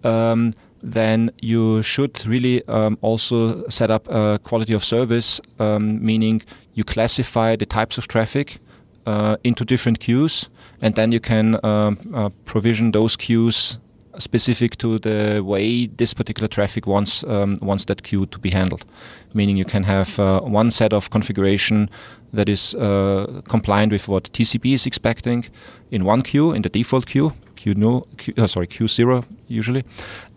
Um, 0.03 0.53
then 0.84 1.32
you 1.41 1.84
should 1.84 2.25
really 2.25 2.67
um, 2.67 2.97
also 3.01 3.67
set 3.69 3.91
up 3.91 4.07
a 4.09 4.39
quality 4.43 4.73
of 4.73 4.84
service, 4.84 5.39
um, 5.59 6.03
meaning 6.03 6.41
you 6.73 6.84
classify 6.84 7.55
the 7.55 7.65
types 7.65 7.97
of 7.97 8.07
traffic 8.07 8.59
uh, 9.06 9.38
into 9.43 9.66
different 9.66 9.99
queues, 9.99 10.49
and 10.82 10.95
then 10.95 11.12
you 11.12 11.20
can 11.20 11.64
um, 11.64 11.97
uh, 12.14 12.30
provision 12.45 12.91
those 12.91 13.16
queues 13.16 13.78
specific 14.18 14.78
to 14.78 14.99
the 14.99 15.41
way 15.43 15.88
this 15.88 16.14
particular 16.14 16.47
traffic 16.47 16.86
wants 16.86 17.24
um, 17.24 17.58
wants 17.62 17.86
that 17.86 18.04
queue 18.04 18.26
to 18.28 18.39
be 18.39 18.49
handled. 18.49 18.86
Meaning 19.34 19.58
you 19.58 19.66
can 19.66 19.84
have 19.84 20.20
uh, 20.20 20.41
one 20.41 20.72
set 20.72 20.93
of 20.93 21.10
configuration 21.10 21.89
that 22.34 22.49
is 22.49 22.76
uh, 22.76 23.41
compliant 23.47 23.91
with 23.91 24.08
what 24.08 24.32
TCP 24.34 24.74
is 24.74 24.86
expecting 24.86 25.45
in 25.91 26.06
one 26.06 26.22
queue 26.22 26.54
in 26.54 26.62
the 26.62 26.70
default 26.70 27.06
queue, 27.06 27.34
queue 27.56 27.76
no, 27.76 28.04
queue, 28.18 28.34
uh, 28.38 28.47
sorry 28.47 28.68
queue 28.68 28.88
zero 28.88 29.24
usually, 29.47 29.84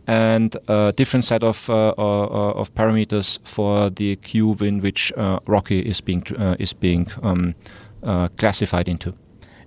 and 0.07 0.57
a 0.69 0.93
different 0.97 1.25
set 1.25 1.43
of 1.43 1.69
uh, 1.71 1.95
uh, 1.99 2.53
of 2.61 2.75
parameters 2.75 3.39
for 3.45 3.91
the 3.91 4.17
queue 4.17 4.57
in 4.61 4.81
which 4.81 5.13
uh, 5.17 5.39
RoCE 5.47 5.83
is 5.83 6.01
being 6.01 6.23
is 6.59 6.73
being 6.73 7.09
um, 7.23 7.55
classified 8.37 8.89
into. 8.89 9.15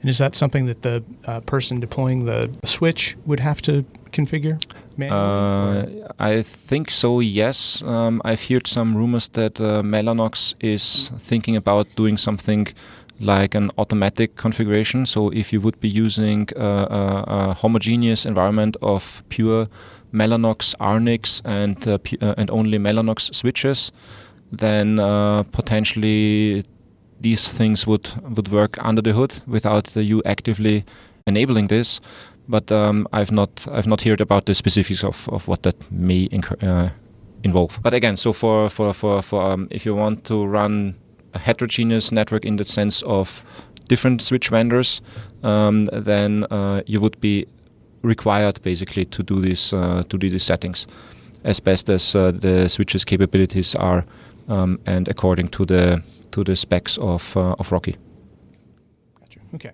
And 0.02 0.10
is 0.10 0.18
that 0.20 0.36
something 0.36 0.68
that 0.68 0.84
the 0.84 1.04
uh, 1.26 1.40
person 1.42 1.80
deploying 1.80 2.26
the 2.26 2.50
switch 2.66 3.18
would 3.26 3.40
have 3.40 3.62
to 3.64 3.84
configure? 4.12 4.62
Uh, 5.00 5.86
I 6.20 6.42
think 6.44 6.92
so. 6.92 7.20
Yes, 7.20 7.82
um, 7.84 8.22
I've 8.24 8.44
heard 8.44 8.68
some 8.68 8.96
rumors 8.96 9.30
that 9.30 9.60
uh, 9.60 9.82
Mellanox 9.82 10.54
is 10.60 11.12
thinking 11.18 11.56
about 11.56 11.88
doing 11.96 12.18
something 12.18 12.68
like 13.20 13.56
an 13.56 13.72
automatic 13.78 14.36
configuration. 14.36 15.06
So 15.06 15.30
if 15.30 15.52
you 15.52 15.60
would 15.62 15.80
be 15.80 15.90
using 15.90 16.48
a, 16.56 16.64
a, 16.64 17.24
a 17.28 17.54
homogeneous 17.54 18.26
environment 18.26 18.78
of 18.82 19.24
pure 19.30 19.68
Mellanox 20.14 20.76
RNICs 20.80 21.42
and 21.46 21.88
uh, 21.88 21.98
uh, 22.22 22.36
and 22.38 22.50
only 22.50 22.78
Mellanox 22.78 23.34
switches, 23.36 23.92
then 24.52 25.00
uh, 25.00 25.44
potentially 25.44 26.64
these 27.22 27.52
things 27.52 27.88
would 27.88 28.10
would 28.36 28.50
work 28.52 28.78
under 28.82 29.02
the 29.02 29.14
hood 29.14 29.42
without 29.48 29.96
you 29.96 30.22
actively 30.26 30.84
enabling 31.26 31.68
this. 31.68 32.00
But 32.48 32.72
um, 32.72 33.08
I've 33.12 33.32
not 33.32 33.68
I've 33.72 33.88
not 33.88 34.02
heard 34.02 34.22
about 34.22 34.46
the 34.46 34.56
specifics 34.56 35.04
of, 35.04 35.28
of 35.30 35.48
what 35.48 35.64
that 35.64 35.76
may 35.92 36.30
uh, 36.62 36.90
involve. 37.44 37.80
But 37.82 37.94
again, 37.94 38.18
so 38.18 38.34
for 38.34 38.70
for 38.70 38.94
for, 38.94 39.22
for 39.22 39.52
um, 39.52 39.68
if 39.72 39.86
you 39.86 39.96
want 39.96 40.24
to 40.26 40.46
run 40.46 40.96
a 41.34 41.40
heterogeneous 41.40 42.12
network 42.12 42.46
in 42.46 42.56
the 42.56 42.66
sense 42.66 43.02
of 43.04 43.44
different 43.90 44.22
switch 44.22 44.50
vendors, 44.50 45.02
um, 45.44 45.86
then 45.86 46.46
uh, 46.46 46.82
you 46.86 47.02
would 47.02 47.20
be 47.20 47.46
required 48.02 48.62
basically 48.64 49.06
to 49.06 49.24
do 49.24 49.42
this 49.42 49.74
uh, 49.74 50.04
to 50.10 50.18
do 50.18 50.30
these 50.30 50.44
settings 50.44 50.88
as 51.44 51.60
best 51.60 51.90
as 51.90 52.16
uh, 52.16 52.32
the 52.32 52.68
switches 52.68 53.06
capabilities 53.06 53.76
are 53.76 54.06
um, 54.50 54.80
and 54.86 55.08
according 55.08 55.48
to 55.48 55.66
the 55.66 56.02
to 56.32 56.44
the 56.44 56.56
specs 56.56 56.98
of 56.98 57.36
uh, 57.38 57.56
of 57.60 57.70
RoCE. 57.70 57.96
Gotcha. 59.20 59.40
Okay. 59.56 59.72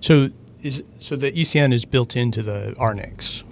So 0.00 0.28
is 0.62 0.82
so 0.98 1.16
the 1.16 1.32
ECN 1.32 1.72
is 1.72 1.84
built 1.84 2.16
into 2.16 2.42
the 2.42 2.74
RNICs. 2.78 3.44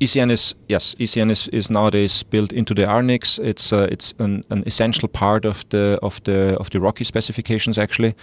ECN 0.00 0.30
is 0.30 0.54
yes, 0.68 0.94
ECN 0.96 1.30
is, 1.30 1.48
is 1.48 1.70
nowadays 1.70 2.22
built 2.22 2.52
into 2.52 2.74
the 2.74 2.82
RNICs. 2.82 3.38
It's 3.38 3.72
uh, 3.72 3.88
it's 3.90 4.12
an, 4.18 4.44
an, 4.50 4.62
essential 4.66 5.08
part 5.08 5.46
of 5.46 5.66
the 5.70 5.98
of 6.02 6.22
the 6.24 6.56
of 6.58 6.68
the 6.70 6.78
RoCE 6.78 7.06
specifications 7.06 7.78
actually. 7.78 8.14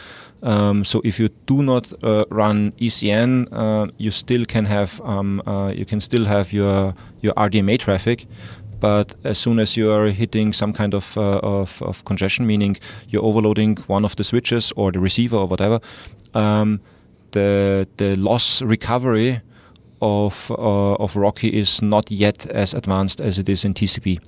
Um, 0.44 0.84
so 0.84 1.02
if 1.04 1.20
you 1.20 1.30
do 1.48 1.64
not 1.64 1.92
uh, 2.04 2.26
run 2.30 2.74
ECN, 2.74 3.48
uh, 3.52 3.88
you 3.98 4.12
still 4.12 4.46
can 4.46 4.66
have 4.66 5.02
um, 5.02 5.42
uh, 5.48 5.70
you 5.70 5.86
can 5.86 6.00
still 6.00 6.26
have 6.26 6.54
your 6.54 6.94
your 7.22 7.34
RDMA 7.34 7.80
traffic, 7.80 8.28
but 8.84 9.16
as 9.24 9.38
soon 9.38 9.60
as 9.60 9.78
you 9.78 9.90
are 9.90 10.08
hitting 10.08 10.52
some 10.52 10.74
kind 10.74 10.94
of, 10.94 11.18
uh, 11.18 11.40
of, 11.42 11.82
of, 11.82 12.04
congestion, 12.04 12.46
meaning 12.46 12.76
you're 13.08 13.24
overloading 13.24 13.78
one 13.88 14.04
of 14.04 14.18
the 14.18 14.26
switches 14.26 14.74
or 14.76 14.92
the 14.92 15.00
receiver 15.00 15.38
or 15.38 15.48
whatever, 15.48 15.80
um, 16.34 16.82
the 17.32 17.88
the 17.96 18.18
loss 18.18 18.62
recovery 18.62 19.40
of 20.02 20.52
uh, 20.52 21.04
of 21.04 21.14
RoCE 21.16 21.50
is 21.50 21.82
not 21.82 22.12
yet 22.12 22.46
as 22.48 22.74
advanced 22.74 23.22
as 23.22 23.40
it 23.40 23.48
is 23.48 23.64
in 23.64 23.74
TCP. 23.74 24.20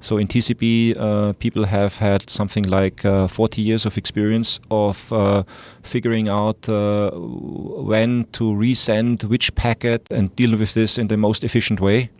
So 0.00 0.18
in 0.18 0.28
TCP, 0.28 0.96
uh, 0.96 1.32
people 1.32 1.64
have 1.64 1.96
had 1.96 2.30
something 2.30 2.68
like 2.68 3.04
uh, 3.04 3.26
40 3.26 3.62
years 3.62 3.84
of 3.84 3.98
experience 3.98 4.60
of 4.70 5.12
uh, 5.12 5.42
figuring 5.82 6.28
out 6.28 6.68
uh, 6.68 7.10
when 7.10 8.26
to 8.32 8.44
resend 8.54 9.24
which 9.24 9.52
packet 9.56 10.06
and 10.12 10.36
deal 10.36 10.56
with 10.56 10.74
this 10.74 10.98
in 10.98 11.08
the 11.08 11.16
most 11.16 11.42
efficient 11.42 11.80
way. 11.80 12.10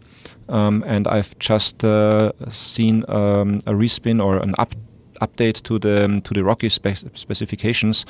Um, 0.48 0.84
and 0.86 1.06
I've 1.08 1.38
just 1.38 1.84
uh, 1.84 2.32
seen 2.50 3.04
um, 3.08 3.60
a 3.66 3.72
respin 3.72 4.24
or 4.24 4.36
an 4.38 4.54
up 4.58 4.74
update 5.20 5.62
to 5.62 5.78
the 5.78 6.20
to 6.24 6.34
the 6.34 6.40
RoCE 6.40 6.72
specifications, 7.14 8.04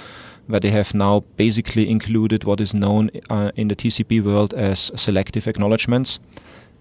where 0.47 0.61
they 0.61 0.71
have 0.71 0.95
now 0.95 1.23
basically 1.37 1.89
included 1.89 2.45
what 2.45 2.61
is 2.61 2.75
known 2.75 3.11
uh, 3.31 3.51
in 3.57 3.69
the 3.69 3.77
TCP 3.77 4.23
world 4.23 4.55
as 4.55 4.91
selective 4.97 5.47
acknowledgements, 5.47 6.19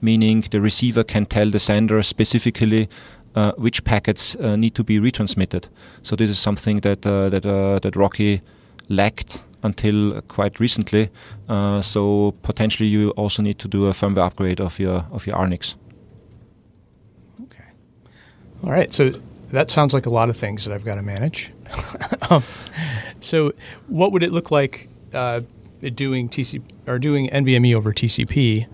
meaning 0.01 0.45
the 0.51 0.61
receiver 0.61 1.03
can 1.03 1.25
tell 1.25 1.51
the 1.51 1.59
sender 1.59 2.01
specifically 2.03 2.89
uh, 3.35 3.51
which 3.57 3.83
packets 3.83 4.35
uh, 4.35 4.55
need 4.55 4.75
to 4.75 4.83
be 4.83 4.99
retransmitted. 4.99 5.67
So 6.03 6.15
this 6.15 6.29
is 6.29 6.39
something 6.39 6.81
that 6.81 7.05
uh, 7.05 7.29
that 7.29 7.45
uh, 7.45 7.79
that 7.79 7.95
RoCE 7.95 8.41
lacked 8.89 9.43
until 9.63 10.21
quite 10.23 10.59
recently. 10.59 11.09
Uh, 11.49 11.81
so 11.81 12.33
potentially 12.43 12.87
you 12.87 13.09
also 13.11 13.41
need 13.41 13.59
to 13.59 13.67
do 13.67 13.87
a 13.87 13.91
firmware 13.91 14.27
upgrade 14.27 14.59
of 14.61 14.79
your 14.79 15.05
of 15.11 15.25
your 15.25 15.35
RNICs. 15.37 15.75
Okay. 17.43 17.63
All 18.63 18.71
right. 18.71 18.93
So 18.93 19.11
that 19.51 19.69
sounds 19.69 19.93
like 19.93 20.05
a 20.05 20.09
lot 20.09 20.29
of 20.29 20.37
things 20.37 20.65
that 20.65 20.73
I've 20.73 20.85
got 20.85 20.95
to 20.95 21.01
manage. 21.01 21.51
um, 22.29 22.43
so 23.19 23.53
what 23.87 24.11
would 24.11 24.23
it 24.23 24.31
look 24.31 24.51
like 24.51 24.89
uh, 25.13 25.41
doing 25.95 26.29
TCP 26.29 26.63
or 26.87 26.99
doing 26.99 27.29
NVMe 27.29 27.75
over 27.75 27.93
TCP? 27.93 28.67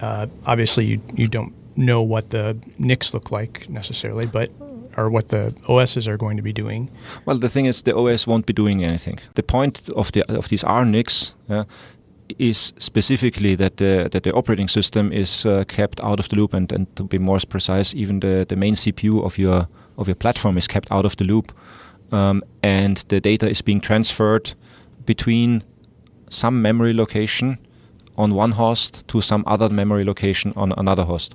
Uh, 0.00 0.26
obviously, 0.46 0.86
you 0.86 1.00
you 1.14 1.28
don't 1.28 1.54
know 1.76 2.02
what 2.02 2.30
the 2.30 2.56
NICs 2.78 3.14
look 3.14 3.30
like 3.30 3.68
necessarily, 3.68 4.26
but 4.26 4.50
or 5.00 5.10
what 5.10 5.28
the 5.28 5.54
OSs 5.68 6.06
are 6.06 6.16
going 6.16 6.36
to 6.36 6.42
be 6.42 6.52
doing. 6.52 6.90
Well, 7.24 7.38
the 7.38 7.48
thing 7.48 7.66
is, 7.66 7.82
the 7.82 7.96
OS 7.96 8.26
won't 8.26 8.46
be 8.46 8.52
doing 8.52 8.84
anything. 8.84 9.18
The 9.34 9.42
point 9.42 9.88
of 9.90 10.12
the 10.12 10.22
of 10.38 10.48
these 10.48 10.62
RNICs 10.62 11.32
yeah, 11.48 11.64
is 12.38 12.72
specifically 12.78 13.56
that 13.56 13.76
the 13.76 14.08
that 14.12 14.22
the 14.22 14.32
operating 14.32 14.68
system 14.68 15.12
is 15.12 15.46
uh, 15.46 15.64
kept 15.64 16.00
out 16.00 16.20
of 16.20 16.28
the 16.28 16.36
loop, 16.36 16.54
and, 16.54 16.72
and 16.72 16.86
to 16.96 17.04
be 17.04 17.18
more 17.18 17.40
precise, 17.48 17.94
even 17.94 18.20
the, 18.20 18.46
the 18.48 18.56
main 18.56 18.74
CPU 18.74 19.24
of 19.24 19.38
your 19.38 19.68
of 19.96 20.08
your 20.08 20.16
platform 20.16 20.58
is 20.58 20.68
kept 20.68 20.90
out 20.92 21.04
of 21.04 21.16
the 21.16 21.24
loop, 21.24 21.52
um, 22.12 22.42
and 22.62 23.04
the 23.08 23.20
data 23.20 23.48
is 23.48 23.62
being 23.62 23.80
transferred 23.80 24.54
between 25.06 25.62
some 26.30 26.62
memory 26.62 26.92
location 26.92 27.58
on 28.16 28.34
one 28.34 28.52
host 28.52 29.08
to 29.08 29.20
some 29.20 29.42
other 29.46 29.68
memory 29.68 30.04
location 30.04 30.52
on 30.56 30.72
another 30.76 31.04
host 31.04 31.34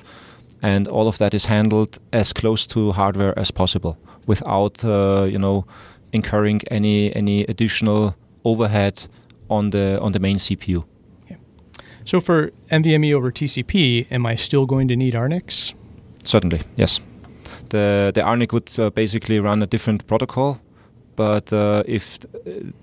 and 0.65 0.87
all 0.87 1.07
of 1.07 1.17
that 1.17 1.33
is 1.33 1.45
handled 1.45 1.99
as 2.11 2.33
close 2.33 2.65
to 2.65 2.91
hardware 2.91 3.37
as 3.37 3.51
possible 3.51 3.97
without 4.25 4.83
uh, 4.83 5.27
you 5.29 5.37
know 5.37 5.65
incurring 6.11 6.61
any 6.71 7.15
any 7.15 7.45
additional 7.45 8.15
overhead 8.43 9.07
on 9.49 9.69
the 9.69 9.99
on 10.01 10.11
the 10.11 10.19
main 10.19 10.37
CPU. 10.37 10.83
So 12.05 12.21
for 12.21 12.51
NVMe 12.69 13.15
over 13.15 13.31
TCP, 13.31 14.05
am 14.11 14.27
I 14.27 14.35
still 14.35 14.67
going 14.67 14.87
to 14.89 14.95
need 14.95 15.15
RNICs? 15.15 15.73
Certainly, 16.23 16.61
yes. 16.75 17.01
The 17.69 18.11
the 18.13 18.21
RNIC 18.21 18.53
would 18.53 18.79
uh, 18.79 18.89
basically 18.91 19.39
run 19.39 19.63
a 19.63 19.65
different 19.65 20.05
protocol, 20.07 20.59
but 21.15 21.51
uh, 21.53 21.83
if 21.87 22.19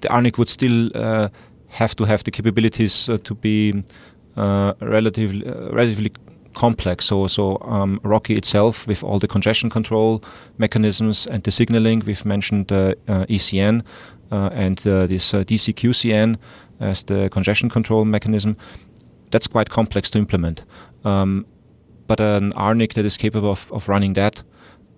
the 0.01 0.09
RNIC 0.09 0.39
would 0.39 0.49
still 0.49 0.91
uh, 0.95 1.29
have 1.69 1.95
to 1.95 2.05
have 2.05 2.25
the 2.25 2.31
capabilities 2.31 3.09
uh, 3.09 3.19
to 3.23 3.35
be 3.35 3.85
uh, 4.37 4.73
relatively 4.81 5.43
relatively 5.71 6.11
complex. 6.55 7.07
So, 7.07 7.27
so 7.27 7.59
um, 7.63 8.01
RoCE 8.03 8.37
itself, 8.37 8.87
with 8.87 9.03
all 9.03 9.19
the 9.19 9.29
congestion 9.29 9.71
control 9.71 10.23
mechanisms 10.59 11.27
and 11.27 11.43
the 11.43 11.51
signaling, 11.51 12.03
we've 12.07 12.25
mentioned 12.25 12.73
uh, 12.73 12.95
uh, 13.09 13.27
ECN 13.27 13.85
uh, 14.31 14.51
and 14.53 14.87
uh, 14.87 15.07
this 15.07 15.35
uh, 15.35 15.45
DCQCN 15.45 16.37
as 16.81 17.05
the 17.05 17.29
congestion 17.31 17.69
control 17.69 18.05
mechanism. 18.05 18.57
That's 19.31 19.47
quite 19.47 19.71
complex 19.71 20.11
to 20.11 20.19
implement. 20.19 20.65
Um, 21.05 21.47
but 22.07 22.21
an 22.21 22.53
RNIC 22.53 22.95
that 22.95 23.05
is 23.05 23.17
capable 23.17 23.51
of, 23.51 23.71
of 23.73 23.89
running 23.89 24.15
that 24.15 24.43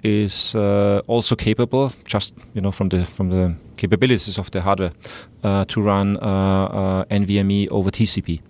is 0.03 0.55
uh, 0.55 1.01
also 1.07 1.35
capable, 1.35 1.93
just 2.05 2.35
you 2.53 2.61
know, 2.61 2.71
from 2.71 2.91
the 2.91 3.07
from 3.07 3.31
the 3.31 3.55
capabilities 3.77 4.39
of 4.39 4.51
the 4.51 4.61
hardware, 4.61 4.93
to 5.43 5.81
run 5.81 6.19
NVMe 6.19 7.69
over 7.71 7.91
TCP. 7.91 8.41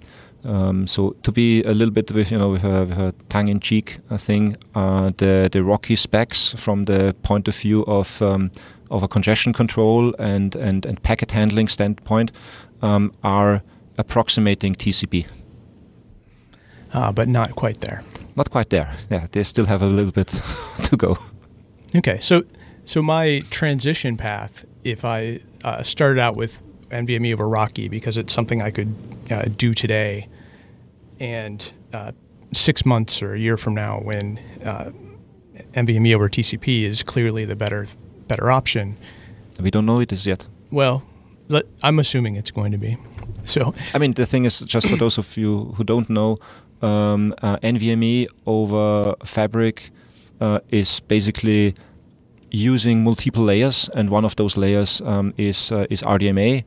Um, 0.44 0.86
so 0.86 1.16
to 1.22 1.32
be 1.32 1.62
a 1.62 1.72
little 1.72 1.92
bit 1.92 2.12
with 2.12 2.30
you 2.30 2.38
know 2.38 2.50
with 2.50 2.64
a, 2.64 2.84
with 2.84 2.98
a 2.98 3.14
tongue-in-cheek 3.28 3.98
thing, 4.18 4.56
uh, 4.74 5.10
the 5.16 5.48
the 5.50 5.60
RoCE 5.60 5.98
specs 5.98 6.52
from 6.56 6.84
the 6.84 7.14
point 7.22 7.48
of 7.48 7.56
view 7.56 7.84
of 7.86 8.20
um, 8.20 8.50
of 8.90 9.02
a 9.02 9.08
congestion 9.08 9.52
control 9.52 10.14
and 10.18 10.54
and, 10.56 10.86
and 10.86 11.02
packet 11.02 11.30
handling 11.30 11.68
standpoint 11.68 12.30
um, 12.82 13.12
are 13.22 13.62
approximating 13.96 14.74
TCP. 14.74 15.26
Uh, 16.92 17.10
but 17.10 17.28
not 17.28 17.56
quite 17.56 17.80
there. 17.80 18.04
Not 18.36 18.50
quite 18.50 18.70
there. 18.70 18.96
Yeah, 19.10 19.26
they 19.32 19.42
still 19.42 19.66
have 19.66 19.82
a 19.82 19.86
little 19.86 20.12
bit 20.12 20.28
to 20.82 20.96
go. 20.96 21.18
Okay, 21.96 22.18
so 22.20 22.42
so 22.84 23.02
my 23.02 23.42
transition 23.50 24.16
path, 24.16 24.64
if 24.84 25.04
I 25.04 25.40
uh, 25.64 25.82
started 25.82 26.20
out 26.20 26.36
with 26.36 26.62
NVMe 26.90 27.32
over 27.32 27.44
RoCE 27.44 27.88
because 27.90 28.16
it's 28.16 28.32
something 28.32 28.62
I 28.62 28.70
could 28.70 28.94
uh, 29.30 29.44
do 29.56 29.74
today, 29.74 30.28
and 31.20 31.72
uh, 31.92 32.12
six 32.52 32.84
months 32.84 33.22
or 33.22 33.34
a 33.34 33.38
year 33.38 33.56
from 33.56 33.74
now, 33.74 34.00
when 34.00 34.38
uh, 34.64 34.90
NVMe 35.72 36.14
over 36.14 36.28
TCP 36.28 36.84
is 36.84 37.02
clearly 37.02 37.44
the 37.44 37.56
better 37.56 37.86
better 38.28 38.50
option. 38.50 38.96
We 39.60 39.70
don't 39.70 39.86
know 39.86 40.00
it 40.00 40.12
is 40.12 40.26
yet. 40.26 40.48
Well, 40.70 41.02
let, 41.48 41.64
I'm 41.82 41.98
assuming 41.98 42.36
it's 42.36 42.50
going 42.50 42.72
to 42.72 42.78
be. 42.78 42.96
So 43.44 43.74
I 43.92 43.98
mean, 43.98 44.12
the 44.12 44.26
thing 44.26 44.44
is, 44.44 44.60
just 44.60 44.88
for 44.88 44.96
those 44.96 45.18
of 45.18 45.36
you 45.36 45.74
who 45.76 45.84
don't 45.84 46.08
know, 46.08 46.38
um, 46.82 47.34
uh, 47.42 47.58
NVMe 47.58 48.26
over 48.46 49.14
Fabric 49.24 49.90
uh, 50.40 50.60
is 50.70 51.00
basically 51.00 51.74
using 52.50 53.02
multiple 53.04 53.44
layers, 53.44 53.90
and 53.94 54.10
one 54.10 54.24
of 54.24 54.36
those 54.36 54.56
layers 54.56 55.00
um, 55.02 55.34
is 55.36 55.72
uh, 55.72 55.86
is 55.90 56.02
RDMA, 56.02 56.64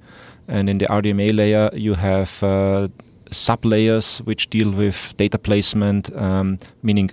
and 0.48 0.70
in 0.70 0.78
the 0.78 0.86
RDMA 0.86 1.34
layer 1.36 1.70
you 1.74 1.96
have 1.96 2.44
uh, 2.44 2.88
sub 3.32 3.66
layers 3.66 4.20
which 4.20 4.50
deal 4.50 4.72
with 4.72 5.16
data 5.18 5.38
placement, 5.38 6.16
um, 6.16 6.60
meaning 6.84 7.12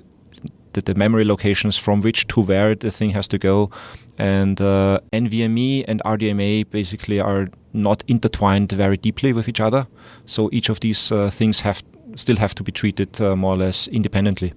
the, 0.72 0.82
the, 0.82 0.94
memory 0.94 1.24
locations 1.24 1.76
from 1.76 2.00
which 2.00 2.26
to 2.28 2.40
where 2.40 2.74
the 2.74 2.90
thing 2.90 3.10
has 3.10 3.28
to 3.28 3.38
go, 3.38 3.70
and 4.18 4.60
uh, 4.60 5.00
NVMe 5.12 5.84
and 5.86 6.02
RDMA 6.04 6.70
basically 6.70 7.20
are 7.20 7.48
not 7.72 8.04
intertwined 8.06 8.72
very 8.72 8.96
deeply 8.96 9.32
with 9.32 9.48
each 9.48 9.60
other. 9.60 9.86
So 10.26 10.48
each 10.52 10.68
of 10.68 10.80
these 10.80 11.10
uh, 11.10 11.30
things 11.30 11.60
have 11.60 11.82
still 12.16 12.36
have 12.36 12.54
to 12.54 12.62
be 12.62 12.72
treated 12.72 13.20
uh, 13.20 13.36
more 13.36 13.54
or 13.54 13.56
less 13.56 13.88
independently. 13.88 14.52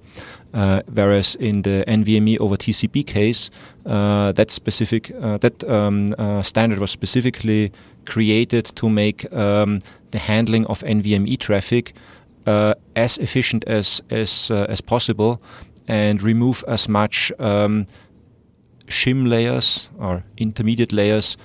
Uh, 0.53 0.81
whereas 0.93 1.35
in 1.35 1.61
the 1.63 1.83
NVMe 1.87 2.39
over 2.39 2.55
TCP 2.55 3.05
case, 3.05 3.49
uh, 3.85 4.31
that 4.33 4.51
specific 4.51 5.11
uh, 5.21 5.37
that 5.37 5.63
um, 5.63 6.15
uh, 6.17 6.41
standard 6.41 6.79
was 6.79 6.91
specifically 6.91 7.71
created 8.05 8.65
to 8.75 8.89
make 8.89 9.31
um, 9.33 9.79
the 10.11 10.19
handling 10.19 10.65
of 10.67 10.81
NVMe 10.81 11.39
traffic 11.39 11.93
uh, 12.45 12.73
as 12.95 13.17
efficient 13.17 13.63
as 13.65 14.01
as 14.09 14.51
as 14.51 14.81
possible 14.81 15.41
and 15.87 16.21
remove 16.21 16.63
as 16.67 16.89
much 16.89 17.31
um, 17.39 17.85
shim 18.87 19.27
layers 19.27 19.89
or 19.99 20.23
intermediate 20.37 20.91
layers 20.91 21.37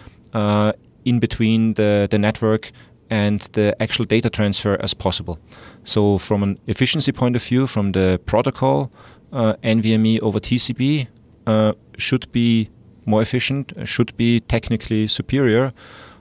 in 1.05 1.19
between 1.19 1.75
the, 1.75 2.09
the 2.11 2.19
network 2.19 2.73
and 3.11 3.41
the 3.53 3.77
actual 3.81 4.05
data 4.05 4.31
transfer 4.31 4.77
as 4.81 4.95
possible. 4.95 5.39
So, 5.85 6.19
from 6.19 6.43
an 6.43 6.59
efficiency 6.67 7.13
point 7.13 7.37
of 7.37 7.43
view, 7.43 7.67
from 7.67 7.93
the 7.93 8.21
protocol, 8.25 8.91
uh, 9.33 9.55
NVMe 9.63 10.21
over 10.21 10.41
TCP 10.41 11.09
uh, 11.47 11.73
should 11.99 12.31
be 12.33 12.71
more 13.05 13.21
efficient, 13.21 13.73
should 13.85 14.17
be 14.17 14.41
technically 14.41 15.09
superior. 15.09 15.73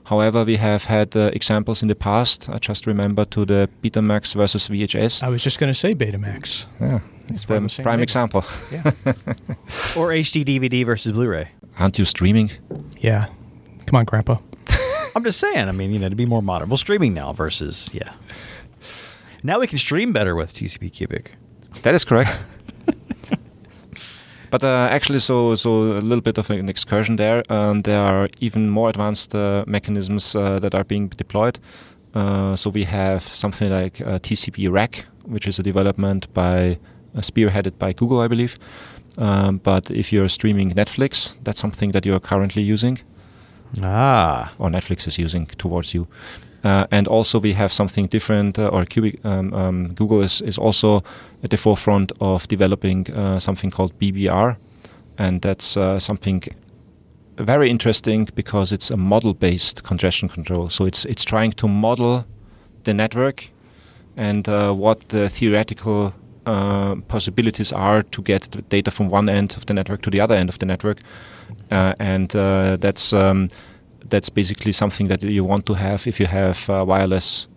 However, 0.04 0.44
we 0.44 0.56
have 0.56 0.84
had 0.84 1.16
uh, 1.16 1.30
examples 1.32 1.82
in 1.82 1.88
the 1.88 1.94
past. 1.94 2.48
I 2.48 2.58
just 2.58 2.86
remember 2.86 3.24
to 3.26 3.44
the 3.44 3.68
Betamax 3.82 4.34
versus 4.34 4.68
VHS. 4.68 5.22
I 5.22 5.28
was 5.28 5.42
just 5.42 5.58
going 5.58 5.72
to 5.72 5.78
say 5.78 5.94
Betamax. 5.94 6.66
Yeah, 6.80 7.00
it's, 7.28 7.44
the, 7.44 7.60
the 7.60 7.82
prime 7.82 8.00
example. 8.00 8.44
Yeah. 8.72 8.82
or 9.96 10.08
HD 10.08 10.44
DVD 10.44 10.84
versus 10.84 11.12
Blu-ray. 11.12 11.50
Aren't 11.78 11.98
you 11.98 12.04
streaming? 12.04 12.50
Yeah. 12.98 13.26
Come 13.86 13.96
on, 13.98 14.04
Grandpa. 14.04 14.38
I'm 15.16 15.22
just 15.24 15.38
saying. 15.38 15.68
I 15.68 15.72
mean, 15.72 15.92
you 15.92 15.98
know, 15.98 16.08
to 16.08 16.16
be 16.16 16.26
more 16.26 16.42
modern. 16.42 16.68
Well, 16.68 16.76
streaming 16.76 17.14
now 17.14 17.32
versus 17.32 17.90
yeah. 17.92 18.12
Now 19.42 19.60
we 19.60 19.66
can 19.66 19.78
stream 19.78 20.12
better 20.12 20.34
with 20.34 20.54
TCP 20.54 20.92
Cubic. 20.92 21.32
That 21.82 21.94
is 21.94 22.04
correct. 22.04 22.38
But 24.52 24.62
uh, 24.62 24.86
actually, 24.90 25.18
so 25.18 25.54
so 25.54 25.70
a 25.70 26.02
little 26.02 26.20
bit 26.20 26.38
of 26.38 26.50
an 26.50 26.68
excursion 26.68 27.16
there. 27.16 27.42
Um, 27.48 27.82
there 27.82 28.02
are 28.02 28.28
even 28.40 28.68
more 28.68 28.90
advanced 28.90 29.34
uh, 29.34 29.64
mechanisms 29.66 30.36
uh, 30.36 30.58
that 30.58 30.74
are 30.74 30.84
being 30.84 31.08
deployed. 31.08 31.58
Uh, 32.14 32.54
so 32.54 32.68
we 32.68 32.84
have 32.84 33.22
something 33.22 33.70
like 33.70 34.02
uh, 34.02 34.18
TCP 34.18 34.70
Rack, 34.70 35.06
which 35.24 35.48
is 35.48 35.58
a 35.58 35.62
development 35.62 36.32
by 36.34 36.78
uh, 37.16 37.20
spearheaded 37.20 37.78
by 37.78 37.94
Google, 37.94 38.20
I 38.20 38.28
believe. 38.28 38.58
Um, 39.16 39.56
but 39.56 39.90
if 39.90 40.12
you're 40.12 40.28
streaming 40.28 40.74
Netflix, 40.74 41.38
that's 41.44 41.58
something 41.58 41.92
that 41.92 42.04
you 42.04 42.14
are 42.14 42.20
currently 42.20 42.62
using. 42.62 42.98
Ah. 43.82 44.52
Or 44.58 44.68
Netflix 44.68 45.08
is 45.08 45.16
using 45.16 45.46
towards 45.46 45.94
you. 45.94 46.06
Uh, 46.64 46.86
and 46.90 47.08
also 47.08 47.40
we 47.40 47.52
have 47.52 47.72
something 47.72 48.06
different, 48.06 48.58
uh, 48.58 48.68
or 48.68 48.84
Cubic, 48.84 49.24
um, 49.24 49.52
um, 49.52 49.94
Google 49.94 50.22
is, 50.22 50.40
is 50.42 50.58
also 50.58 51.02
at 51.42 51.50
the 51.50 51.56
forefront 51.56 52.12
of 52.20 52.46
developing 52.48 53.10
uh, 53.10 53.40
something 53.40 53.70
called 53.70 53.98
BBR. 53.98 54.56
And 55.18 55.42
that's 55.42 55.76
uh, 55.76 55.98
something 55.98 56.42
very 57.36 57.68
interesting 57.68 58.28
because 58.34 58.72
it's 58.72 58.90
a 58.90 58.96
model-based 58.96 59.82
congestion 59.82 60.28
control. 60.28 60.68
So 60.68 60.84
it's, 60.84 61.04
it's 61.04 61.24
trying 61.24 61.52
to 61.52 61.66
model 61.66 62.24
the 62.84 62.94
network 62.94 63.50
and 64.16 64.48
uh, 64.48 64.72
what 64.72 65.08
the 65.08 65.28
theoretical 65.28 66.14
uh, 66.46 66.96
possibilities 67.08 67.72
are 67.72 68.02
to 68.02 68.22
get 68.22 68.42
the 68.50 68.62
data 68.62 68.90
from 68.90 69.08
one 69.08 69.28
end 69.28 69.56
of 69.56 69.66
the 69.66 69.74
network 69.74 70.02
to 70.02 70.10
the 70.10 70.20
other 70.20 70.34
end 70.34 70.48
of 70.48 70.58
the 70.58 70.66
network 70.66 70.98
uh, 71.70 71.94
and 71.98 72.34
uh, 72.34 72.76
that's 72.76 73.12
um, 73.12 73.48
that's 74.12 74.28
basically 74.28 74.72
something 74.72 75.08
that 75.08 75.22
you 75.22 75.42
want 75.42 75.64
to 75.64 75.74
have 75.74 76.06
if 76.06 76.20
you 76.20 76.26
have 76.26 76.68
uh, 76.68 76.84
wireless 76.86 77.48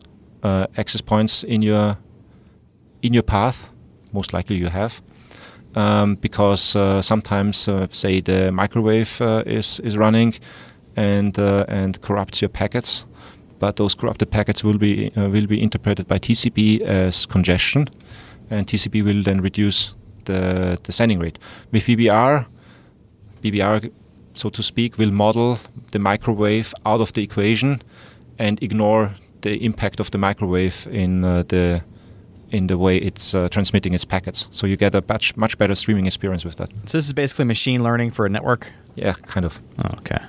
access 0.77 1.01
points 1.01 1.43
in 1.43 1.61
your 1.61 1.97
in 3.01 3.13
your 3.13 3.23
path. 3.23 3.69
Most 4.13 4.33
likely 4.33 4.55
you 4.55 4.69
have. 4.69 5.01
Um, 5.75 6.15
because 6.15 6.75
uh, 6.75 7.01
sometimes, 7.01 7.67
uh, 7.67 7.87
say, 7.91 8.21
the 8.21 8.51
microwave 8.51 9.21
uh, 9.21 9.43
is 9.45 9.81
is 9.81 9.97
running 9.97 10.33
and 10.95 11.37
and 11.67 11.99
corrupts 12.01 12.41
your 12.41 12.49
packets, 12.49 13.05
but 13.59 13.75
those 13.75 13.95
corrupted 13.95 14.31
packets 14.31 14.63
will 14.63 14.77
be 14.77 15.11
will 15.15 15.47
be 15.47 15.61
interpreted 15.61 16.07
by 16.07 16.17
TCP 16.17 16.79
as 16.81 17.25
congestion, 17.25 17.89
and 18.49 18.67
TCP 18.67 19.03
will 19.03 19.23
then 19.23 19.41
reduce 19.41 19.95
the 20.23 20.77
the 20.83 20.91
sending 20.91 21.19
rate. 21.19 21.37
With 21.71 21.83
BBR, 21.83 22.45
BBR 23.43 23.91
so 24.35 24.49
to 24.49 24.63
speak, 24.63 24.97
will 24.97 25.11
model 25.11 25.57
the 25.91 25.99
microwave 25.99 26.73
out 26.85 27.01
of 27.01 27.13
the 27.13 27.23
equation 27.23 27.81
and 28.37 28.61
ignore 28.61 29.15
the 29.41 29.63
impact 29.63 29.99
of 29.99 30.11
the 30.11 30.17
microwave 30.17 30.87
in 30.91 31.23
uh, 31.23 31.43
the 31.47 31.81
in 32.51 32.67
the 32.67 32.77
way 32.77 32.97
it's 32.97 33.33
uh, 33.33 33.49
transmitting 33.49 33.93
its 33.93 34.05
packets. 34.05 34.47
So 34.51 34.67
you 34.67 34.77
get 34.77 34.95
a 34.95 35.03
much 35.07 35.35
much 35.35 35.57
better 35.57 35.75
streaming 35.75 36.05
experience 36.05 36.45
with 36.45 36.55
that. 36.57 36.69
So 36.85 36.97
this 36.97 37.07
is 37.07 37.13
basically 37.13 37.45
machine 37.45 37.83
learning 37.83 38.11
for 38.11 38.25
a 38.25 38.29
network. 38.29 38.71
Yeah, 38.95 39.13
kind 39.13 39.45
of. 39.45 39.59
Oh, 39.83 39.97
okay. 39.97 40.19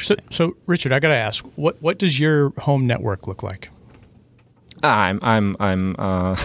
So, 0.00 0.14
so 0.30 0.56
Richard, 0.66 0.92
I 0.92 0.98
got 0.98 1.08
to 1.08 1.16
ask, 1.16 1.44
what 1.56 1.76
what 1.82 1.98
does 1.98 2.18
your 2.18 2.52
home 2.60 2.86
network 2.86 3.26
look 3.26 3.42
like? 3.42 3.70
I'm 4.82 5.18
I'm 5.22 5.56
I'm. 5.60 5.96
Uh 5.98 6.36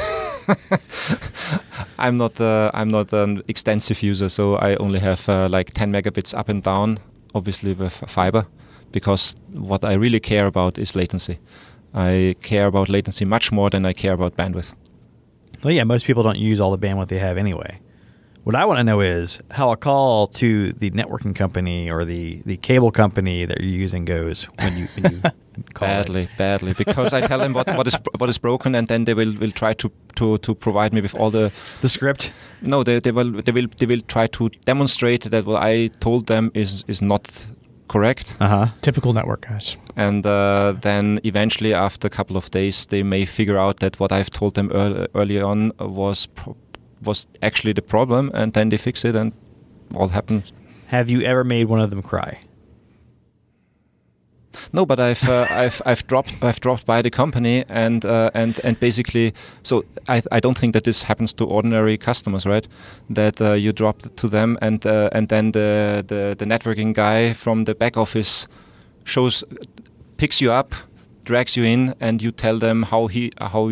I'm 2.00 2.18
not 2.18 2.40
uh, 2.42 2.72
I'm 2.74 2.90
not 2.90 3.14
an 3.14 3.44
extensive 3.48 4.02
user, 4.02 4.30
so 4.30 4.56
I 4.56 4.76
only 4.76 5.00
have 5.00 5.28
uh, 5.30 5.48
like 5.50 5.74
10 5.74 5.92
megabits 5.92 6.38
up 6.38 6.50
and 6.50 6.64
down, 6.64 7.00
obviously 7.34 7.74
with 7.74 7.94
fiber, 8.08 8.46
because 8.92 9.36
what 9.54 9.84
I 9.84 9.94
really 9.94 10.20
care 10.20 10.48
about 10.48 10.78
is 10.78 10.96
latency. 10.96 11.40
I 11.94 12.36
care 12.42 12.68
about 12.68 12.90
latency 12.90 13.26
much 13.26 13.52
more 13.52 13.70
than 13.70 13.86
I 13.86 13.94
care 13.94 14.14
about 14.14 14.36
bandwidth. 14.36 14.74
Well, 15.64 15.74
yeah, 15.74 15.84
most 15.84 16.06
people 16.06 16.24
don't 16.24 16.38
use 16.38 16.62
all 16.62 16.76
the 16.76 16.88
bandwidth 16.88 17.08
they 17.08 17.20
have 17.20 17.38
anyway. 17.38 17.80
What 18.46 18.56
I 18.56 18.66
want 18.66 18.78
to 18.80 18.84
know 18.84 19.02
is 19.02 19.40
how 19.52 19.72
a 19.72 19.78
call 19.78 20.28
to 20.28 20.72
the 20.74 20.90
networking 20.92 21.36
company 21.36 21.90
or 21.92 22.06
the, 22.06 22.42
the 22.46 22.58
cable 22.58 22.92
company 22.92 23.46
that 23.46 23.60
you're 23.60 23.70
using 23.70 24.06
goes 24.06 24.44
when 24.60 24.78
you, 24.78 24.88
when 24.98 25.14
you 25.14 25.22
badly, 25.80 26.24
it. 26.24 26.30
badly. 26.38 26.74
Because 26.74 27.14
I 27.14 27.22
tell 27.28 27.40
them 27.40 27.54
what, 27.54 27.68
what 27.76 27.88
is 27.88 27.98
what 28.18 28.30
is 28.30 28.38
broken, 28.38 28.76
and 28.76 28.88
then 28.88 29.06
they 29.06 29.14
will, 29.14 29.34
will 29.34 29.52
try 29.52 29.74
to, 29.74 29.92
to, 30.16 30.38
to 30.40 30.56
provide 30.56 30.94
me 30.94 31.02
with 31.02 31.16
all 31.16 31.30
the 31.32 31.52
the 31.82 31.90
script. 31.90 32.32
No, 32.62 32.84
they, 32.84 33.00
they 33.00 33.12
will 33.12 33.42
they 33.42 33.52
will 33.52 33.68
they 33.78 33.86
will 33.86 34.02
try 34.08 34.28
to 34.28 34.50
demonstrate 34.66 35.30
that 35.30 35.46
what 35.46 35.62
I 35.62 35.90
told 36.00 36.28
them 36.28 36.52
is 36.54 36.84
is 36.88 37.02
not 37.02 37.46
correct. 37.88 38.38
Uh-huh. 38.40 38.68
Typical 38.82 39.14
network 39.14 39.48
guys. 39.50 39.78
And 39.96 40.26
uh, 40.26 40.76
then 40.82 41.20
eventually, 41.24 41.74
after 41.74 42.08
a 42.08 42.10
couple 42.10 42.38
of 42.38 42.50
days, 42.52 42.86
they 42.86 43.04
may 43.04 43.26
figure 43.26 43.58
out 43.58 43.80
that 43.80 44.00
what 44.00 44.12
I've 44.12 44.30
told 44.30 44.54
them 44.56 44.72
early, 44.74 45.08
early 45.14 45.42
on 45.42 45.72
was 45.80 46.28
pro- 46.28 46.56
was 47.04 47.28
actually 47.42 47.74
the 47.74 47.82
problem, 47.82 48.32
and 48.34 48.54
then 48.54 48.70
they 48.70 48.78
fix 48.78 49.06
it, 49.06 49.16
and 49.16 49.34
all 49.96 50.10
happens. 50.10 50.54
Have 50.88 51.10
you 51.10 51.22
ever 51.22 51.44
made 51.44 51.66
one 51.66 51.80
of 51.80 51.90
them 51.90 52.02
cry? 52.02 52.40
No, 54.74 54.86
but 54.86 55.00
I've 55.00 55.28
uh, 55.28 55.46
I've 55.52 55.82
I've 55.86 56.06
dropped 56.08 56.44
I've 56.44 56.60
dropped 56.60 56.86
by 56.86 57.02
the 57.02 57.10
company 57.10 57.64
and 57.70 58.06
uh, 58.06 58.32
and 58.34 58.60
and 58.64 58.80
basically 58.80 59.34
so 59.64 59.84
I 60.08 60.22
I 60.32 60.40
don't 60.40 60.58
think 60.58 60.74
that 60.74 60.84
this 60.84 61.04
happens 61.04 61.34
to 61.34 61.46
ordinary 61.46 61.98
customers, 61.98 62.46
right? 62.46 62.68
That 63.10 63.42
uh, 63.42 63.54
you 63.54 63.72
drop 63.74 64.02
to 64.16 64.28
them 64.28 64.58
and 64.62 64.86
uh, 64.86 65.10
and 65.12 65.30
then 65.30 65.52
the, 65.52 66.04
the 66.08 66.36
the 66.38 66.46
networking 66.46 66.94
guy 66.94 67.34
from 67.34 67.66
the 67.66 67.76
back 67.76 67.98
office 67.98 68.48
shows 69.04 69.44
picks 70.18 70.42
you 70.42 70.52
up, 70.52 70.76
drags 71.26 71.56
you 71.56 71.64
in, 71.64 71.94
and 72.00 72.22
you 72.22 72.32
tell 72.32 72.60
them 72.60 72.84
how 72.84 73.08
he 73.08 73.32
how 73.40 73.72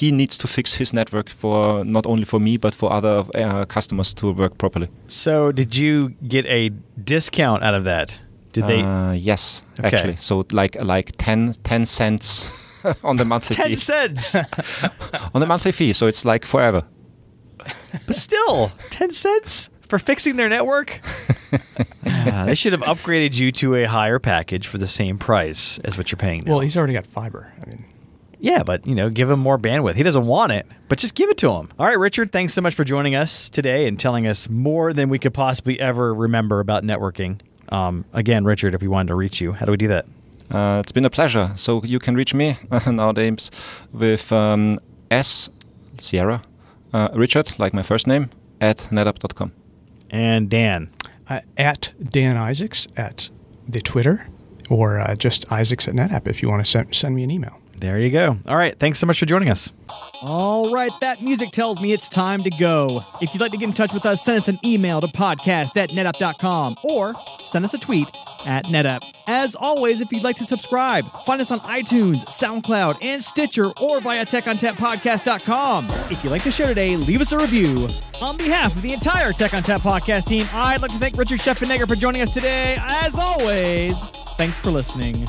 he 0.00 0.10
needs 0.12 0.36
to 0.38 0.46
fix 0.48 0.74
his 0.74 0.92
network 0.92 1.28
for 1.30 1.84
not 1.84 2.04
only 2.06 2.24
for 2.24 2.40
me 2.40 2.56
but 2.58 2.74
for 2.74 2.92
other 2.92 3.24
uh, 3.34 3.64
customers 3.66 4.12
to 4.14 4.32
work 4.32 4.58
properly. 4.58 4.88
So, 5.06 5.52
did 5.52 5.76
you 5.76 6.10
get 6.28 6.44
a 6.46 6.70
discount 7.04 7.62
out 7.62 7.74
of 7.74 7.84
that? 7.84 8.18
Did 8.52 8.66
they? 8.66 8.82
Uh, 8.82 9.12
yes, 9.12 9.62
Okay. 9.78 9.88
actually. 9.88 10.16
So 10.16 10.44
like 10.52 10.74
like 10.82 11.12
10, 11.18 11.52
10 11.62 11.86
cents 11.86 12.50
on 13.04 13.16
the 13.16 13.24
monthly 13.24 13.56
Ten 13.62 13.68
fee. 13.70 13.76
cents, 13.76 14.34
on 15.34 15.40
the 15.40 15.46
monthly 15.46 15.72
fee, 15.72 15.92
so 15.92 16.06
it's 16.08 16.24
like 16.24 16.44
forever. 16.46 16.82
but 18.06 18.16
still, 18.16 18.72
ten 18.90 19.10
cents 19.12 19.70
for 19.88 19.98
fixing 19.98 20.36
their 20.36 20.48
network. 20.48 21.00
Ah, 22.06 22.44
they 22.46 22.54
should 22.54 22.72
have 22.72 22.82
upgraded 22.82 23.38
you 23.38 23.50
to 23.52 23.74
a 23.76 23.84
higher 23.84 24.18
package 24.18 24.66
for 24.66 24.78
the 24.78 24.86
same 24.86 25.18
price 25.18 25.78
as 25.84 25.96
what 25.96 26.10
you're 26.10 26.18
paying 26.18 26.44
now. 26.44 26.52
Well, 26.52 26.60
he's 26.60 26.76
already 26.76 26.92
got 26.94 27.06
fiber. 27.06 27.52
I 27.62 27.66
mean, 27.70 27.84
Yeah, 28.44 28.62
but 28.62 28.86
you 28.86 28.94
know, 28.94 29.08
give 29.08 29.30
him 29.30 29.40
more 29.40 29.58
bandwidth. 29.58 29.94
He 29.94 30.02
doesn't 30.02 30.26
want 30.26 30.52
it, 30.52 30.66
but 30.90 30.98
just 30.98 31.14
give 31.14 31.30
it 31.30 31.38
to 31.38 31.50
him. 31.50 31.70
All 31.78 31.86
right, 31.86 31.98
Richard, 31.98 32.30
thanks 32.30 32.52
so 32.52 32.60
much 32.60 32.74
for 32.74 32.84
joining 32.84 33.14
us 33.14 33.48
today 33.48 33.88
and 33.88 33.98
telling 33.98 34.26
us 34.26 34.50
more 34.50 34.92
than 34.92 35.08
we 35.08 35.18
could 35.18 35.32
possibly 35.32 35.80
ever 35.80 36.12
remember 36.12 36.60
about 36.60 36.82
networking. 36.82 37.40
Um, 37.70 38.04
again, 38.12 38.44
Richard, 38.44 38.74
if 38.74 38.82
we 38.82 38.88
wanted 38.88 39.08
to 39.08 39.14
reach 39.14 39.40
you, 39.40 39.52
how 39.52 39.64
do 39.64 39.70
we 39.72 39.78
do 39.78 39.88
that? 39.88 40.04
Uh, 40.50 40.76
it's 40.80 40.92
been 40.92 41.06
a 41.06 41.10
pleasure. 41.10 41.52
So 41.56 41.82
you 41.84 41.98
can 41.98 42.14
reach 42.16 42.34
me 42.34 42.58
nowadays 42.86 43.50
with 43.94 44.30
um, 44.30 44.78
S 45.10 45.48
Sierra 45.96 46.42
uh, 46.92 47.08
Richard, 47.14 47.58
like 47.58 47.72
my 47.72 47.82
first 47.82 48.06
name, 48.06 48.28
at 48.60 48.76
netapp.com. 48.90 49.52
And 50.10 50.50
Dan. 50.50 50.90
uh, 51.30 51.40
at 51.56 51.92
Dan 52.10 52.36
Isaacs 52.36 52.88
at 52.94 53.30
the 53.66 53.80
Twitter, 53.80 54.28
or 54.68 55.00
uh, 55.00 55.14
just 55.16 55.50
Isaacs 55.50 55.88
at 55.88 55.94
NetApp 55.94 56.26
if 56.28 56.42
you 56.42 56.50
want 56.50 56.62
to 56.62 56.70
send, 56.70 56.94
send 56.94 57.14
me 57.14 57.24
an 57.24 57.30
email. 57.30 57.58
There 57.80 57.98
you 57.98 58.10
go. 58.10 58.38
All 58.48 58.56
right, 58.56 58.78
thanks 58.78 58.98
so 58.98 59.06
much 59.06 59.18
for 59.18 59.26
joining 59.26 59.50
us. 59.50 59.72
All 60.22 60.72
right, 60.72 60.92
that 61.00 61.22
music 61.22 61.50
tells 61.50 61.80
me 61.80 61.92
it's 61.92 62.08
time 62.08 62.42
to 62.44 62.50
go. 62.50 63.04
If 63.20 63.34
you'd 63.34 63.40
like 63.40 63.52
to 63.52 63.58
get 63.58 63.68
in 63.68 63.74
touch 63.74 63.92
with 63.92 64.06
us, 64.06 64.24
send 64.24 64.38
us 64.40 64.48
an 64.48 64.58
email 64.64 65.00
to 65.00 65.06
podcast 65.08 65.76
at 65.76 65.90
netapp.com 65.90 66.76
or 66.82 67.14
send 67.38 67.64
us 67.64 67.74
a 67.74 67.78
tweet 67.78 68.08
at 68.46 68.64
netapp. 68.66 69.02
As 69.26 69.54
always, 69.54 70.00
if 70.00 70.12
you'd 70.12 70.22
like 70.22 70.36
to 70.36 70.44
subscribe, 70.44 71.04
find 71.24 71.40
us 71.40 71.50
on 71.50 71.60
iTunes, 71.60 72.24
SoundCloud, 72.26 72.98
and 73.02 73.22
Stitcher 73.22 73.70
or 73.80 74.00
via 74.00 74.24
techontappodcast.com. 74.24 75.86
If 76.10 76.24
you 76.24 76.30
like 76.30 76.44
the 76.44 76.50
show 76.50 76.66
today, 76.66 76.96
leave 76.96 77.20
us 77.20 77.32
a 77.32 77.38
review. 77.38 77.88
On 78.20 78.36
behalf 78.36 78.74
of 78.76 78.82
the 78.82 78.92
entire 78.92 79.32
Tech 79.32 79.50
ONTAP 79.50 79.80
podcast 79.80 80.24
team, 80.26 80.46
I'd 80.52 80.80
like 80.80 80.92
to 80.92 80.98
thank 80.98 81.16
Richard 81.18 81.40
Scheffenegger 81.40 81.88
for 81.88 81.96
joining 81.96 82.22
us 82.22 82.32
today. 82.32 82.76
As 82.80 83.14
always, 83.18 83.98
thanks 84.38 84.58
for 84.58 84.70
listening. 84.70 85.28